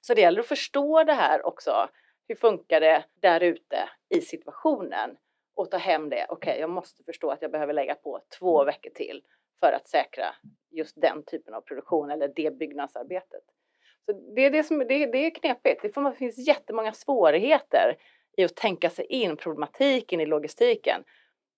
Så 0.00 0.14
det 0.14 0.20
gäller 0.20 0.40
att 0.40 0.46
förstå 0.46 1.04
det 1.04 1.12
här 1.12 1.46
också. 1.46 1.88
Hur 2.28 2.34
funkar 2.34 2.80
det 2.80 3.04
där 3.14 3.40
ute 3.40 3.88
i 4.08 4.20
situationen? 4.20 5.16
Och 5.54 5.70
ta 5.70 5.76
hem 5.76 6.08
det. 6.08 6.26
Okej, 6.28 6.50
okay, 6.50 6.60
jag 6.60 6.70
måste 6.70 7.04
förstå 7.04 7.30
att 7.30 7.42
jag 7.42 7.50
behöver 7.50 7.72
lägga 7.72 7.94
på 7.94 8.20
två 8.38 8.64
veckor 8.64 8.90
till 8.90 9.22
för 9.60 9.72
att 9.72 9.88
säkra 9.88 10.34
just 10.70 11.00
den 11.00 11.22
typen 11.22 11.54
av 11.54 11.60
produktion 11.60 12.10
eller 12.10 12.32
det 12.36 12.58
byggnadsarbetet. 12.58 13.44
Så 14.06 14.12
det, 14.34 14.46
är 14.46 14.50
det, 14.50 14.64
som, 14.64 14.78
det, 14.78 15.06
det 15.06 15.26
är 15.26 15.30
knepigt. 15.30 15.82
Det, 15.82 15.92
får, 15.94 16.10
det 16.10 16.16
finns 16.16 16.48
jättemånga 16.48 16.92
svårigheter 16.92 17.96
i 18.36 18.44
att 18.44 18.56
tänka 18.56 18.90
sig 18.90 19.04
in 19.04 19.36
problematiken 19.36 20.20
i 20.20 20.26
logistiken. 20.26 21.04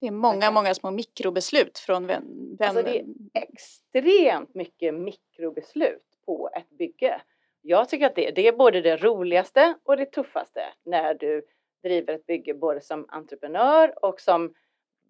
Det 0.00 0.06
är 0.06 0.12
många, 0.12 0.50
många 0.50 0.74
små 0.74 0.90
mikrobeslut 0.90 1.78
från 1.78 2.06
vem, 2.06 2.56
vem... 2.58 2.68
Alltså 2.68 2.82
det 2.82 2.98
är 2.98 3.04
extremt 3.34 4.54
mycket 4.54 4.94
mikrobeslut 4.94 6.02
på 6.26 6.50
ett 6.56 6.70
bygge. 6.70 7.20
Jag 7.60 7.88
tycker 7.88 8.06
att 8.06 8.14
det, 8.14 8.30
det 8.30 8.48
är 8.48 8.52
både 8.52 8.80
det 8.80 8.96
roligaste 8.96 9.74
och 9.84 9.96
det 9.96 10.06
tuffaste 10.06 10.60
när 10.84 11.14
du 11.14 11.42
driver 11.82 12.14
ett 12.14 12.26
bygge 12.26 12.54
både 12.54 12.80
som 12.80 13.06
entreprenör 13.08 14.04
och 14.04 14.20
som 14.20 14.54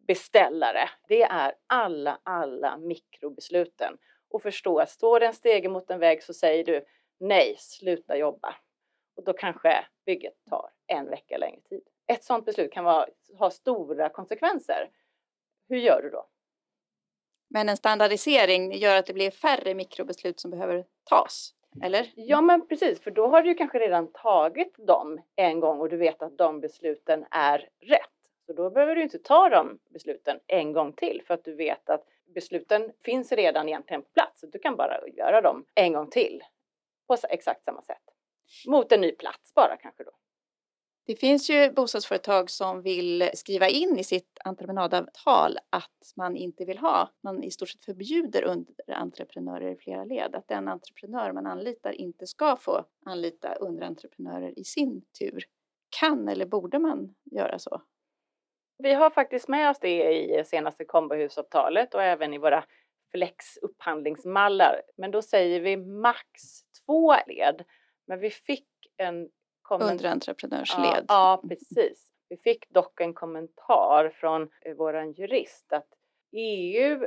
beställare. 0.07 0.91
Det 1.09 1.23
är 1.23 1.55
alla, 1.67 2.21
alla 2.23 2.77
mikrobesluten. 2.77 3.99
Och 4.31 4.43
förstå 4.43 4.79
att 4.79 4.91
står 4.91 5.21
det 5.21 5.27
en 5.27 5.33
stege 5.33 5.69
mot 5.69 5.91
en 5.91 5.99
vägg 5.99 6.23
så 6.23 6.35
säger 6.35 6.65
du 6.65 6.85
nej, 7.21 7.57
sluta 7.59 8.17
jobba. 8.17 8.55
Och 9.17 9.25
då 9.25 9.33
kanske 9.33 9.87
bygget 10.07 10.35
tar 10.51 10.71
en 10.87 11.11
vecka 11.11 11.39
längre 11.39 11.61
tid. 11.61 11.83
Ett 12.07 12.25
sådant 12.25 12.45
beslut 12.45 12.73
kan 12.73 12.85
vara, 12.85 13.07
ha 13.39 13.51
stora 13.51 14.09
konsekvenser. 14.09 14.91
Hur 15.69 15.77
gör 15.77 16.03
du 16.03 16.11
då? 16.11 16.27
Men 17.49 17.69
en 17.69 17.77
standardisering 17.77 18.73
gör 18.73 18.97
att 18.97 19.07
det 19.07 19.13
blir 19.13 19.31
färre 19.31 19.75
mikrobeslut 19.75 20.41
som 20.41 20.51
behöver 20.51 20.85
tas, 21.05 21.55
eller? 21.83 22.13
Ja, 22.17 22.41
men 22.41 22.69
precis, 22.69 23.01
för 23.01 23.11
då 23.11 23.27
har 23.27 23.43
du 23.43 23.55
kanske 23.55 23.79
redan 23.79 24.13
tagit 24.13 24.87
dem 24.87 25.21
en 25.37 25.61
gång 25.61 25.81
och 25.81 25.89
du 25.89 25.97
vet 25.97 26.23
att 26.23 26.39
de 26.39 26.61
besluten 26.61 27.27
är 27.31 27.69
rätt. 27.81 28.22
Så 28.53 28.57
då 28.57 28.71
behöver 28.71 28.97
du 28.97 29.03
inte 29.03 29.19
ta 29.19 29.49
de 29.49 29.79
besluten 29.91 30.41
en 30.47 30.73
gång 30.73 30.93
till 30.93 31.23
för 31.27 31.35
att 31.35 31.45
du 31.45 31.55
vet 31.55 31.91
att 31.91 32.05
besluten 32.35 32.93
finns 33.05 33.33
redan 33.33 33.69
egentligen 33.69 34.03
på 34.03 34.09
plats. 34.09 34.41
Så 34.41 34.47
du 34.47 34.59
kan 34.59 34.77
bara 34.77 35.09
göra 35.09 35.41
dem 35.41 35.65
en 35.75 35.93
gång 35.93 36.11
till 36.11 36.43
på 37.07 37.17
exakt 37.31 37.65
samma 37.65 37.83
sätt. 37.83 38.03
Mot 38.67 38.93
en 38.93 39.01
ny 39.01 39.13
plats 39.13 39.55
bara 39.55 39.77
kanske 39.77 40.05
då. 40.05 40.11
Det 41.07 41.17
finns 41.17 41.51
ju 41.51 41.73
bostadsföretag 41.73 42.51
som 42.51 42.83
vill 42.83 43.31
skriva 43.35 43.69
in 43.69 43.99
i 43.99 44.05
sitt 44.05 44.39
entreprenadavtal 44.45 45.59
att 45.71 46.13
man 46.17 46.37
inte 46.37 46.65
vill 46.65 46.79
ha, 46.79 47.11
man 47.23 47.43
i 47.43 47.51
stort 47.51 47.69
sett 47.69 47.85
förbjuder 47.85 48.43
underentreprenörer 48.43 49.71
i 49.71 49.77
flera 49.77 50.05
led, 50.05 50.35
att 50.35 50.49
den 50.49 50.69
entreprenör 50.69 51.33
man 51.33 51.47
anlitar 51.47 51.93
inte 51.93 52.27
ska 52.27 52.57
få 52.57 52.85
anlita 53.05 53.55
underentreprenörer 53.55 54.59
i 54.59 54.65
sin 54.65 55.03
tur. 55.19 55.45
Kan 56.01 56.29
eller 56.29 56.47
borde 56.47 56.79
man 56.79 57.15
göra 57.25 57.59
så? 57.59 57.83
Vi 58.83 58.93
har 58.93 59.11
faktiskt 59.11 59.49
med 59.49 59.71
oss 59.71 59.79
det 59.81 60.13
i 60.13 60.45
senaste 60.45 60.85
kombohusavtalet 60.85 61.95
och 61.95 62.03
även 62.03 62.35
i 62.35 62.39
våra 62.39 62.65
flex 63.11 63.57
upphandlingsmallar. 63.57 64.83
Men 64.97 65.11
då 65.11 65.23
säger 65.23 65.61
vi 65.61 65.77
max 65.77 66.43
två 66.87 67.15
led. 67.27 67.65
Men 68.07 68.21
vi 68.21 68.31
fick 68.31 68.69
en 68.97 69.29
underentreprenörsled. 69.71 71.05
Ja, 71.09 71.41
ja, 71.43 71.49
precis. 71.49 72.13
Vi 72.29 72.37
fick 72.37 72.71
dock 72.71 73.01
en 73.01 73.15
kommentar 73.15 74.11
från 74.15 74.43
eh, 74.43 74.75
vår 74.77 75.05
jurist 75.19 75.73
att 75.73 75.89
EU 76.33 77.07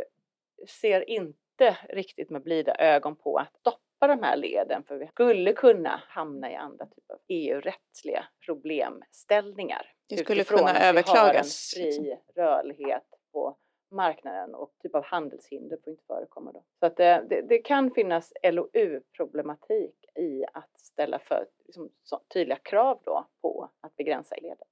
ser 0.67 1.09
inte 1.09 1.77
riktigt 1.89 2.29
med 2.29 2.43
blida 2.43 2.75
ögon 2.75 3.15
på 3.15 3.37
att 3.37 3.57
stoppa 3.59 3.84
de 4.07 4.23
här 4.23 4.37
leden 4.37 4.83
för 4.83 4.97
vi 4.97 5.07
skulle 5.07 5.53
kunna 5.53 6.01
hamna 6.07 6.51
i 6.51 6.55
andra 6.55 6.85
typer 6.85 7.13
av 7.13 7.19
EU-rättsliga 7.27 8.25
problemställningar. 8.45 9.91
Det 10.09 10.17
skulle 10.17 10.43
kunna 10.43 10.79
överklagas. 10.79 11.73
Vi 11.77 11.81
har 11.81 11.87
en 11.87 11.93
fri 11.93 12.17
rörlighet 12.35 13.03
på 13.31 13.57
marknaden 13.91 14.55
och 14.55 14.75
typ 14.83 14.95
av 14.95 15.03
handelshinder 15.03 15.77
får 15.83 15.91
inte 15.91 16.03
förekomma 16.07 16.51
då. 16.51 16.63
Så 16.79 16.85
att 16.85 16.97
det, 16.97 17.25
det, 17.29 17.41
det 17.41 17.57
kan 17.57 17.91
finnas 17.91 18.33
LOU-problematik 18.43 20.05
i 20.15 20.45
att 20.53 20.79
ställa 20.79 21.19
för 21.19 21.47
liksom, 21.65 21.89
tydliga 22.33 22.57
krav 22.57 23.01
då 23.05 23.27
på 23.41 23.69
att 23.81 23.95
begränsa 23.95 24.35
leden. 24.41 24.67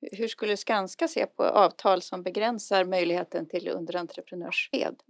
Hur 0.00 0.28
skulle 0.28 0.56
Skanska 0.56 1.08
se 1.08 1.26
på 1.26 1.42
avtal 1.42 2.02
som 2.02 2.22
begränsar 2.22 2.84
möjligheten 2.84 3.48
till 3.48 3.68
underentreprenörsled? 3.68 5.02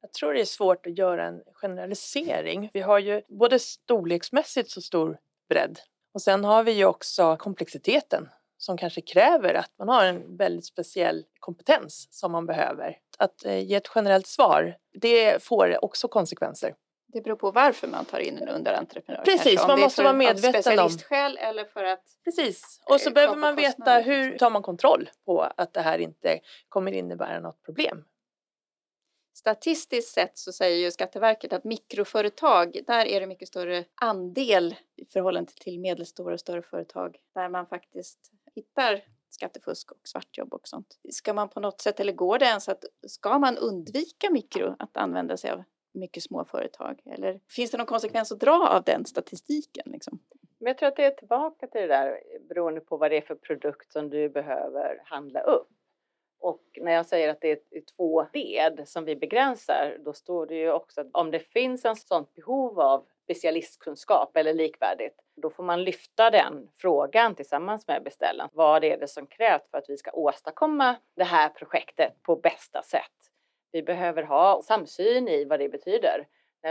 Jag 0.00 0.12
tror 0.12 0.34
det 0.34 0.40
är 0.40 0.44
svårt 0.44 0.86
att 0.86 0.98
göra 0.98 1.26
en 1.26 1.42
generalisering. 1.52 2.70
Vi 2.72 2.80
har 2.80 2.98
ju 2.98 3.22
både 3.28 3.58
storleksmässigt 3.58 4.70
så 4.70 4.80
stor 4.80 5.18
bredd 5.48 5.78
och 6.14 6.22
sen 6.22 6.44
har 6.44 6.62
vi 6.62 6.72
ju 6.72 6.84
också 6.84 7.36
komplexiteten 7.36 8.28
som 8.58 8.78
kanske 8.78 9.00
kräver 9.00 9.54
att 9.54 9.72
man 9.78 9.88
har 9.88 10.04
en 10.04 10.36
väldigt 10.36 10.66
speciell 10.66 11.24
kompetens 11.40 12.08
som 12.10 12.32
man 12.32 12.46
behöver. 12.46 12.98
Att 13.18 13.44
eh, 13.44 13.58
ge 13.58 13.74
ett 13.74 13.90
generellt 13.94 14.26
svar, 14.26 14.76
det 14.92 15.42
får 15.42 15.84
också 15.84 16.08
konsekvenser. 16.08 16.74
Det 17.12 17.20
beror 17.20 17.36
på 17.36 17.50
varför 17.50 17.88
man 17.88 18.04
tar 18.04 18.18
in 18.18 18.38
en 18.38 18.48
underentreprenör. 18.48 19.22
Precis, 19.24 19.44
kanske. 19.44 19.66
man 19.68 19.80
måste 19.80 20.02
vara 20.02 20.12
medveten 20.12 20.54
om. 20.54 20.62
specialistskäl 20.62 21.36
eller 21.36 21.64
för 21.64 21.84
att 21.84 22.04
Precis, 22.24 22.80
och 22.84 23.00
så 23.00 23.10
behöver 23.10 23.36
man 23.36 23.56
veta 23.56 23.94
hur 23.94 24.38
tar 24.38 24.50
man 24.50 24.62
kontroll 24.62 25.10
på 25.24 25.52
att 25.56 25.74
det 25.74 25.80
här 25.80 25.98
inte 25.98 26.40
kommer 26.68 26.92
innebära 26.92 27.40
något 27.40 27.62
problem. 27.62 28.04
Statistiskt 29.38 30.14
sett 30.14 30.38
så 30.38 30.52
säger 30.52 30.76
ju 30.76 30.90
Skatteverket 30.90 31.52
att 31.52 31.64
mikroföretag, 31.64 32.78
där 32.86 33.06
är 33.06 33.20
det 33.20 33.26
mycket 33.26 33.48
större 33.48 33.84
andel 33.94 34.74
i 34.96 35.04
förhållande 35.04 35.52
till 35.52 35.80
medelstora 35.80 36.34
och 36.34 36.40
större 36.40 36.62
företag 36.62 37.16
där 37.34 37.48
man 37.48 37.66
faktiskt 37.66 38.18
hittar 38.54 39.00
skattefusk 39.30 39.92
och 39.92 40.00
svartjobb 40.04 40.54
och 40.54 40.68
sånt. 40.68 40.98
Ska 41.10 41.34
man 41.34 41.48
på 41.48 41.60
något 41.60 41.80
sätt, 41.80 42.00
eller 42.00 42.12
går 42.12 42.38
det 42.38 42.44
ens 42.44 42.68
att, 42.68 42.84
ska 43.06 43.38
man 43.38 43.56
undvika 43.56 44.30
mikro, 44.30 44.76
att 44.78 44.96
använda 44.96 45.36
sig 45.36 45.50
av 45.50 45.64
mycket 45.94 46.22
små 46.22 46.44
företag? 46.44 47.00
Eller 47.04 47.40
finns 47.48 47.70
det 47.70 47.78
någon 47.78 47.86
konsekvens 47.86 48.32
att 48.32 48.40
dra 48.40 48.68
av 48.68 48.82
den 48.84 49.06
statistiken? 49.06 49.84
Liksom? 49.86 50.18
Men 50.58 50.66
jag 50.66 50.78
tror 50.78 50.88
att 50.88 50.96
det 50.96 51.04
är 51.04 51.10
tillbaka 51.10 51.66
till 51.66 51.80
det 51.80 51.86
där 51.86 52.20
beroende 52.48 52.80
på 52.80 52.96
vad 52.96 53.10
det 53.10 53.16
är 53.16 53.22
för 53.22 53.34
produkt 53.34 53.92
som 53.92 54.10
du 54.10 54.28
behöver 54.28 55.02
handla 55.04 55.40
upp. 55.40 55.68
Och 56.40 56.62
när 56.76 56.92
jag 56.92 57.06
säger 57.06 57.28
att 57.28 57.40
det 57.40 57.50
är 57.50 57.80
två 57.96 58.26
led 58.32 58.82
som 58.88 59.04
vi 59.04 59.16
begränsar, 59.16 59.96
då 60.04 60.12
står 60.12 60.46
det 60.46 60.54
ju 60.54 60.72
också 60.72 61.00
att 61.00 61.06
om 61.12 61.30
det 61.30 61.38
finns 61.38 61.84
en 61.84 61.96
sånt 61.96 62.34
behov 62.34 62.80
av 62.80 63.06
specialistkunskap 63.24 64.36
eller 64.36 64.54
likvärdigt, 64.54 65.20
då 65.36 65.50
får 65.50 65.62
man 65.62 65.84
lyfta 65.84 66.30
den 66.30 66.68
frågan 66.74 67.34
tillsammans 67.34 67.88
med 67.88 68.02
beställaren. 68.02 68.50
Vad 68.52 68.84
är 68.84 68.98
det 68.98 69.08
som 69.08 69.26
krävs 69.26 69.70
för 69.70 69.78
att 69.78 69.90
vi 69.90 69.96
ska 69.96 70.10
åstadkomma 70.10 70.96
det 71.16 71.24
här 71.24 71.48
projektet 71.48 72.22
på 72.22 72.36
bästa 72.36 72.82
sätt? 72.82 73.30
Vi 73.72 73.82
behöver 73.82 74.22
ha 74.22 74.62
samsyn 74.62 75.28
i 75.28 75.44
vad 75.44 75.60
det 75.60 75.68
betyder. 75.68 76.26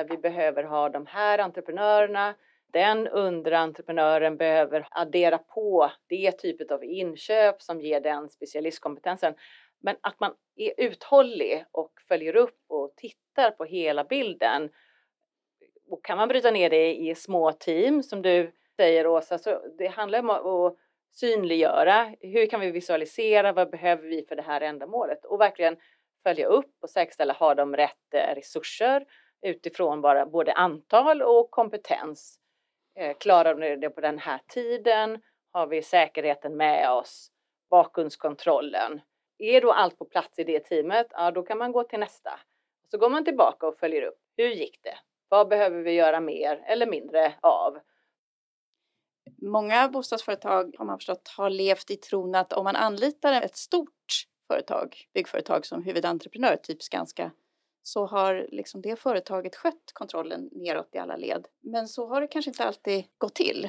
Vi 0.10 0.18
behöver 0.18 0.64
ha 0.64 0.90
de 0.90 1.06
här 1.06 1.40
entreprenörerna. 1.40 2.36
Den 2.74 3.08
underentreprenören 3.08 4.38
behöver 4.38 4.88
addera 4.92 5.38
på 5.38 5.92
det 6.08 6.32
typet 6.32 6.72
av 6.72 6.84
inköp 6.84 7.62
som 7.62 7.82
ger 7.82 8.02
den 8.02 8.30
specialistkompetensen. 8.30 9.34
Men 9.80 9.96
att 10.02 10.20
man 10.20 10.34
är 10.56 10.74
uthållig 10.78 11.66
och 11.72 11.92
följer 12.08 12.36
upp 12.36 12.60
och 12.68 12.96
tittar 12.96 13.52
på 13.52 13.66
hela 13.66 14.04
bilden. 14.04 14.70
Och 15.90 16.06
kan 16.06 16.18
man 16.18 16.28
bryta 16.28 16.52
ner 16.52 16.70
det 16.70 16.96
i 16.96 17.16
små 17.16 17.52
team 17.52 18.04
som 18.04 18.22
du 18.22 18.52
säger 18.76 19.08
Åsa, 19.08 19.38
så 19.38 19.62
det 19.78 19.88
handlar 19.88 20.20
om 20.20 20.30
att 20.30 20.78
synliggöra. 21.12 22.16
Hur 22.20 22.46
kan 22.46 22.60
vi 22.60 22.72
visualisera? 22.72 23.54
Vad 23.54 23.70
behöver 23.70 24.08
vi 24.08 24.26
för 24.30 24.36
det 24.36 24.42
här 24.42 24.62
ändamålet? 24.62 25.26
Och 25.26 25.42
verkligen 25.42 25.78
följa 26.24 26.48
upp 26.48 26.76
och 26.82 26.90
säkerställa 26.90 27.34
har 27.34 27.56
de 27.56 27.76
rätt 27.76 28.14
eh, 28.14 28.36
resurser 28.36 29.06
utifrån 29.42 30.02
bara 30.02 30.26
både 30.26 30.54
antal 30.54 31.22
och 31.22 31.52
kompetens. 31.52 32.40
Eh, 32.98 33.18
klarar 33.18 33.56
vi 33.56 33.76
det 33.76 33.90
på 33.90 34.02
den 34.02 34.20
här 34.20 34.40
tiden? 34.48 35.22
Har 35.52 35.68
vi 35.68 35.82
säkerheten 35.82 36.58
med 36.58 36.92
oss? 36.92 37.32
Bakgrundskontrollen. 37.70 39.02
Är 39.38 39.62
då 39.62 39.72
allt 39.72 39.98
på 39.98 40.06
plats 40.06 40.40
i 40.40 40.44
det 40.44 40.60
teamet, 40.60 41.08
ja 41.10 41.32
då 41.32 41.44
kan 41.44 41.58
man 41.58 41.72
gå 41.72 41.84
till 41.84 42.00
nästa. 42.00 42.40
Så 42.92 42.98
går 42.98 43.10
man 43.10 43.26
tillbaka 43.26 43.68
och 43.68 43.78
följer 43.80 44.02
upp. 44.02 44.20
Hur 44.38 44.50
gick 44.50 44.80
det? 44.84 44.98
Vad 45.30 45.48
behöver 45.48 45.82
vi 45.82 45.92
göra 45.92 46.20
mer 46.20 46.64
eller 46.68 46.88
mindre 46.88 47.34
av? 47.42 47.80
Många 49.42 49.90
bostadsföretag 49.90 50.76
har 50.78 50.86
man 50.86 50.98
förstått 50.98 51.28
har 51.38 51.50
levt 51.50 51.92
i 51.92 51.96
tron 51.96 52.36
att 52.36 52.54
om 52.54 52.64
man 52.64 52.76
anlitar 52.76 53.42
ett 53.42 53.56
stort 53.56 54.26
företag, 54.48 54.96
byggföretag 55.14 55.66
som 55.66 55.84
huvudentreprenör, 55.84 56.56
typ 56.56 56.84
Skanska, 56.84 57.32
så 57.88 58.06
har 58.06 58.48
liksom 58.52 58.82
det 58.82 58.96
företaget 58.96 59.56
skött 59.56 59.92
kontrollen 59.94 60.50
neråt 60.52 60.96
i 60.96 60.98
alla 60.98 61.16
led. 61.16 61.48
Men 61.62 61.88
så 61.88 62.08
har 62.08 62.22
det 62.22 62.28
kanske 62.28 62.52
inte 62.52 62.64
alltid 62.64 63.06
gått 63.18 63.36
till. 63.36 63.62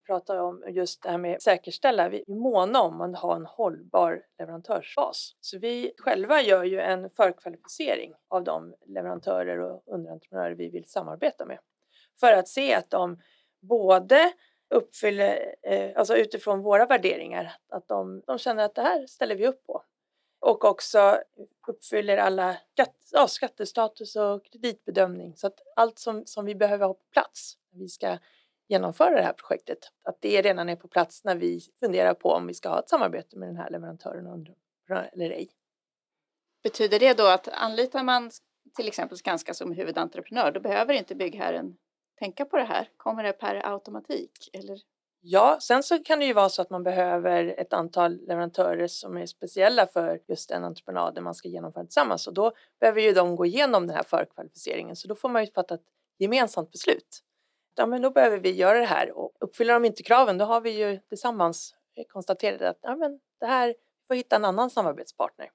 Vi 0.00 0.06
Pratar 0.06 0.36
om 0.36 0.64
just 0.68 1.02
det 1.02 1.10
här 1.10 1.18
med 1.18 1.36
att 1.36 1.42
säkerställa, 1.42 2.08
vi 2.08 2.24
är 2.26 2.34
måna 2.34 2.82
om 2.82 3.00
att 3.00 3.18
ha 3.18 3.36
en 3.36 3.46
hållbar 3.46 4.22
leverantörsbas. 4.38 5.36
Så 5.40 5.58
vi 5.58 5.92
själva 5.98 6.42
gör 6.42 6.64
ju 6.64 6.80
en 6.80 7.10
förkvalificering 7.10 8.14
av 8.28 8.44
de 8.44 8.74
leverantörer 8.86 9.58
och 9.58 9.82
underentreprenörer 9.86 10.54
vi 10.54 10.70
vill 10.70 10.84
samarbeta 10.84 11.46
med. 11.46 11.58
För 12.20 12.32
att 12.32 12.48
se 12.48 12.74
att 12.74 12.90
de 12.90 13.18
både 13.60 14.32
uppfyller, 14.70 15.54
eh, 15.62 15.90
alltså 15.96 16.16
utifrån 16.16 16.62
våra 16.62 16.86
värderingar, 16.86 17.52
att 17.68 17.88
de, 17.88 18.22
de 18.26 18.38
känner 18.38 18.64
att 18.64 18.74
det 18.74 18.82
här 18.82 19.06
ställer 19.06 19.34
vi 19.34 19.46
upp 19.46 19.66
på 19.66 19.82
och 20.44 20.64
också 20.64 21.18
uppfyller 21.68 22.16
alla 22.16 22.56
skatt, 22.72 22.96
ja, 23.12 23.28
skattestatus 23.28 24.16
och 24.16 24.44
kreditbedömning. 24.44 25.36
Så 25.36 25.46
att 25.46 25.60
allt 25.76 25.98
som, 25.98 26.26
som 26.26 26.44
vi 26.44 26.54
behöver 26.54 26.86
ha 26.86 26.94
på 26.94 27.04
plats 27.12 27.58
när 27.72 27.78
vi 27.78 27.88
ska 27.88 28.18
genomföra 28.68 29.16
det 29.16 29.22
här 29.22 29.32
projektet, 29.32 29.78
att 30.02 30.20
det 30.20 30.42
redan 30.42 30.68
är 30.68 30.76
på 30.76 30.88
plats 30.88 31.24
när 31.24 31.36
vi 31.36 31.60
funderar 31.80 32.14
på 32.14 32.28
om 32.28 32.46
vi 32.46 32.54
ska 32.54 32.68
ha 32.68 32.78
ett 32.78 32.88
samarbete 32.88 33.38
med 33.38 33.48
den 33.48 33.56
här 33.56 33.70
leverantören 33.70 34.46
eller 35.12 35.30
ej. 35.30 35.50
Betyder 36.62 36.98
det 36.98 37.16
då 37.16 37.26
att 37.26 37.48
anlitar 37.48 38.02
man 38.02 38.30
till 38.76 38.88
exempel 38.88 39.18
Skanska 39.18 39.54
som 39.54 39.72
huvudentreprenör, 39.72 40.52
då 40.52 40.60
behöver 40.60 40.94
inte 40.94 41.14
byggherren 41.14 41.76
tänka 42.18 42.44
på 42.44 42.56
det 42.56 42.64
här? 42.64 42.88
Kommer 42.96 43.22
det 43.22 43.32
per 43.32 43.72
automatik? 43.72 44.50
Eller? 44.52 44.78
Ja, 45.26 45.58
sen 45.60 45.82
så 45.82 45.98
kan 45.98 46.18
det 46.18 46.24
ju 46.24 46.32
vara 46.32 46.48
så 46.48 46.62
att 46.62 46.70
man 46.70 46.82
behöver 46.82 47.54
ett 47.58 47.72
antal 47.72 48.16
leverantörer 48.26 48.86
som 48.86 49.16
är 49.16 49.26
speciella 49.26 49.86
för 49.86 50.20
just 50.28 50.48
den 50.48 50.64
entreprenaden 50.64 51.24
man 51.24 51.34
ska 51.34 51.48
genomföra 51.48 51.84
tillsammans 51.84 52.26
och 52.26 52.34
då 52.34 52.52
behöver 52.80 53.00
ju 53.00 53.12
de 53.12 53.36
gå 53.36 53.46
igenom 53.46 53.86
den 53.86 53.96
här 53.96 54.02
förkvalificeringen 54.02 54.96
så 54.96 55.08
då 55.08 55.14
får 55.14 55.28
man 55.28 55.44
ju 55.44 55.50
fatta 55.52 55.74
ett 55.74 55.84
gemensamt 56.18 56.72
beslut. 56.72 57.20
Ja, 57.74 57.86
men 57.86 58.02
då 58.02 58.10
behöver 58.10 58.38
vi 58.38 58.52
göra 58.52 58.78
det 58.78 58.86
här 58.86 59.18
och 59.18 59.32
uppfyller 59.40 59.74
de 59.74 59.84
inte 59.84 60.02
kraven 60.02 60.38
då 60.38 60.44
har 60.44 60.60
vi 60.60 60.70
ju 60.70 60.98
tillsammans 60.98 61.74
konstaterat 62.08 62.62
att 62.62 62.78
ja, 62.82 62.96
men 62.96 63.20
det 63.40 63.46
här 63.46 63.74
får 64.08 64.14
hitta 64.14 64.36
en 64.36 64.44
annan 64.44 64.70
samarbetspartner. 64.70 65.50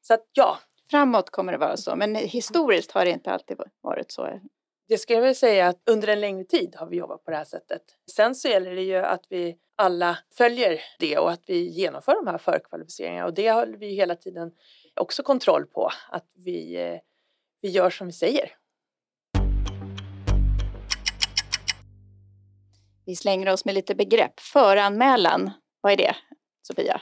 Så 0.00 0.14
att 0.14 0.26
ja. 0.32 0.58
Framåt 0.90 1.30
kommer 1.30 1.52
det 1.52 1.58
vara 1.58 1.76
så, 1.76 1.96
men 1.96 2.14
historiskt 2.14 2.92
har 2.92 3.04
det 3.04 3.10
inte 3.10 3.32
alltid 3.32 3.60
varit 3.80 4.10
så. 4.10 4.40
Det 4.88 4.98
ska 4.98 5.14
jag 5.14 5.20
väl 5.20 5.34
säga 5.34 5.68
att 5.68 5.82
under 5.86 6.08
en 6.08 6.20
längre 6.20 6.44
tid 6.44 6.76
har 6.78 6.86
vi 6.86 6.96
jobbat 6.96 7.24
på 7.24 7.30
det 7.30 7.36
här 7.36 7.44
sättet. 7.44 7.82
Sen 8.10 8.34
så 8.34 8.48
gäller 8.48 8.74
det 8.74 8.82
ju 8.82 8.96
att 8.96 9.26
vi 9.28 9.56
alla 9.76 10.18
följer 10.38 10.80
det 10.98 11.18
och 11.18 11.30
att 11.30 11.42
vi 11.46 11.68
genomför 11.68 12.14
de 12.14 12.26
här 12.26 12.38
förkvalificeringarna 12.38 13.26
och 13.26 13.34
det 13.34 13.48
har 13.48 13.66
vi 13.66 13.94
hela 13.94 14.16
tiden 14.16 14.52
också 14.94 15.22
kontroll 15.22 15.66
på 15.66 15.90
att 16.08 16.26
vi, 16.34 16.76
eh, 16.76 16.98
vi 17.60 17.68
gör 17.68 17.90
som 17.90 18.06
vi 18.06 18.12
säger. 18.12 18.56
Vi 23.04 23.16
slänger 23.16 23.52
oss 23.52 23.64
med 23.64 23.74
lite 23.74 23.94
begrepp. 23.94 24.40
Föranmälan, 24.40 25.50
vad 25.80 25.92
är 25.92 25.96
det 25.96 26.16
Sofia? 26.62 27.00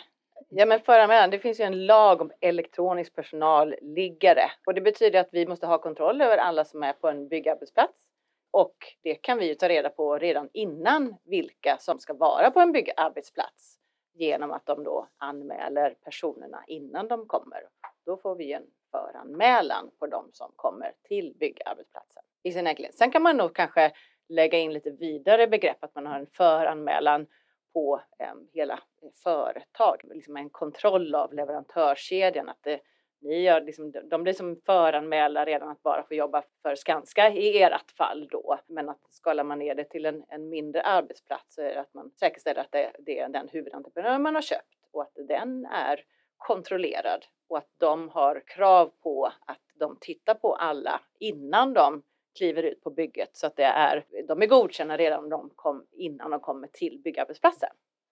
Ja 0.52 0.66
men 0.66 0.80
föranmälan, 0.80 1.30
det 1.30 1.38
finns 1.38 1.60
ju 1.60 1.64
en 1.64 1.86
lag 1.86 2.20
om 2.20 2.32
elektronisk 2.40 3.14
personalliggare 3.14 4.50
och 4.66 4.74
det 4.74 4.80
betyder 4.80 5.20
att 5.20 5.28
vi 5.32 5.46
måste 5.46 5.66
ha 5.66 5.78
kontroll 5.78 6.20
över 6.20 6.38
alla 6.38 6.64
som 6.64 6.82
är 6.82 6.92
på 6.92 7.08
en 7.08 7.28
byggarbetsplats. 7.28 8.08
Och 8.50 8.76
det 9.02 9.14
kan 9.14 9.38
vi 9.38 9.48
ju 9.48 9.54
ta 9.54 9.68
reda 9.68 9.88
på 9.90 10.18
redan 10.18 10.48
innan 10.52 11.16
vilka 11.24 11.76
som 11.78 11.98
ska 11.98 12.14
vara 12.14 12.50
på 12.50 12.60
en 12.60 12.72
byggarbetsplats 12.72 13.78
genom 14.14 14.50
att 14.50 14.66
de 14.66 14.84
då 14.84 15.08
anmäler 15.18 15.94
personerna 16.04 16.64
innan 16.66 17.08
de 17.08 17.26
kommer. 17.26 17.60
Då 18.06 18.16
får 18.16 18.34
vi 18.34 18.52
en 18.52 18.66
föranmälan 18.90 19.90
på 19.98 20.06
de 20.06 20.30
som 20.32 20.52
kommer 20.56 20.92
till 21.08 21.34
byggarbetsplatsen 21.40 22.22
i 22.42 22.52
sin 22.52 22.66
enkelhet. 22.66 22.94
Sen 22.94 23.10
kan 23.10 23.22
man 23.22 23.36
nog 23.36 23.54
kanske 23.54 23.92
lägga 24.28 24.58
in 24.58 24.72
lite 24.72 24.90
vidare 24.90 25.46
begrepp, 25.46 25.84
att 25.84 25.94
man 25.94 26.06
har 26.06 26.18
en 26.18 26.26
föranmälan 26.26 27.26
på 27.72 28.02
eh, 28.18 28.34
hela 28.52 28.74
eh, 28.74 29.10
företag, 29.22 30.00
liksom 30.04 30.36
en 30.36 30.50
kontroll 30.50 31.14
av 31.14 31.34
leverantörskedjan. 31.34 32.48
Att 32.48 32.62
det, 32.62 32.80
ni 33.20 33.42
gör 33.42 33.60
liksom, 33.60 33.92
de 34.10 34.22
blir 34.22 34.32
som 34.32 34.60
föranmälda 34.66 35.44
redan 35.44 35.68
att 35.68 35.82
bara 35.82 36.02
få 36.02 36.14
jobba 36.14 36.42
för 36.62 36.74
Skanska 36.74 37.30
i 37.30 37.62
ert 37.62 37.90
fall 37.96 38.28
då. 38.30 38.58
Men 38.66 38.88
att 38.88 39.00
skalar 39.10 39.44
man 39.44 39.58
ner 39.58 39.74
det 39.74 39.84
till 39.84 40.06
en, 40.06 40.24
en 40.28 40.48
mindre 40.48 40.82
arbetsplats 40.82 41.54
så 41.54 41.62
är 41.62 41.74
det 41.74 41.80
att 41.80 41.94
man 41.94 42.10
säkerställer 42.10 42.60
att 42.60 42.72
det, 42.72 42.92
det 42.98 43.18
är 43.18 43.28
den 43.28 43.48
huvudentreprenör 43.48 44.18
man 44.18 44.34
har 44.34 44.42
köpt 44.42 44.74
och 44.92 45.02
att 45.02 45.14
den 45.28 45.66
är 45.66 46.04
kontrollerad 46.36 47.24
och 47.48 47.58
att 47.58 47.70
de 47.78 48.08
har 48.08 48.42
krav 48.46 48.92
på 49.02 49.32
att 49.46 49.62
de 49.74 49.98
tittar 50.00 50.34
på 50.34 50.54
alla 50.54 51.00
innan 51.18 51.72
de 51.72 52.02
kliver 52.36 52.62
ut 52.62 52.82
på 52.82 52.90
bygget 52.90 53.36
så 53.36 53.46
att 53.46 53.56
det 53.56 53.64
är, 53.64 54.04
de 54.28 54.42
är 54.42 54.46
godkända 54.46 54.96
redan 54.96 55.28
de 55.28 55.50
kom, 55.56 55.86
innan 55.92 56.30
de 56.30 56.40
kommer 56.40 56.68
till 56.68 57.00
byggarbetsplatsen. 57.04 57.70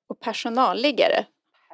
Och 0.09 0.21
personalliggare 0.21 1.27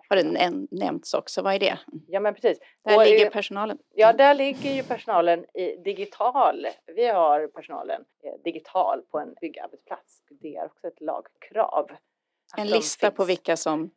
har 0.08 0.16
det 0.16 0.66
nämnts 0.70 1.14
också, 1.14 1.42
vad 1.42 1.54
är 1.54 1.58
det? 1.58 1.78
Ja 2.06 2.20
men 2.20 2.34
precis. 2.34 2.58
Där 2.84 2.96
och, 2.96 3.04
ligger 3.04 3.30
personalen? 3.30 3.78
Ja, 3.94 4.12
där 4.12 4.34
ligger 4.34 4.70
ju 4.70 4.82
personalen 4.82 5.44
i 5.54 5.76
digital. 5.76 6.66
Vi 6.86 7.06
har 7.06 7.46
personalen 7.46 8.04
eh, 8.24 8.42
digital 8.44 9.02
på 9.10 9.18
en 9.18 9.34
byggarbetsplats. 9.40 10.22
Det 10.30 10.56
är 10.56 10.66
också 10.66 10.86
ett 10.86 11.00
lagkrav. 11.00 11.90
En 12.56 12.66
lista 12.66 13.06
finns. 13.06 13.16
på 13.16 13.24
vilka 13.24 13.56
som? 13.56 13.90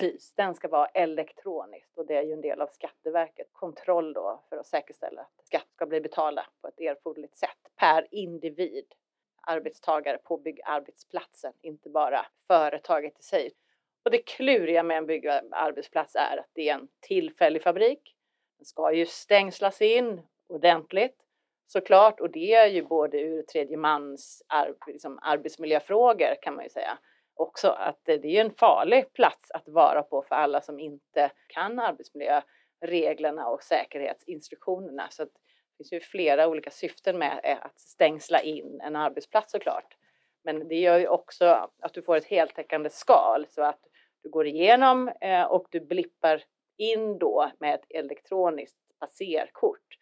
Precis, 0.00 0.34
den 0.34 0.54
ska 0.54 0.68
vara 0.68 0.86
elektronisk 0.86 1.90
och 1.94 2.06
det 2.06 2.16
är 2.16 2.22
ju 2.22 2.32
en 2.32 2.40
del 2.40 2.60
av 2.60 2.66
Skatteverket 2.66 3.48
kontroll 3.52 4.12
då 4.12 4.42
för 4.48 4.56
att 4.56 4.66
säkerställa 4.66 5.22
att 5.22 5.46
skatt 5.46 5.68
ska 5.74 5.86
bli 5.86 6.00
betalda 6.00 6.46
på 6.60 6.68
ett 6.68 6.80
erforderligt 6.80 7.36
sätt 7.36 7.58
per 7.76 8.06
individ 8.10 8.94
arbetstagare 9.46 10.18
på 10.18 10.36
byggarbetsplatsen, 10.36 11.52
inte 11.60 11.88
bara 11.88 12.26
företaget 12.46 13.20
i 13.20 13.22
sig. 13.22 13.52
Och 14.04 14.10
det 14.10 14.18
kluriga 14.18 14.82
med 14.82 14.98
en 14.98 15.06
byggarbetsplats 15.06 16.14
är 16.16 16.36
att 16.36 16.50
det 16.52 16.68
är 16.68 16.74
en 16.74 16.88
tillfällig 17.00 17.62
fabrik. 17.62 18.16
Den 18.58 18.64
ska 18.64 18.92
ju 18.92 19.06
stängslas 19.06 19.82
in 19.82 20.22
ordentligt 20.48 21.16
såklart 21.66 22.20
och 22.20 22.30
det 22.30 22.54
är 22.54 22.66
ju 22.66 22.82
både 22.82 23.20
ur 23.20 23.42
tredje 23.42 23.76
mans 23.76 24.42
liksom 24.86 25.18
arbetsmiljöfrågor 25.22 26.42
kan 26.42 26.54
man 26.54 26.64
ju 26.64 26.70
säga 26.70 26.98
också 27.42 27.68
att 27.68 28.00
det 28.04 28.12
är 28.12 28.40
en 28.40 28.54
farlig 28.54 29.12
plats 29.12 29.50
att 29.50 29.68
vara 29.68 30.02
på 30.02 30.22
för 30.22 30.34
alla 30.34 30.60
som 30.60 30.80
inte 30.80 31.30
kan 31.46 31.78
arbetsmiljöreglerna 31.78 33.48
och 33.48 33.62
säkerhetsinstruktionerna. 33.62 35.08
Så 35.10 35.24
det 35.24 35.30
finns 35.76 35.92
ju 35.92 36.00
flera 36.00 36.48
olika 36.48 36.70
syften 36.70 37.18
med 37.18 37.40
eh, 37.44 37.58
att 37.60 37.80
stängsla 37.80 38.40
in 38.40 38.80
en 38.80 38.96
arbetsplats 38.96 39.52
såklart. 39.52 39.96
Men 40.44 40.68
det 40.68 40.80
gör 40.80 40.98
ju 40.98 41.08
också 41.08 41.70
att 41.78 41.94
du 41.94 42.02
får 42.02 42.16
ett 42.16 42.24
heltäckande 42.24 42.90
skal 42.90 43.46
så 43.48 43.62
att 43.62 43.80
du 44.22 44.30
går 44.30 44.46
igenom 44.46 45.08
eh, 45.20 45.42
och 45.42 45.66
du 45.70 45.80
blippar 45.80 46.42
in 46.76 47.18
då 47.18 47.50
med 47.58 47.74
ett 47.74 47.86
elektroniskt 47.88 48.98
passerkort. 48.98 49.98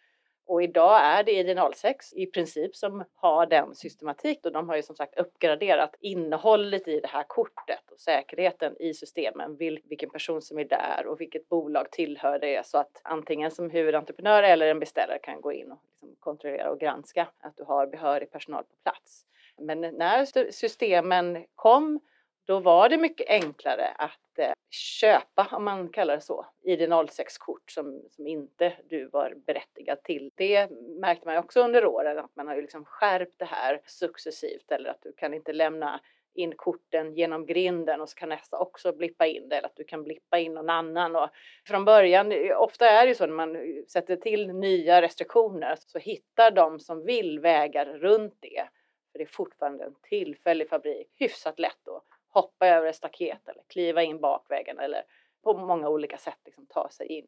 Och 0.50 0.62
idag 0.62 1.00
är 1.02 1.24
det 1.24 1.32
ID06 1.32 2.14
i 2.14 2.26
princip 2.26 2.76
som 2.76 3.04
har 3.14 3.46
den 3.46 3.74
systematik 3.74 4.46
och 4.46 4.52
de 4.52 4.68
har 4.68 4.76
ju 4.76 4.82
som 4.82 4.96
sagt 4.96 5.18
uppgraderat 5.18 5.94
innehållet 6.00 6.88
i 6.88 7.00
det 7.00 7.08
här 7.08 7.24
kortet 7.28 7.90
och 7.90 8.00
säkerheten 8.00 8.76
i 8.80 8.94
systemen, 8.94 9.56
vilken 9.56 10.10
person 10.10 10.42
som 10.42 10.58
är 10.58 10.64
där 10.64 11.06
och 11.06 11.20
vilket 11.20 11.48
bolag 11.48 11.90
tillhör 11.90 12.38
det 12.38 12.66
så 12.66 12.78
att 12.78 13.00
antingen 13.04 13.50
som 13.50 13.70
huvudentreprenör 13.70 14.42
eller 14.42 14.66
en 14.66 14.80
beställare 14.80 15.18
kan 15.18 15.40
gå 15.40 15.52
in 15.52 15.72
och 15.72 15.78
liksom 16.00 16.16
kontrollera 16.20 16.70
och 16.70 16.80
granska 16.80 17.28
att 17.40 17.56
du 17.56 17.64
har 17.64 17.86
behörig 17.86 18.30
personal 18.30 18.64
på 18.64 18.74
plats. 18.82 19.26
Men 19.58 19.80
när 19.80 20.50
systemen 20.52 21.44
kom 21.54 22.00
då 22.44 22.60
var 22.60 22.88
det 22.88 22.98
mycket 22.98 23.28
enklare 23.28 23.88
att 23.88 24.38
eh, 24.38 24.52
köpa, 24.70 25.48
om 25.52 25.64
man 25.64 25.88
kallar 25.88 26.14
det 26.14 26.20
så, 26.20 26.46
ID06-kort 26.66 27.70
som, 27.70 28.02
som 28.10 28.26
inte 28.26 28.72
du 28.88 29.08
var 29.08 29.34
berättigad 29.46 30.02
till. 30.02 30.30
Det 30.34 30.70
märkte 31.00 31.28
man 31.28 31.36
också 31.36 31.60
under 31.60 31.86
åren 31.86 32.18
att 32.18 32.36
man 32.36 32.48
har 32.48 32.54
ju 32.54 32.60
liksom 32.60 32.84
skärpt 32.84 33.38
det 33.38 33.44
här 33.44 33.80
successivt 33.86 34.72
eller 34.72 34.90
att 34.90 35.02
du 35.02 35.12
kan 35.12 35.34
inte 35.34 35.52
lämna 35.52 36.00
in 36.34 36.52
korten 36.56 37.14
genom 37.14 37.46
grinden 37.46 38.00
och 38.00 38.08
så 38.08 38.16
kan 38.16 38.28
nästa 38.28 38.58
också 38.58 38.92
blippa 38.92 39.26
in 39.26 39.48
det 39.48 39.56
eller 39.56 39.68
att 39.68 39.76
du 39.76 39.84
kan 39.84 40.02
blippa 40.02 40.38
in 40.38 40.54
någon 40.54 40.70
annan. 40.70 41.16
Och 41.16 41.28
från 41.66 41.84
början, 41.84 42.32
eh, 42.32 42.60
ofta 42.60 42.88
är 42.88 43.02
det 43.02 43.08
ju 43.08 43.14
så 43.14 43.26
när 43.26 43.34
man 43.34 43.56
sätter 43.88 44.16
till 44.16 44.52
nya 44.54 45.02
restriktioner 45.02 45.76
så 45.78 45.98
hittar 45.98 46.50
de 46.50 46.80
som 46.80 47.04
vill 47.04 47.40
vägar 47.40 47.86
runt 47.86 48.36
det. 48.40 48.68
För 49.12 49.18
det 49.18 49.24
är 49.24 49.28
fortfarande 49.28 49.84
en 49.84 49.94
tillfällig 50.02 50.68
fabrik, 50.68 51.08
hyfsat 51.18 51.58
lätt 51.58 51.78
då 51.84 52.02
hoppa 52.30 52.66
över 52.66 52.88
ett 52.88 52.96
staket 52.96 53.48
eller 53.48 53.62
kliva 53.68 54.02
in 54.02 54.20
bakvägen 54.20 54.78
eller 54.78 55.02
på 55.42 55.54
många 55.54 55.88
olika 55.88 56.18
sätt 56.18 56.38
liksom 56.44 56.66
ta 56.66 56.88
sig 56.88 57.06
in. 57.06 57.26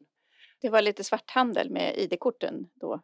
Det 0.61 0.71
var 0.71 0.83
lite 0.83 1.05
svarthandel 1.05 1.71
med 1.71 1.97
ID-korten 1.97 2.71
då? 2.75 3.01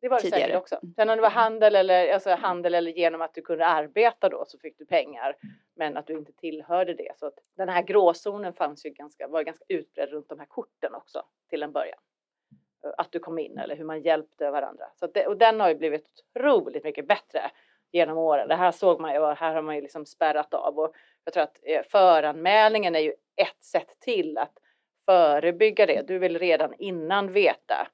Det 0.00 0.08
var 0.08 0.16
det 0.16 0.22
tidigare. 0.22 0.42
säkert 0.42 0.56
också. 0.56 0.80
Sen 0.96 1.10
om 1.10 1.16
det 1.16 1.22
var 1.22 1.30
handel 1.30 1.76
eller, 1.76 2.12
alltså 2.12 2.30
handel 2.30 2.74
eller 2.74 2.90
genom 2.90 3.22
att 3.22 3.34
du 3.34 3.42
kunde 3.42 3.66
arbeta 3.66 4.28
då 4.28 4.44
så 4.46 4.58
fick 4.58 4.78
du 4.78 4.86
pengar 4.86 5.36
men 5.74 5.96
att 5.96 6.06
du 6.06 6.18
inte 6.18 6.32
tillhörde 6.32 6.94
det. 6.94 7.12
Så 7.18 7.26
att 7.26 7.38
den 7.56 7.68
här 7.68 7.82
gråzonen 7.82 8.52
fanns 8.52 8.86
ju 8.86 8.90
ganska, 8.90 9.28
var 9.28 9.42
ganska 9.42 9.64
utbredd 9.68 10.10
runt 10.10 10.28
de 10.28 10.38
här 10.38 10.46
korten 10.46 10.94
också 10.94 11.22
till 11.50 11.62
en 11.62 11.72
början. 11.72 11.98
Att 12.96 13.12
du 13.12 13.18
kom 13.18 13.38
in 13.38 13.58
eller 13.58 13.76
hur 13.76 13.84
man 13.84 14.02
hjälpte 14.02 14.50
varandra. 14.50 14.84
Så 14.94 15.06
det, 15.06 15.26
och 15.26 15.36
den 15.36 15.60
har 15.60 15.68
ju 15.68 15.74
blivit 15.74 16.06
otroligt 16.36 16.84
mycket 16.84 17.08
bättre 17.08 17.50
genom 17.92 18.18
åren. 18.18 18.48
Det 18.48 18.56
här 18.56 18.72
såg 18.72 19.00
man 19.00 19.12
ju 19.12 19.18
och 19.18 19.36
här 19.36 19.54
har 19.54 19.62
man 19.62 19.74
ju 19.74 19.80
liksom 19.80 20.06
spärrat 20.06 20.54
av 20.54 20.78
och 20.78 20.94
jag 21.24 21.34
tror 21.34 21.42
att 21.42 21.60
eh, 21.62 21.82
föranmälningen 21.82 22.94
är 22.94 23.00
ju 23.00 23.12
ett 23.36 23.64
sätt 23.64 23.96
till 24.00 24.38
att 24.38 24.52
förebygga 25.06 25.86
det. 25.86 26.08
Du 26.08 26.18
vill 26.18 26.38
redan 26.38 26.74
innan 26.78 27.32
veta 27.32 27.88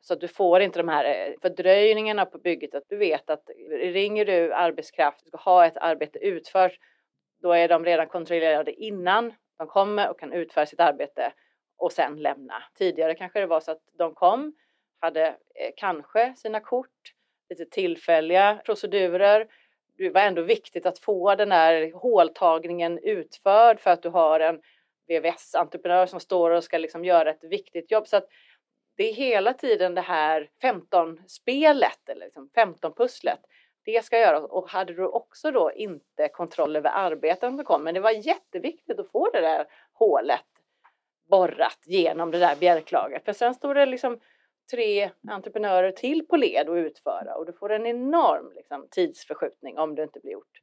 så 0.00 0.14
att 0.14 0.20
du 0.20 0.28
får 0.28 0.60
inte 0.60 0.78
de 0.78 0.88
här 0.88 1.04
eh, 1.04 1.34
fördröjningarna 1.42 2.26
på 2.26 2.38
bygget. 2.38 2.74
Att 2.74 2.88
du 2.88 2.96
vet 2.96 3.30
att 3.30 3.50
ringer 3.70 4.24
du 4.24 4.54
arbetskraft, 4.54 5.26
ska 5.26 5.36
ha 5.36 5.66
ett 5.66 5.76
arbete 5.76 6.18
utfört, 6.18 6.72
då 7.42 7.52
är 7.52 7.68
de 7.68 7.84
redan 7.84 8.06
kontrollerade 8.06 8.72
innan 8.72 9.34
de 9.58 9.66
kommer 9.66 10.10
och 10.10 10.20
kan 10.20 10.32
utföra 10.32 10.66
sitt 10.66 10.80
arbete. 10.80 11.32
och 11.80 11.92
sen 11.92 12.22
lämna. 12.22 12.62
Tidigare 12.74 13.14
kanske 13.14 13.40
det 13.40 13.46
var 13.46 13.60
så 13.60 13.70
att 13.70 13.82
de 13.98 14.14
kom, 14.14 14.54
hade 15.00 15.26
eh, 15.26 15.70
kanske 15.76 16.34
sina 16.36 16.60
kort, 16.60 17.12
lite 17.50 17.64
tillfälliga 17.64 18.60
procedurer. 18.64 19.48
Det 19.98 20.10
var 20.10 20.20
ändå 20.20 20.42
viktigt 20.42 20.86
att 20.86 20.98
få 20.98 21.34
den 21.34 21.52
här 21.52 21.92
håltagningen 21.92 22.98
utförd 22.98 23.80
för 23.80 23.90
att 23.90 24.02
du 24.02 24.08
har 24.08 24.40
en 24.40 24.60
VVS-entreprenör 25.08 26.06
som 26.06 26.20
står 26.20 26.50
och 26.50 26.64
ska 26.64 26.78
liksom 26.78 27.04
göra 27.04 27.30
ett 27.30 27.44
viktigt 27.44 27.90
jobb. 27.90 28.06
Så 28.06 28.16
att 28.16 28.28
det 28.96 29.08
är 29.08 29.12
hela 29.12 29.54
tiden 29.54 29.94
det 29.94 30.00
här 30.00 30.50
15-spelet 30.62 32.08
eller 32.08 32.26
liksom 32.26 32.50
15-pusslet. 32.56 33.40
Det 33.84 34.04
ska 34.04 34.18
göras 34.18 34.44
och 34.44 34.70
hade 34.70 34.94
du 34.94 35.06
också 35.06 35.50
då 35.50 35.72
inte 35.72 36.28
kontroll 36.28 36.76
över 36.76 36.90
arbeten 36.90 37.56
som 37.56 37.64
kom. 37.64 37.84
Men 37.84 37.94
det 37.94 38.00
var 38.00 38.10
jätteviktigt 38.10 38.98
att 38.98 39.10
få 39.10 39.30
det 39.32 39.40
där 39.40 39.66
hålet 39.92 40.46
borrat 41.30 41.78
genom 41.86 42.30
det 42.30 42.38
där 42.38 42.56
bjälklaget. 42.56 43.24
För 43.24 43.32
sen 43.32 43.54
står 43.54 43.74
det 43.74 43.86
liksom 43.86 44.20
tre 44.70 45.10
entreprenörer 45.28 45.92
till 45.92 46.26
på 46.26 46.36
led 46.36 46.68
och 46.68 46.74
utföra 46.74 47.34
och 47.34 47.46
du 47.46 47.52
får 47.52 47.72
en 47.72 47.86
enorm 47.86 48.52
liksom, 48.56 48.86
tidsförskjutning 48.90 49.78
om 49.78 49.94
det 49.94 50.02
inte 50.02 50.20
blir 50.20 50.32
gjort. 50.32 50.58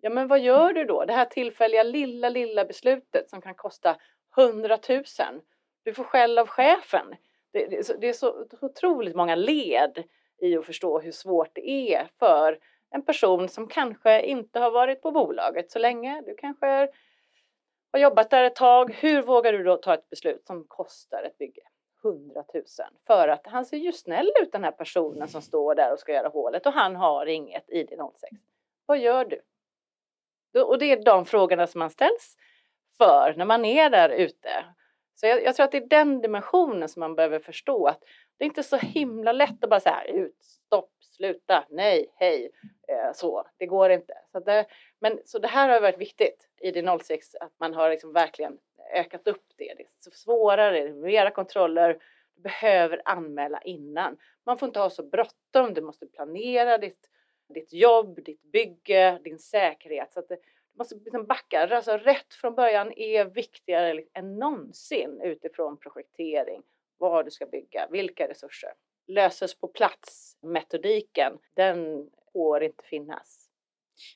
Ja, 0.00 0.10
men 0.10 0.28
vad 0.28 0.40
gör 0.40 0.72
du 0.72 0.84
då? 0.84 1.04
Det 1.04 1.12
här 1.12 1.24
tillfälliga 1.24 1.82
lilla, 1.82 2.28
lilla 2.28 2.64
beslutet 2.64 3.30
som 3.30 3.40
kan 3.40 3.54
kosta 3.54 3.96
100 4.36 4.78
000. 4.88 5.04
Du 5.82 5.94
får 5.94 6.04
skäll 6.04 6.38
av 6.38 6.46
chefen. 6.46 7.06
Det, 7.52 7.66
det, 7.66 7.78
är 7.78 7.82
så, 7.82 7.96
det 7.96 8.08
är 8.08 8.12
så 8.12 8.46
otroligt 8.60 9.16
många 9.16 9.34
led 9.34 10.04
i 10.38 10.56
att 10.56 10.66
förstå 10.66 11.00
hur 11.00 11.12
svårt 11.12 11.50
det 11.52 11.94
är 11.94 12.08
för 12.18 12.58
en 12.90 13.02
person 13.02 13.48
som 13.48 13.68
kanske 13.68 14.22
inte 14.22 14.58
har 14.58 14.70
varit 14.70 15.02
på 15.02 15.10
bolaget 15.10 15.70
så 15.70 15.78
länge. 15.78 16.22
Du 16.26 16.34
kanske 16.34 16.88
har 17.92 17.98
jobbat 17.98 18.30
där 18.30 18.44
ett 18.44 18.56
tag. 18.56 18.94
Hur 18.94 19.22
vågar 19.22 19.52
du 19.52 19.64
då 19.64 19.76
ta 19.76 19.94
ett 19.94 20.10
beslut 20.10 20.46
som 20.46 20.64
kostar 20.64 21.22
ett 21.22 21.38
bygge? 21.38 21.62
100 22.04 22.44
000 22.54 22.64
för 23.06 23.28
att 23.28 23.46
han 23.46 23.64
ser 23.64 23.76
ju 23.76 23.92
snäll 23.92 24.30
ut 24.42 24.52
den 24.52 24.64
här 24.64 24.72
personen 24.72 25.28
som 25.28 25.42
står 25.42 25.74
där 25.74 25.92
och 25.92 25.98
ska 25.98 26.12
göra 26.12 26.28
hålet 26.28 26.66
och 26.66 26.72
han 26.72 26.96
har 26.96 27.26
inget 27.26 27.68
ID06. 27.68 28.12
Vad 28.86 28.98
gör 28.98 29.24
du? 29.24 29.42
Och 30.62 30.78
det 30.78 30.92
är 30.92 31.04
de 31.04 31.24
frågorna 31.24 31.66
som 31.66 31.78
man 31.78 31.90
ställs 31.90 32.36
för 32.98 33.34
när 33.36 33.44
man 33.44 33.64
är 33.64 33.90
där 33.90 34.08
ute. 34.08 34.64
Så 35.14 35.26
jag, 35.26 35.44
jag, 35.44 35.56
tror 35.56 35.64
att 35.64 35.72
det 35.72 35.78
är 35.78 35.86
den 35.86 36.20
dimensionen 36.20 36.88
som 36.88 37.00
man 37.00 37.14
behöver 37.14 37.38
förstå 37.38 37.86
att 37.86 38.04
det 38.38 38.44
är 38.44 38.46
inte 38.46 38.62
så 38.62 38.76
himla 38.76 39.32
lätt 39.32 39.64
att 39.64 39.70
bara 39.70 39.80
säga 39.80 40.04
ut, 40.04 40.36
stopp, 40.42 40.90
sluta, 41.00 41.64
nej, 41.70 42.12
hej, 42.16 42.50
eh, 42.88 43.12
så. 43.14 43.46
Det 43.56 43.66
går 43.66 43.90
inte. 43.90 44.14
Så 44.32 44.40
det, 44.40 44.66
men 45.00 45.18
så 45.24 45.38
det 45.38 45.48
här 45.48 45.68
har 45.68 45.80
varit 45.80 45.98
viktigt 45.98 46.48
i 46.60 46.70
det 46.70 46.98
06 47.02 47.34
att 47.34 47.52
man 47.60 47.74
har 47.74 47.90
liksom 47.90 48.12
verkligen 48.12 48.58
ökat 48.94 49.28
upp 49.28 49.44
det. 49.56 49.74
Det 49.76 49.82
är 49.82 50.10
svårare, 50.10 50.80
det 50.80 50.88
är 50.88 50.92
mera 50.92 51.30
kontroller. 51.30 51.98
Du 52.34 52.42
behöver 52.42 53.02
anmäla 53.04 53.60
innan. 53.62 54.16
Man 54.44 54.58
får 54.58 54.66
inte 54.66 54.80
ha 54.80 54.90
så 54.90 55.02
bråttom. 55.02 55.74
Du 55.74 55.80
måste 55.80 56.06
planera 56.06 56.78
ditt, 56.78 57.10
ditt 57.48 57.72
jobb, 57.72 58.24
ditt 58.24 58.42
bygge, 58.42 59.18
din 59.24 59.38
säkerhet. 59.38 60.12
Så 60.12 60.20
att 60.20 60.28
det, 60.28 60.38
man 60.74 60.78
måste 60.78 60.94
liksom 60.94 61.26
backa. 61.26 61.76
Alltså 61.76 61.96
rätt 61.96 62.34
från 62.34 62.54
början 62.54 62.92
är 62.96 63.24
viktigare 63.24 64.04
än 64.14 64.38
någonsin 64.38 65.20
utifrån 65.24 65.76
projektering, 65.76 66.62
vad 66.98 67.24
du 67.24 67.30
ska 67.30 67.46
bygga, 67.46 67.88
vilka 67.90 68.28
resurser. 68.28 68.72
Löses 69.06 69.54
på 69.54 69.68
plats, 69.68 70.38
metodiken, 70.40 71.38
den 71.54 72.10
får 72.32 72.62
inte 72.62 72.84
finnas. 72.84 73.48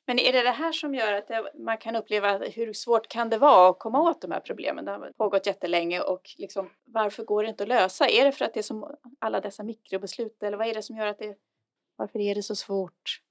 Men 0.07 0.19
är 0.19 0.33
det 0.33 0.43
det 0.43 0.51
här 0.51 0.73
som 0.73 0.95
gör 0.95 1.13
att 1.13 1.29
det, 1.29 1.53
man 1.55 1.79
kan 1.79 1.97
uppleva 1.97 2.39
hur 2.39 2.73
svårt 2.73 3.09
kan 3.09 3.31
det 3.31 3.39
vara 3.39 3.71
att 3.71 3.79
komma 3.79 4.11
åt 4.11 4.21
de 4.21 4.31
här 4.31 4.41
problemen? 4.41 4.85
Det 4.85 4.91
har 4.91 5.13
pågått 5.17 5.47
jättelänge 5.47 6.01
och 6.01 6.23
liksom, 6.39 6.71
varför 6.85 7.25
går 7.25 7.43
det 7.43 7.49
inte 7.49 7.63
att 7.63 7.69
lösa? 7.69 8.09
Är 8.09 8.25
det 8.25 8.33
för 8.33 8.45
att 8.45 8.55
det 8.55 8.61
är 8.61 8.63
som 8.63 8.97
alla 9.19 9.41
dessa 9.41 9.63
mikrobeslut 9.63 10.43
eller 10.43 10.57
vad 10.57 10.67
är 10.67 10.75
det 10.75 10.83
som 10.83 10.97
gör 10.97 11.07
att 11.07 11.19
det, 11.19 11.37
varför 11.97 12.19
är 12.19 12.35
det 12.35 12.43
så 12.43 12.57
svårt? 12.57 13.26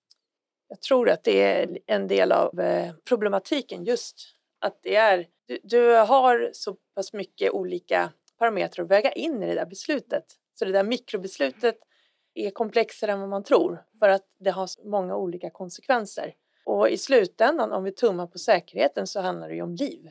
Jag 0.67 0.81
tror 0.81 1.09
att 1.09 1.23
det 1.23 1.41
är 1.41 1.79
en 1.85 2.07
del 2.07 2.31
av 2.31 2.59
eh, 2.59 2.93
problematiken 3.09 3.83
just 3.83 4.35
att 4.59 4.79
det 4.81 4.95
är, 4.95 5.27
du, 5.47 5.59
du 5.63 5.95
har 5.95 6.49
så 6.53 6.73
pass 6.95 7.13
mycket 7.13 7.51
olika 7.51 8.11
parametrar 8.39 8.85
att 8.85 8.91
väga 8.91 9.11
in 9.11 9.43
i 9.43 9.47
det 9.47 9.55
där 9.55 9.65
beslutet. 9.65 10.25
Så 10.53 10.65
det 10.65 10.71
där 10.71 10.83
mikrobeslutet 10.83 11.77
är 12.33 12.51
komplexare 12.51 13.11
än 13.11 13.19
vad 13.19 13.29
man 13.29 13.43
tror 13.43 13.83
för 13.99 14.09
att 14.09 14.25
det 14.39 14.49
har 14.49 14.67
så 14.67 14.87
många 14.87 15.15
olika 15.15 15.49
konsekvenser. 15.49 16.33
Och 16.65 16.89
i 16.89 16.97
slutändan, 16.97 17.71
om 17.71 17.83
vi 17.83 17.91
tummar 17.91 18.27
på 18.27 18.37
säkerheten, 18.37 19.07
så 19.07 19.19
handlar 19.21 19.49
det 19.49 19.55
ju 19.55 19.61
om 19.61 19.75
liv. 19.75 20.09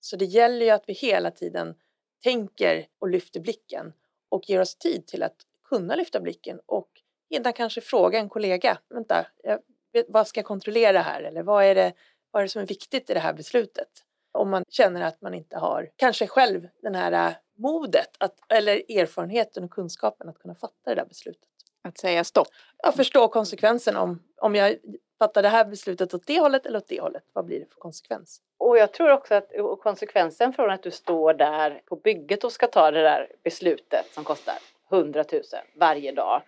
Så 0.00 0.16
det 0.16 0.24
gäller 0.24 0.66
ju 0.66 0.70
att 0.70 0.84
vi 0.86 0.92
hela 0.92 1.30
tiden 1.30 1.74
tänker 2.22 2.86
och 2.98 3.08
lyfter 3.08 3.40
blicken 3.40 3.92
och 4.28 4.50
ger 4.50 4.60
oss 4.60 4.76
tid 4.76 5.06
till 5.06 5.22
att 5.22 5.36
kunna 5.68 5.96
lyfta 5.96 6.20
blicken 6.20 6.60
och 6.66 6.88
innan 7.30 7.52
kanske 7.52 7.80
fråga 7.80 8.18
en 8.18 8.28
kollega, 8.28 8.78
vänta, 8.88 9.26
jag 9.42 9.58
vad 10.08 10.28
ska 10.28 10.38
jag 10.38 10.46
kontrollera 10.46 11.00
här 11.00 11.22
eller 11.22 11.42
vad 11.42 11.64
är, 11.64 11.74
det, 11.74 11.92
vad 12.30 12.40
är 12.40 12.44
det 12.44 12.50
som 12.50 12.62
är 12.62 12.66
viktigt 12.66 13.10
i 13.10 13.14
det 13.14 13.20
här 13.20 13.32
beslutet? 13.32 13.88
Om 14.32 14.50
man 14.50 14.64
känner 14.68 15.02
att 15.02 15.20
man 15.20 15.34
inte 15.34 15.58
har 15.58 15.88
kanske 15.96 16.26
själv 16.26 16.68
den 16.82 16.94
här 16.94 17.12
äh, 17.28 17.34
modet 17.58 18.08
att, 18.18 18.34
eller 18.48 18.98
erfarenheten 18.98 19.64
och 19.64 19.70
kunskapen 19.70 20.28
att 20.28 20.38
kunna 20.38 20.54
fatta 20.54 20.90
det 20.90 20.94
där 20.94 21.04
beslutet. 21.04 21.48
Att 21.84 21.98
säga 21.98 22.24
stopp? 22.24 22.48
Jag 22.82 22.94
förstår 22.94 23.28
konsekvensen 23.28 23.96
om, 23.96 24.22
om 24.36 24.54
jag 24.54 24.76
fattar 25.18 25.42
det 25.42 25.48
här 25.48 25.64
beslutet 25.64 26.14
åt 26.14 26.26
det 26.26 26.40
hållet 26.40 26.66
eller 26.66 26.78
åt 26.78 26.88
det 26.88 27.00
hållet. 27.00 27.24
Vad 27.32 27.44
blir 27.44 27.60
det 27.60 27.66
för 27.66 27.80
konsekvens? 27.80 28.40
Och 28.58 28.78
jag 28.78 28.92
tror 28.92 29.10
också 29.10 29.34
att 29.34 29.50
konsekvensen 29.80 30.52
från 30.52 30.70
att 30.70 30.82
du 30.82 30.90
står 30.90 31.34
där 31.34 31.82
på 31.86 31.96
bygget 31.96 32.44
och 32.44 32.52
ska 32.52 32.66
ta 32.66 32.90
det 32.90 33.02
där 33.02 33.28
beslutet 33.42 34.06
som 34.14 34.24
kostar 34.24 34.54
100 34.90 35.24
000 35.32 35.42
varje 35.74 36.12
dag. 36.12 36.42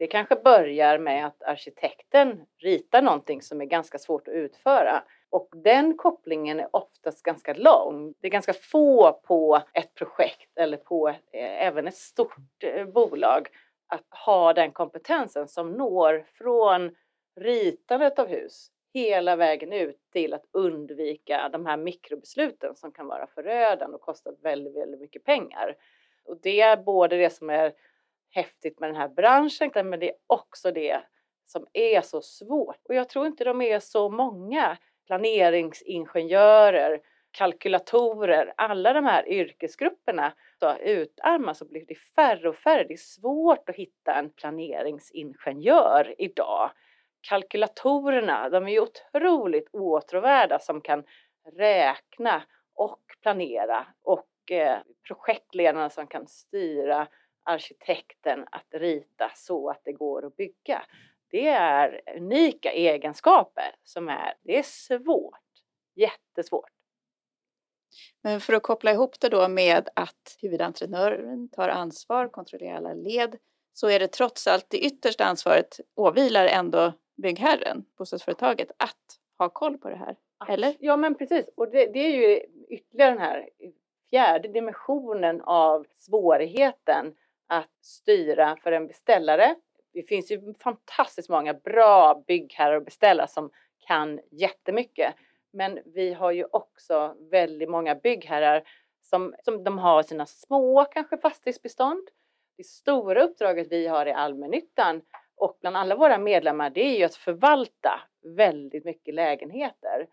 Det 0.00 0.06
kanske 0.06 0.36
börjar 0.36 0.98
med 0.98 1.26
att 1.26 1.42
arkitekten 1.42 2.46
ritar 2.58 3.02
någonting 3.02 3.42
som 3.42 3.60
är 3.60 3.64
ganska 3.64 3.98
svårt 3.98 4.28
att 4.28 4.34
utföra. 4.34 5.02
Och 5.30 5.48
den 5.56 5.96
kopplingen 5.96 6.60
är 6.60 6.68
oftast 6.76 7.22
ganska 7.22 7.54
lång. 7.54 8.14
Det 8.20 8.26
är 8.26 8.30
ganska 8.30 8.52
få 8.52 9.12
på 9.12 9.62
ett 9.72 9.94
projekt 9.94 10.58
eller 10.58 10.76
på 10.76 11.08
eh, 11.08 11.66
även 11.66 11.88
ett 11.88 11.96
stort 11.96 12.64
eh, 12.64 12.86
bolag 12.86 13.48
att 13.86 14.06
ha 14.26 14.52
den 14.52 14.72
kompetensen 14.72 15.48
som 15.48 15.72
når 15.72 16.24
från 16.32 16.94
ritandet 17.40 18.18
av 18.18 18.28
hus 18.28 18.70
hela 18.94 19.36
vägen 19.36 19.72
ut 19.72 19.98
till 20.12 20.34
att 20.34 20.46
undvika 20.52 21.48
de 21.48 21.66
här 21.66 21.76
mikrobesluten 21.76 22.74
som 22.74 22.92
kan 22.92 23.06
vara 23.06 23.26
förödande 23.26 23.94
och 23.94 24.02
kosta 24.02 24.30
väldigt, 24.42 24.76
väldigt 24.76 25.00
mycket 25.00 25.24
pengar. 25.24 25.76
Och 26.24 26.38
det 26.42 26.60
är 26.60 26.76
både 26.76 27.16
det 27.16 27.30
som 27.30 27.50
är 27.50 27.72
häftigt 28.30 28.80
med 28.80 28.88
den 28.88 28.96
här 28.96 29.08
branschen, 29.08 29.70
men 29.74 30.00
det 30.00 30.08
är 30.10 30.16
också 30.26 30.72
det 30.72 31.02
som 31.46 31.66
är 31.72 32.00
så 32.00 32.22
svårt. 32.22 32.80
Och 32.88 32.94
jag 32.94 33.08
tror 33.08 33.26
inte 33.26 33.44
de 33.44 33.62
är 33.62 33.80
så 33.80 34.08
många 34.08 34.78
planeringsingenjörer, 35.06 37.00
kalkylatorer, 37.30 38.52
alla 38.56 38.92
de 38.92 39.04
här 39.04 39.28
yrkesgrupperna 39.28 40.32
så 40.58 40.76
utarmas 40.76 41.60
och 41.60 41.68
blir 41.68 41.84
det 41.88 41.94
färre 41.94 42.48
och 42.48 42.56
färre. 42.56 42.84
Det 42.84 42.94
är 42.94 42.96
svårt 42.96 43.68
att 43.68 43.76
hitta 43.76 44.14
en 44.14 44.30
planeringsingenjör 44.30 46.14
idag. 46.18 46.70
Kalkylatorerna, 47.20 48.48
de 48.48 48.66
är 48.66 48.70
ju 48.70 48.80
otroligt 48.80 49.68
åtråvärda 49.72 50.58
som 50.58 50.80
kan 50.80 51.04
räkna 51.56 52.42
och 52.74 53.02
planera 53.22 53.86
och 54.02 54.50
eh, 54.50 54.78
projektledarna 55.08 55.90
som 55.90 56.06
kan 56.06 56.26
styra 56.26 57.08
arkitekten 57.42 58.46
att 58.50 58.66
rita 58.70 59.30
så 59.34 59.70
att 59.70 59.80
det 59.84 59.92
går 59.92 60.26
att 60.26 60.36
bygga. 60.36 60.82
Det 61.30 61.48
är 61.48 62.00
unika 62.16 62.72
egenskaper 62.72 63.74
som 63.84 64.08
är, 64.08 64.34
det 64.42 64.58
är 64.58 64.62
svårt, 64.62 65.38
jättesvårt. 65.94 66.70
Men 68.22 68.40
för 68.40 68.52
att 68.52 68.62
koppla 68.62 68.92
ihop 68.92 69.20
det 69.20 69.28
då 69.28 69.48
med 69.48 69.88
att 69.94 70.36
huvudentreprenören 70.42 71.48
tar 71.48 71.68
ansvar, 71.68 72.28
kontrollerar 72.28 72.76
alla 72.76 72.94
led, 72.94 73.36
så 73.72 73.88
är 73.88 73.98
det 73.98 74.08
trots 74.08 74.46
allt 74.46 74.66
det 74.70 74.78
yttersta 74.78 75.24
ansvaret 75.24 75.80
åvilar 75.94 76.46
ändå 76.46 76.92
byggherren, 77.22 77.84
bostadsföretaget, 77.98 78.70
att 78.76 79.18
ha 79.38 79.48
koll 79.48 79.78
på 79.78 79.88
det 79.88 79.96
här. 79.96 80.16
Eller? 80.48 80.76
Ja, 80.80 80.96
men 80.96 81.14
precis. 81.14 81.44
Och 81.56 81.70
det, 81.70 81.86
det 81.86 81.98
är 81.98 82.10
ju 82.10 82.40
ytterligare 82.68 83.10
den 83.10 83.20
här 83.20 83.48
fjärde 84.10 84.48
dimensionen 84.48 85.40
av 85.40 85.86
svårigheten 85.94 87.14
att 87.50 87.70
styra 87.80 88.56
för 88.56 88.72
en 88.72 88.86
beställare. 88.86 89.54
Det 89.92 90.02
finns 90.02 90.30
ju 90.30 90.54
fantastiskt 90.54 91.28
många 91.28 91.54
bra 91.54 92.24
byggherrar 92.26 92.76
och 92.76 92.84
beställare 92.84 93.28
som 93.28 93.50
kan 93.86 94.20
jättemycket. 94.30 95.14
Men 95.52 95.78
vi 95.84 96.12
har 96.12 96.30
ju 96.30 96.44
också 96.50 97.16
väldigt 97.30 97.70
många 97.70 97.94
byggherrar 97.94 98.62
som, 99.02 99.34
som 99.44 99.64
de 99.64 99.78
har 99.78 100.02
sina 100.02 100.26
små 100.26 100.84
kanske 100.84 101.18
fastighetsbestånd. 101.18 102.08
Det 102.56 102.64
stora 102.64 103.22
uppdraget 103.22 103.66
vi 103.70 103.86
har 103.86 104.06
i 104.06 104.12
allmännyttan 104.12 105.02
och 105.36 105.58
bland 105.60 105.76
alla 105.76 105.96
våra 105.96 106.18
medlemmar 106.18 106.70
det 106.70 106.80
är 106.80 106.98
ju 106.98 107.04
att 107.04 107.14
förvalta 107.14 108.00
väldigt 108.36 108.84
mycket 108.84 109.14
lägenheter 109.14 110.06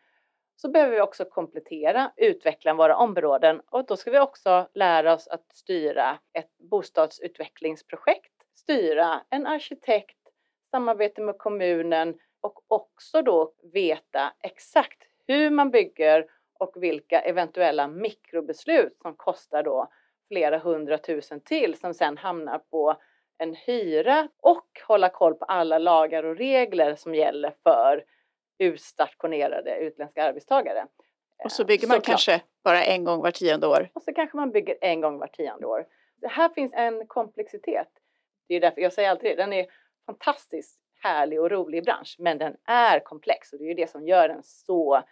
så 0.57 0.69
behöver 0.69 0.95
vi 0.95 1.01
också 1.01 1.25
komplettera, 1.25 2.11
utveckla 2.17 2.73
våra 2.73 2.97
områden 2.97 3.61
och 3.69 3.85
då 3.85 3.97
ska 3.97 4.11
vi 4.11 4.19
också 4.19 4.67
lära 4.73 5.13
oss 5.13 5.27
att 5.27 5.53
styra 5.53 6.19
ett 6.33 6.57
bostadsutvecklingsprojekt, 6.57 8.33
styra 8.55 9.21
en 9.29 9.47
arkitekt, 9.47 10.17
samarbete 10.71 11.21
med 11.21 11.37
kommunen 11.37 12.19
och 12.41 12.63
också 12.67 13.21
då 13.21 13.53
veta 13.73 14.33
exakt 14.41 15.03
hur 15.27 15.49
man 15.49 15.71
bygger 15.71 16.25
och 16.59 16.71
vilka 16.75 17.21
eventuella 17.21 17.87
mikrobeslut 17.87 18.97
som 19.01 19.15
kostar 19.15 19.63
då 19.63 19.87
flera 20.27 20.57
hundratusen 20.57 21.41
till 21.41 21.79
som 21.79 21.93
sen 21.93 22.17
hamnar 22.17 22.59
på 22.59 22.95
en 23.37 23.55
hyra 23.55 24.27
och 24.41 24.67
hålla 24.87 25.09
koll 25.09 25.35
på 25.35 25.45
alla 25.45 25.77
lagar 25.77 26.23
och 26.23 26.37
regler 26.37 26.95
som 26.95 27.15
gäller 27.15 27.53
för 27.63 28.03
utstationerade 28.59 29.75
utländska 29.77 30.23
arbetstagare. 30.23 30.87
Och 31.43 31.51
så 31.51 31.65
bygger 31.65 31.87
man 31.87 31.95
Såklart. 31.95 32.05
kanske 32.05 32.41
bara 32.63 32.83
en 32.83 33.03
gång 33.03 33.21
var 33.21 33.31
tionde 33.31 33.67
år. 33.67 33.89
Och 33.93 34.03
så 34.03 34.13
kanske 34.13 34.37
man 34.37 34.51
bygger 34.51 34.77
en 34.81 35.01
gång 35.01 35.19
var 35.19 35.27
tionde 35.27 35.65
år. 35.65 35.87
Det 36.21 36.27
här 36.27 36.49
finns 36.49 36.73
en 36.73 37.07
komplexitet. 37.07 37.87
Det 38.47 38.55
är 38.55 38.61
därför 38.61 38.81
jag 38.81 38.93
säger 38.93 39.09
alltid 39.09 39.31
det, 39.31 39.35
den 39.35 39.53
är 39.53 39.65
fantastiskt 40.05 40.79
härlig 41.03 41.41
och 41.41 41.51
rolig 41.51 41.83
bransch, 41.83 42.15
men 42.19 42.37
den 42.37 42.55
är 42.65 42.99
komplex 42.99 43.53
och 43.53 43.59
det 43.59 43.65
är 43.65 43.67
ju 43.67 43.73
det 43.73 43.89
som 43.91 44.07
gör 44.07 44.27
den 44.29 44.43
så 44.43 45.03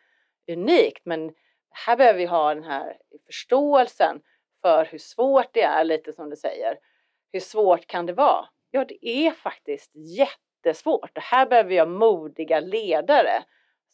unikt. 0.52 1.06
Men 1.06 1.34
här 1.70 1.98
behöver 1.98 2.20
vi 2.20 2.26
ha 2.26 2.54
den 2.54 2.64
här 2.64 2.98
förståelsen 3.26 4.22
för 4.62 4.86
hur 4.86 4.98
svårt 4.98 5.50
det 5.54 5.62
är, 5.62 5.84
lite 5.84 6.14
som 6.14 6.30
du 6.30 6.36
säger. 6.36 6.80
Hur 7.32 7.39
svårt 7.39 7.88
kan 7.88 8.06
det 8.06 8.14
vara? 8.14 8.46
Ja, 8.72 8.86
det 8.86 9.08
är 9.08 9.32
faktiskt 9.32 9.91
jättesvårt. 10.66 11.18
Och 11.18 11.24
här 11.24 11.45
behöver 11.45 11.70
vi 11.70 11.78
ha 11.78 11.86
modiga 11.86 12.59
ledare 12.59 13.43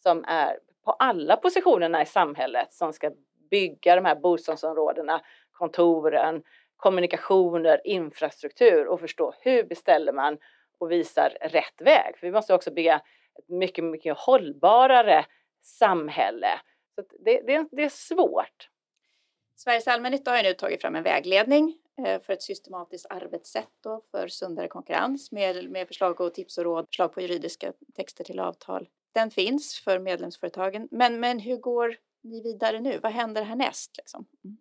som 0.02 0.24
är 0.28 0.58
på 0.84 0.92
alla 0.92 1.36
positionerna 1.36 2.02
i 2.02 2.06
samhället 2.06 2.72
som 2.72 2.92
ska 2.92 3.10
bygga 3.50 3.96
de 3.96 4.04
här 4.04 4.14
bostadsområdena, 4.14 5.20
kontoren, 5.52 6.42
kommunikationer, 6.76 7.80
infrastruktur 7.84 8.86
och 8.86 9.00
förstå 9.00 9.34
hur 9.40 9.64
beställer 9.64 10.12
man 10.12 10.38
och 10.78 10.90
visar 10.90 11.36
rätt 11.40 11.80
väg. 11.80 12.18
För 12.18 12.26
vi 12.26 12.32
måste 12.32 12.54
också 12.54 12.70
bygga 12.70 12.94
ett 13.38 13.48
mycket, 13.48 13.84
mycket 13.84 14.18
hållbarare 14.18 15.24
samhälle. 15.62 16.60
Så 16.94 17.02
det, 17.24 17.40
det, 17.46 17.68
det 17.72 17.84
är 17.84 17.88
svårt. 17.88 18.68
Sveriges 19.56 19.88
allmännytta 19.88 20.30
har 20.30 20.38
ju 20.38 20.42
nu 20.42 20.52
tagit 20.52 20.80
fram 20.80 20.94
en 20.94 21.02
vägledning 21.02 21.78
Eh, 21.98 22.20
för 22.20 22.32
ett 22.32 22.42
systematiskt 22.42 23.06
arbetssätt 23.10 23.70
då 23.80 24.02
för 24.10 24.28
sundare 24.28 24.68
konkurrens 24.68 25.32
med, 25.32 25.70
med 25.70 25.88
förslag 25.88 26.20
och 26.20 26.34
tips 26.34 26.58
och 26.58 26.64
råd, 26.64 26.86
förslag 26.86 27.14
på 27.14 27.20
juridiska 27.20 27.72
texter 27.94 28.24
till 28.24 28.40
avtal. 28.40 28.88
Den 29.14 29.30
finns 29.30 29.80
för 29.84 29.98
medlemsföretagen. 29.98 30.88
Men, 30.90 31.20
men 31.20 31.38
hur 31.38 31.56
går 31.56 31.96
ni 32.22 32.42
vidare 32.42 32.80
nu? 32.80 32.98
Vad 33.02 33.12
händer 33.12 33.42
härnäst? 33.42 33.96
Liksom? 33.96 34.26
Mm. 34.44 34.56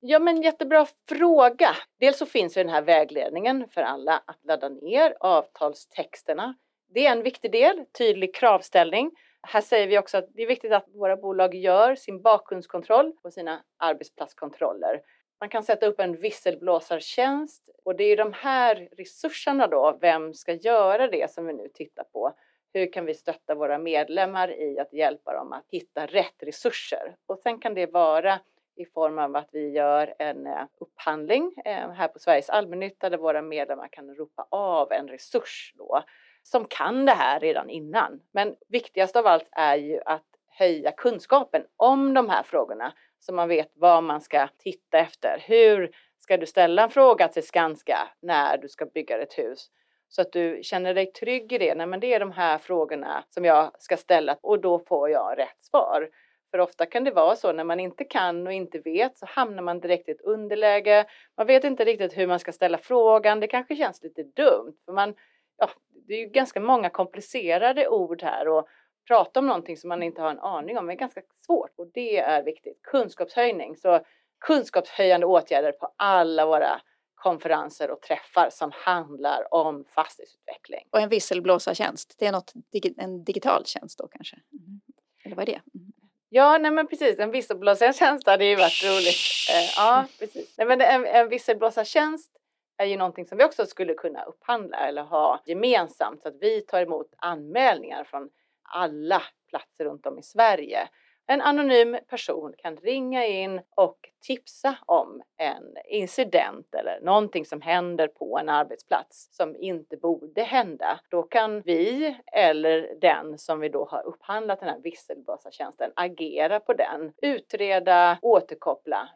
Ja, 0.00 0.18
men 0.18 0.42
jättebra 0.42 0.86
fråga. 1.08 1.76
Dels 2.00 2.18
så 2.18 2.26
finns 2.26 2.54
den 2.54 2.68
här 2.68 2.82
vägledningen 2.82 3.68
för 3.68 3.80
alla 3.80 4.22
att 4.26 4.44
ladda 4.44 4.68
ner 4.68 5.16
avtalstexterna. 5.20 6.54
Det 6.94 7.06
är 7.06 7.12
en 7.12 7.22
viktig 7.22 7.52
del, 7.52 7.84
tydlig 7.98 8.34
kravställning. 8.34 9.10
Här 9.42 9.60
säger 9.60 9.86
vi 9.86 9.98
också 9.98 10.18
att 10.18 10.28
det 10.34 10.42
är 10.42 10.46
viktigt 10.46 10.72
att 10.72 10.88
våra 10.94 11.16
bolag 11.16 11.54
gör 11.54 11.94
sin 11.94 12.22
bakgrundskontroll 12.22 13.12
och 13.22 13.32
sina 13.32 13.62
arbetsplatskontroller. 13.78 15.00
Man 15.42 15.48
kan 15.48 15.62
sätta 15.62 15.86
upp 15.86 16.00
en 16.00 16.16
visselblåsartjänst 16.16 17.68
och 17.84 17.96
det 17.96 18.04
är 18.04 18.16
de 18.16 18.32
här 18.32 18.88
resurserna 18.96 19.66
då, 19.66 19.98
vem 20.00 20.34
ska 20.34 20.52
göra 20.52 21.08
det 21.08 21.30
som 21.30 21.46
vi 21.46 21.52
nu 21.52 21.68
tittar 21.68 22.04
på. 22.04 22.34
Hur 22.72 22.92
kan 22.92 23.04
vi 23.04 23.14
stötta 23.14 23.54
våra 23.54 23.78
medlemmar 23.78 24.60
i 24.60 24.78
att 24.78 24.92
hjälpa 24.92 25.34
dem 25.34 25.52
att 25.52 25.66
hitta 25.68 26.06
rätt 26.06 26.42
resurser? 26.42 27.16
Och 27.26 27.38
sen 27.38 27.58
kan 27.58 27.74
det 27.74 27.86
vara 27.86 28.40
i 28.76 28.84
form 28.84 29.18
av 29.18 29.36
att 29.36 29.48
vi 29.52 29.68
gör 29.68 30.14
en 30.18 30.46
eh, 30.46 30.64
upphandling 30.80 31.54
eh, 31.64 31.90
här 31.90 32.08
på 32.08 32.18
Sveriges 32.18 32.50
allmännytta 32.50 33.10
där 33.10 33.18
våra 33.18 33.42
medlemmar 33.42 33.88
kan 33.92 34.14
ropa 34.14 34.46
av 34.50 34.92
en 34.92 35.08
resurs 35.08 35.74
då 35.78 36.02
som 36.42 36.64
kan 36.64 37.06
det 37.06 37.12
här 37.12 37.40
redan 37.40 37.70
innan. 37.70 38.20
Men 38.32 38.56
viktigast 38.68 39.16
av 39.16 39.26
allt 39.26 39.48
är 39.52 39.76
ju 39.76 40.00
att 40.06 40.26
höja 40.48 40.92
kunskapen 40.92 41.64
om 41.76 42.14
de 42.14 42.28
här 42.28 42.42
frågorna 42.42 42.92
så 43.22 43.34
man 43.34 43.48
vet 43.48 43.72
vad 43.74 44.02
man 44.02 44.20
ska 44.20 44.48
titta 44.58 44.98
efter. 44.98 45.42
Hur 45.46 45.90
ska 46.18 46.36
du 46.36 46.46
ställa 46.46 46.82
en 46.82 46.90
fråga 46.90 47.28
till 47.28 47.46
Skanska 47.46 47.98
när 48.22 48.58
du 48.58 48.68
ska 48.68 48.86
bygga 48.86 49.22
ett 49.22 49.38
hus? 49.38 49.70
Så 50.08 50.22
att 50.22 50.32
du 50.32 50.60
känner 50.62 50.94
dig 50.94 51.12
trygg 51.12 51.52
i 51.52 51.58
det. 51.58 51.74
Nej, 51.74 51.86
men 51.86 52.00
det 52.00 52.14
är 52.14 52.20
de 52.20 52.32
här 52.32 52.58
frågorna 52.58 53.24
som 53.30 53.44
jag 53.44 53.70
ska 53.78 53.96
ställa 53.96 54.36
och 54.42 54.60
då 54.60 54.78
får 54.78 55.10
jag 55.10 55.38
rätt 55.38 55.62
svar. 55.62 56.08
För 56.50 56.58
ofta 56.58 56.86
kan 56.86 57.04
det 57.04 57.10
vara 57.10 57.36
så 57.36 57.52
när 57.52 57.64
man 57.64 57.80
inte 57.80 58.04
kan 58.04 58.46
och 58.46 58.52
inte 58.52 58.78
vet 58.78 59.18
så 59.18 59.26
hamnar 59.26 59.62
man 59.62 59.80
direkt 59.80 60.08
i 60.08 60.12
ett 60.12 60.20
underläge. 60.20 61.04
Man 61.36 61.46
vet 61.46 61.64
inte 61.64 61.84
riktigt 61.84 62.18
hur 62.18 62.26
man 62.26 62.38
ska 62.38 62.52
ställa 62.52 62.78
frågan. 62.78 63.40
Det 63.40 63.46
kanske 63.46 63.76
känns 63.76 64.02
lite 64.02 64.22
dumt. 64.22 64.76
För 64.84 64.92
man, 64.92 65.14
ja, 65.58 65.70
det 66.06 66.14
är 66.14 66.18
ju 66.18 66.26
ganska 66.26 66.60
många 66.60 66.90
komplicerade 66.90 67.88
ord 67.88 68.22
här 68.22 68.48
och 68.48 68.68
prata 69.08 69.40
om 69.40 69.46
någonting 69.46 69.76
som 69.76 69.88
man 69.88 70.02
inte 70.02 70.22
har 70.22 70.30
en 70.30 70.38
aning 70.38 70.78
om 70.78 70.90
är 70.90 70.94
ganska 70.94 71.22
svårt 71.46 71.70
och 71.76 71.90
det 71.94 72.18
är 72.18 72.42
viktigt. 72.42 72.82
Kunskapshöjning, 72.82 73.76
så 73.76 74.00
kunskapshöjande 74.40 75.26
åtgärder 75.26 75.72
på 75.72 75.92
alla 75.96 76.46
våra 76.46 76.80
konferenser 77.14 77.90
och 77.90 78.02
träffar 78.02 78.50
som 78.50 78.70
handlar 78.74 79.54
om 79.54 79.84
fastighetsutveckling. 79.84 80.88
Och 80.90 81.00
en 81.00 81.08
visselblåsartjänst, 81.08 82.14
det 82.18 82.26
är 82.26 82.32
något, 82.32 82.52
en 82.98 83.24
digital 83.24 83.66
tjänst 83.66 83.98
då 83.98 84.08
kanske? 84.08 84.36
Mm. 84.52 84.80
Eller 85.24 85.36
vad 85.36 85.48
är 85.48 85.52
det? 85.52 85.60
Mm. 85.74 85.92
Ja, 86.28 86.58
nej 86.58 86.70
men 86.70 86.86
precis, 86.86 87.18
en 87.18 87.30
visselblåsartjänst 87.30 88.26
hade 88.26 88.44
ju 88.44 88.56
varit 88.56 88.84
roligt. 88.84 89.18
Eh, 89.50 89.70
ja, 89.76 90.04
precis. 90.18 90.54
Nej, 90.58 90.66
men 90.66 90.80
en, 90.80 91.06
en 91.06 91.28
visselblåsartjänst 91.28 92.30
är 92.76 92.86
ju 92.86 92.96
någonting 92.96 93.26
som 93.26 93.38
vi 93.38 93.44
också 93.44 93.66
skulle 93.66 93.94
kunna 93.94 94.24
upphandla 94.24 94.76
eller 94.76 95.02
ha 95.02 95.42
gemensamt 95.46 96.22
så 96.22 96.28
att 96.28 96.36
vi 96.40 96.60
tar 96.60 96.82
emot 96.82 97.14
anmälningar 97.16 98.04
från 98.04 98.30
alla 98.72 99.22
platser 99.48 99.84
runt 99.84 100.06
om 100.06 100.18
i 100.18 100.22
Sverige. 100.22 100.88
En 101.26 101.40
anonym 101.40 101.96
person 102.08 102.54
kan 102.58 102.76
ringa 102.76 103.26
in 103.26 103.60
och 103.76 103.98
tipsa 104.26 104.78
om 104.86 105.22
en 105.36 105.76
incident 105.88 106.74
eller 106.74 107.00
någonting 107.00 107.44
som 107.44 107.60
händer 107.60 108.08
på 108.08 108.38
en 108.38 108.48
arbetsplats 108.48 109.28
som 109.30 109.56
inte 109.56 109.96
borde 109.96 110.42
hända. 110.42 111.00
Då 111.08 111.22
kan 111.22 111.60
vi 111.60 112.16
eller 112.32 112.94
den 113.00 113.38
som 113.38 113.60
vi 113.60 113.68
då 113.68 113.84
har 113.84 114.02
upphandlat 114.06 114.60
den 114.60 114.68
här 114.68 114.80
visselblåsartjänsten 114.82 115.92
agera 115.96 116.60
på 116.60 116.72
den, 116.72 117.12
utreda, 117.22 118.18
återkoppla. 118.22 119.08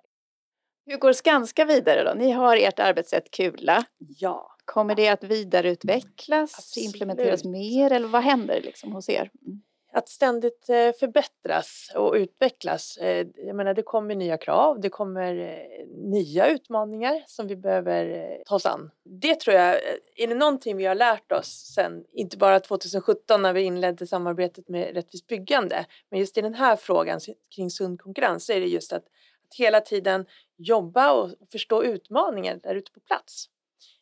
Hur 0.87 0.97
går 0.97 1.13
Skanska 1.13 1.65
vidare 1.65 2.05
då? 2.05 2.15
Ni 2.15 2.31
har 2.31 2.57
ert 2.57 2.79
arbetssätt 2.79 3.31
Kula. 3.31 3.85
Ja. 3.99 4.56
Kommer 4.67 4.95
det 4.95 5.09
att 5.09 5.25
vidareutvecklas, 5.25 6.55
Absolut. 6.59 6.87
implementeras 6.87 7.45
mer 7.45 7.93
eller 7.93 8.09
vad 8.09 8.23
händer 8.23 8.61
liksom 8.61 8.93
hos 8.93 9.09
er? 9.09 9.31
Mm. 9.47 9.63
Att 9.93 10.09
ständigt 10.09 10.69
eh, 10.69 10.93
förbättras 11.01 11.93
och 11.95 12.15
utvecklas. 12.15 12.97
Eh, 12.97 13.27
Jag 13.37 13.57
menar, 13.57 13.75
det 13.75 13.83
kommer 13.83 14.15
nya 14.15 14.39
krav, 14.39 14.81
det 14.81 14.89
kommer 14.89 15.39
eh, 15.39 15.87
nya 15.89 16.47
utmaningar 16.49 17.23
som 17.27 17.47
vi 17.47 17.57
behöver 17.57 18.11
eh, 18.11 18.43
ta 18.47 18.55
oss 18.55 18.67
an. 18.67 18.91
Det 19.05 19.41
tror 19.41 19.57
jag, 19.57 19.75
är 20.17 20.27
det 20.27 20.35
någonting 20.35 20.77
vi 20.77 20.85
har 20.87 20.95
lärt 20.95 21.33
oss 21.33 21.73
sen, 21.75 22.05
inte 22.13 22.37
bara 22.37 22.61
2017 22.61 23.43
när 23.43 23.53
vi 23.53 23.63
inledde 23.63 24.07
samarbetet 24.07 24.69
med 24.69 24.95
Rättvist 24.95 25.27
byggande, 25.27 25.87
men 26.11 26.21
just 26.21 26.39
i 26.39 26.41
den 26.41 26.55
här 26.55 26.77
frågan 26.77 27.21
kring 27.57 27.71
sund 27.71 28.01
konkurrens 28.01 28.47
så 28.47 28.53
är 28.53 28.61
det 28.61 28.67
just 28.67 28.93
att, 28.93 29.05
att 29.49 29.55
hela 29.59 29.81
tiden 29.81 30.27
jobba 30.57 31.13
och 31.13 31.31
förstå 31.53 31.85
utmaningar 31.85 32.61
där 32.63 32.75
ute 32.75 32.93
på 32.93 33.01
plats 33.01 33.49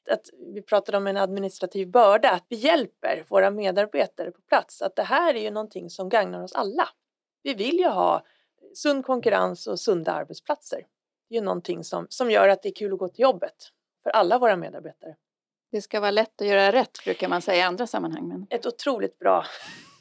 att 0.09 0.31
vi 0.55 0.63
pratade 0.63 0.99
om 0.99 1.07
en 1.07 1.17
administrativ 1.17 1.91
börda, 1.91 2.31
att 2.31 2.47
vi 2.49 2.57
hjälper 2.57 3.25
våra 3.29 3.51
medarbetare 3.51 4.31
på 4.31 4.41
plats. 4.41 4.83
Att 4.83 4.97
det 4.97 5.03
här 5.03 5.35
är 5.35 5.41
ju 5.41 5.51
någonting 5.51 5.91
som 5.91 6.09
gagnar 6.09 6.43
oss 6.43 6.53
alla. 6.53 6.89
Vi 7.43 7.55
vill 7.55 7.79
ju 7.79 7.89
ha 7.89 8.25
sund 8.75 9.05
konkurrens 9.05 9.67
och 9.67 9.81
sunda 9.81 10.13
arbetsplatser. 10.13 10.87
Det 11.29 11.35
är 11.35 11.39
ju 11.39 11.45
någonting 11.45 11.85
som, 11.85 12.07
som 12.09 12.31
gör 12.31 12.49
att 12.49 12.63
det 12.63 12.69
är 12.69 12.75
kul 12.75 12.93
att 12.93 12.99
gå 12.99 13.09
till 13.09 13.23
jobbet 13.23 13.71
för 14.03 14.11
alla 14.11 14.39
våra 14.39 14.57
medarbetare. 14.57 15.17
Det 15.71 15.83
ska 15.83 16.01
vara 16.01 16.11
lätt 16.11 16.41
att 16.41 16.47
göra 16.47 16.73
rätt 16.73 17.05
brukar 17.05 17.29
man 17.29 17.43
säga 17.43 17.59
i 17.59 17.63
andra 17.63 17.87
sammanhang. 17.87 18.29
Men... 18.29 18.47
Ett 18.51 18.67
otroligt 18.67 19.19
bra. 19.19 19.45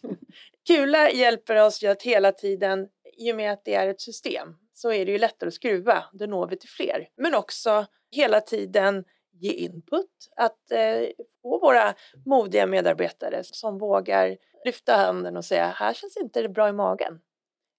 Kula 0.68 1.12
hjälper 1.12 1.66
oss 1.66 1.84
ju 1.84 1.88
att 1.88 2.02
hela 2.02 2.32
tiden, 2.32 2.90
i 3.18 3.32
och 3.32 3.36
med 3.36 3.54
att 3.54 3.66
det 3.66 3.76
är 3.76 3.88
ett 3.88 4.02
system, 4.02 4.56
så 4.74 4.92
är 4.92 5.06
det 5.06 5.12
ju 5.12 5.18
lättare 5.18 5.48
att 5.48 5.54
skruva. 5.54 6.04
Då 6.14 6.26
når 6.26 6.48
vi 6.48 6.58
till 6.58 6.70
fler. 6.70 7.10
Men 7.16 7.36
också 7.36 7.86
hela 8.12 8.42
tiden 8.42 9.06
ge 9.34 9.52
input, 9.52 10.30
att 10.36 10.72
eh, 10.72 11.08
få 11.42 11.60
våra 11.60 11.94
modiga 12.26 12.66
medarbetare 12.66 13.44
som 13.44 13.78
vågar 13.78 14.38
lyfta 14.66 14.96
handen 14.96 15.38
och 15.38 15.46
säga 15.46 15.68
här 15.68 15.94
känns 15.94 16.18
inte 16.18 16.42
det 16.42 16.50
bra 16.50 16.70
i 16.70 16.74
magen. 16.74 17.20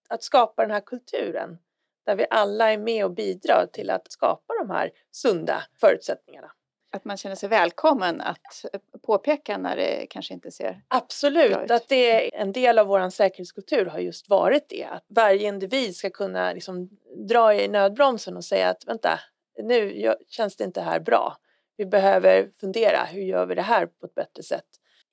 Att 0.09 0.23
skapa 0.23 0.63
den 0.63 0.71
här 0.71 0.81
kulturen 0.81 1.59
där 2.07 2.17
vi 2.17 2.27
alla 2.31 2.73
är 2.73 2.79
med 2.79 3.05
och 3.05 3.11
bidrar 3.11 3.67
till 3.73 3.91
att 3.91 4.13
skapa 4.13 4.55
de 4.63 4.71
här 4.71 4.91
sunda 5.11 5.63
förutsättningarna. 5.81 6.53
Att 6.93 7.05
man 7.05 7.17
känner 7.17 7.37
sig 7.37 7.49
välkommen 7.49 8.21
att 8.21 8.65
eh, 8.73 8.81
påpeka 9.03 9.59
när 9.59 9.77
det 9.77 10.07
kanske 10.11 10.35
inte 10.35 10.51
ser 10.51 10.83
Absolut, 10.89 11.71
att 11.71 11.89
det 11.89 12.35
är 12.35 12.41
en 12.41 12.53
del 12.53 12.79
av 12.79 12.87
vår 12.87 13.11
säkerhetskultur 13.11 13.87
har 13.87 13.99
just 13.99 14.29
varit 14.29 14.69
det. 14.69 14.85
Att 14.85 15.05
varje 15.09 15.49
individ 15.49 15.97
ska 15.97 16.11
kunna 16.11 16.53
liksom 16.53 16.89
dra 17.29 17.55
i 17.55 17.69
nödbromsen 17.69 18.37
och 18.37 18.45
säga 18.45 18.69
att 18.69 18.89
vänta, 18.89 19.21
nu 19.63 20.15
känns 20.29 20.57
det 20.57 20.65
inte 20.65 20.81
här 20.81 21.01
bra. 21.01 21.37
Vi 21.77 21.87
behöver 21.87 22.51
fundera, 22.61 23.05
hur 23.05 23.23
gör 23.23 23.47
vi 23.47 23.55
det 23.55 23.63
här 23.63 23.87
på 23.87 24.07
ett 24.07 24.15
bättre 24.15 24.43
sätt? 24.43 24.67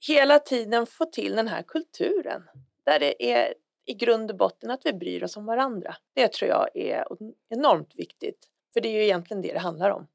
Hela 0.07 0.39
tiden 0.39 0.85
få 0.85 1.05
till 1.05 1.35
den 1.35 1.47
här 1.47 1.63
kulturen 1.63 2.41
där 2.85 2.99
det 2.99 3.31
är 3.33 3.53
i 3.85 3.93
grund 3.93 4.31
och 4.31 4.37
botten 4.37 4.71
att 4.71 4.81
vi 4.85 4.93
bryr 4.93 5.23
oss 5.23 5.37
om 5.37 5.45
varandra. 5.45 5.95
Det 6.15 6.33
tror 6.33 6.49
jag 6.49 6.69
är 6.73 7.05
enormt 7.49 7.93
viktigt, 7.95 8.47
för 8.73 8.81
det 8.81 8.87
är 8.87 8.93
ju 8.93 9.03
egentligen 9.03 9.41
det 9.41 9.53
det 9.53 9.59
handlar 9.59 9.89
om. 9.89 10.07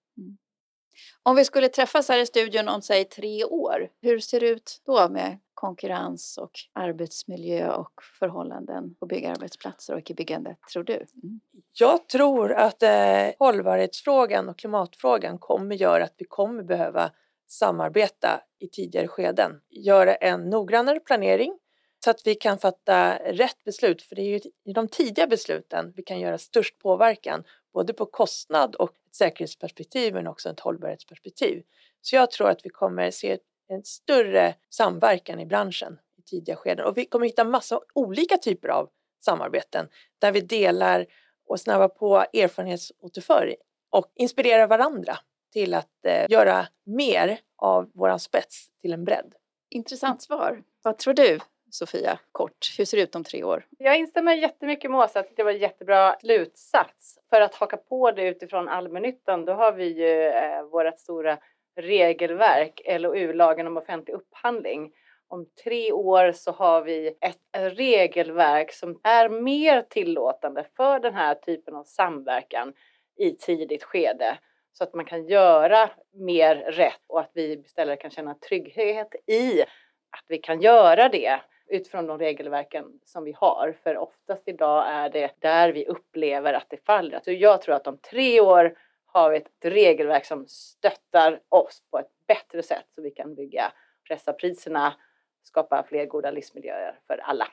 Om 1.23 1.37
vi 1.37 1.45
skulle 1.45 1.69
träffas 1.69 2.09
här 2.09 2.19
i 2.19 2.27
studion 2.27 2.69
om 2.69 2.83
säg 2.83 3.05
tre 3.05 3.45
år, 3.45 3.89
hur 4.03 4.19
ser 4.19 4.41
det 4.41 4.49
ut 4.49 4.83
då 4.87 5.09
med 5.09 5.39
konkurrens 5.55 6.39
och 6.39 6.51
arbetsmiljö 6.73 7.73
och 7.73 7.93
förhållanden 8.19 8.95
på 8.95 9.07
byggarbetsplatser 9.07 9.95
och 9.95 10.11
i 10.11 10.15
byggandet, 10.15 10.59
tror 10.73 10.85
du? 10.85 10.95
Mm. 10.95 11.41
Jag 11.73 12.09
tror 12.09 12.53
att 12.53 12.83
eh, 12.83 13.29
hållbarhetsfrågan 13.39 14.49
och 14.49 14.59
klimatfrågan 14.59 15.39
kommer 15.39 15.77
göra 15.77 16.05
att 16.05 16.15
vi 16.17 16.25
kommer 16.25 16.63
behöva 16.63 17.11
samarbeta 17.49 18.41
i 18.59 18.69
tidigare 18.69 19.09
skeden. 19.09 19.61
Göra 19.71 20.15
en 20.15 20.51
noggrannare 20.51 21.01
planering 21.01 21.59
så 22.05 22.11
att 22.11 22.21
vi 22.25 22.35
kan 22.35 22.59
fatta 22.59 23.19
rätt 23.19 23.65
beslut. 23.65 24.03
För 24.03 24.17
det 24.17 24.23
är 24.23 24.31
ju 24.31 24.41
i 24.65 24.73
de 24.73 24.89
tidiga 24.89 25.27
besluten 25.27 25.93
vi 25.97 26.03
kan 26.03 26.21
göra 26.21 26.39
störst 26.39 26.79
påverkan 26.79 27.45
både 27.75 27.93
på 27.93 28.07
kostnad 28.07 28.75
och 28.75 28.93
säkerhetsperspektiv 29.17 30.15
men 30.15 30.27
också 30.27 30.51
ett 30.51 30.61
hållbarhetsperspektiv. 30.61 31.63
Så 32.01 32.17
jag 32.17 32.31
tror 32.31 32.51
att 32.51 32.61
vi 32.65 32.69
kommer 32.69 33.11
se 33.11 33.39
en 33.69 33.85
större 33.85 34.55
samverkan 34.71 35.41
i 35.41 35.47
branschen 35.47 35.99
i 36.19 36.23
tidiga 36.23 36.57
skeden 36.57 36.87
och 36.87 36.97
vi 36.97 37.05
kommer 37.05 37.27
hitta 37.27 37.45
massa 37.45 37.81
olika 37.95 38.37
typer 38.37 38.69
av 38.69 38.89
samarbeten 39.25 39.89
där 40.19 40.33
vi 40.33 40.41
delar 40.41 41.07
och 41.49 41.61
snabbar 41.61 41.89
på 41.89 42.17
erfarenhetsåterföring 42.17 43.57
och 43.91 44.13
inspirerar 44.15 44.67
varandra 44.67 45.19
till 45.53 45.75
att 45.75 46.07
eh, 46.07 46.27
göra 46.29 46.67
mer 46.85 47.41
av 47.57 47.91
våran 47.95 48.21
spets 48.21 48.67
till 48.81 48.93
en 48.93 49.05
bredd. 49.05 49.35
Intressant 49.71 50.23
svar. 50.23 50.63
Vad 50.83 50.99
tror 50.99 51.15
du? 51.15 51.39
Sofia, 51.71 52.19
kort. 52.33 52.75
Hur 52.79 52.85
ser 52.85 52.97
det 52.97 53.03
ut 53.03 53.15
om 53.15 53.25
tre 53.25 53.45
år? 53.45 53.67
Jag 53.79 53.99
instämmer 53.99 54.35
jättemycket 54.35 54.91
med 54.91 55.01
Åsa. 55.01 55.25
Det 55.37 55.43
var 55.43 55.51
en 55.51 55.59
jättebra 55.59 56.17
slutsats. 56.21 57.19
För 57.31 57.41
att 57.41 57.55
haka 57.55 57.77
på 57.77 58.11
det 58.11 58.29
utifrån 58.29 58.69
allmännyttan, 58.69 59.45
då 59.45 59.53
har 59.53 59.73
vi 59.73 59.87
ju 59.87 60.23
eh, 60.23 60.63
vårt 60.63 60.99
stora 60.99 61.39
regelverk, 61.77 62.81
LOU, 62.87 63.33
lagen 63.33 63.67
om 63.67 63.77
offentlig 63.77 64.15
upphandling. 64.15 64.93
Om 65.29 65.47
tre 65.65 65.93
år 65.93 66.33
så 66.33 66.53
har 66.53 66.83
vi 66.83 67.07
ett 67.21 67.73
regelverk 67.77 68.73
som 68.73 69.01
är 69.03 69.29
mer 69.29 69.83
tillåtande 69.83 70.65
för 70.77 71.01
den 71.01 71.15
här 71.15 71.35
typen 71.35 71.75
av 71.75 71.85
samverkan 71.85 72.73
i 73.17 73.31
tidigt 73.31 73.85
skede 73.85 74.39
så 74.73 74.85
att 74.85 74.95
man 74.95 75.05
kan 75.05 75.27
göra 75.27 75.91
mer 76.15 76.57
rätt 76.57 77.01
och 77.07 77.21
att 77.21 77.31
vi 77.35 77.57
beställare 77.57 77.97
kan 77.97 78.11
känna 78.11 78.35
trygghet 78.35 79.15
i 79.27 79.63
att 80.11 80.25
vi 80.29 80.39
kan 80.39 80.61
göra 80.61 81.09
det 81.09 81.41
utifrån 81.69 82.07
de 82.07 82.19
regelverken 82.19 83.01
som 83.05 83.25
vi 83.25 83.33
har. 83.33 83.77
För 83.83 83.97
oftast 83.97 84.43
idag 84.47 84.89
är 84.89 85.11
det 85.11 85.31
där 85.39 85.73
vi 85.73 85.87
upplever 85.87 86.55
att 86.55 86.67
det 86.69 86.85
faller. 86.87 87.21
Så 87.25 87.33
jag 87.33 87.63
tror 87.63 87.75
att 87.75 87.87
om 87.87 87.99
tre 87.99 88.41
år 88.41 88.79
har 89.07 89.31
vi 89.31 89.37
ett 89.37 89.51
regelverk 89.65 90.25
som 90.25 90.47
stöttar 90.49 91.41
oss 91.49 91.83
på 91.91 91.99
ett 91.99 92.11
bättre 92.27 92.63
sätt 92.63 92.85
så 92.95 93.03
vi 93.03 93.11
kan 93.11 93.35
bygga, 93.35 93.73
pressa 94.09 94.33
priserna, 94.33 94.95
skapa 95.43 95.83
fler 95.89 96.07
goda 96.07 96.31
livsmiljöer 96.31 96.99
för 97.07 97.19
alla. 97.19 97.49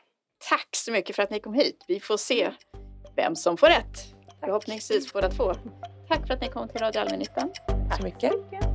Tack 0.49 0.69
så 0.75 0.91
mycket 0.91 1.15
för 1.15 1.23
att 1.23 1.29
ni 1.29 1.39
kom 1.39 1.53
hit. 1.53 1.85
Vi 1.87 1.99
får 1.99 2.17
se 2.17 2.51
vem 3.15 3.35
som 3.35 3.57
får 3.57 3.67
rätt. 3.67 4.13
Förhoppningsvis 4.39 5.13
båda 5.13 5.29
två. 5.29 5.53
Tack 6.09 6.27
för 6.27 6.33
att 6.33 6.41
ni 6.41 6.47
kom 6.47 6.67
till 6.67 6.81
Radio 6.81 6.99
Allmännyttan. 6.99 7.51
Tack 7.89 7.97
så 7.97 8.03
mycket. 8.03 8.72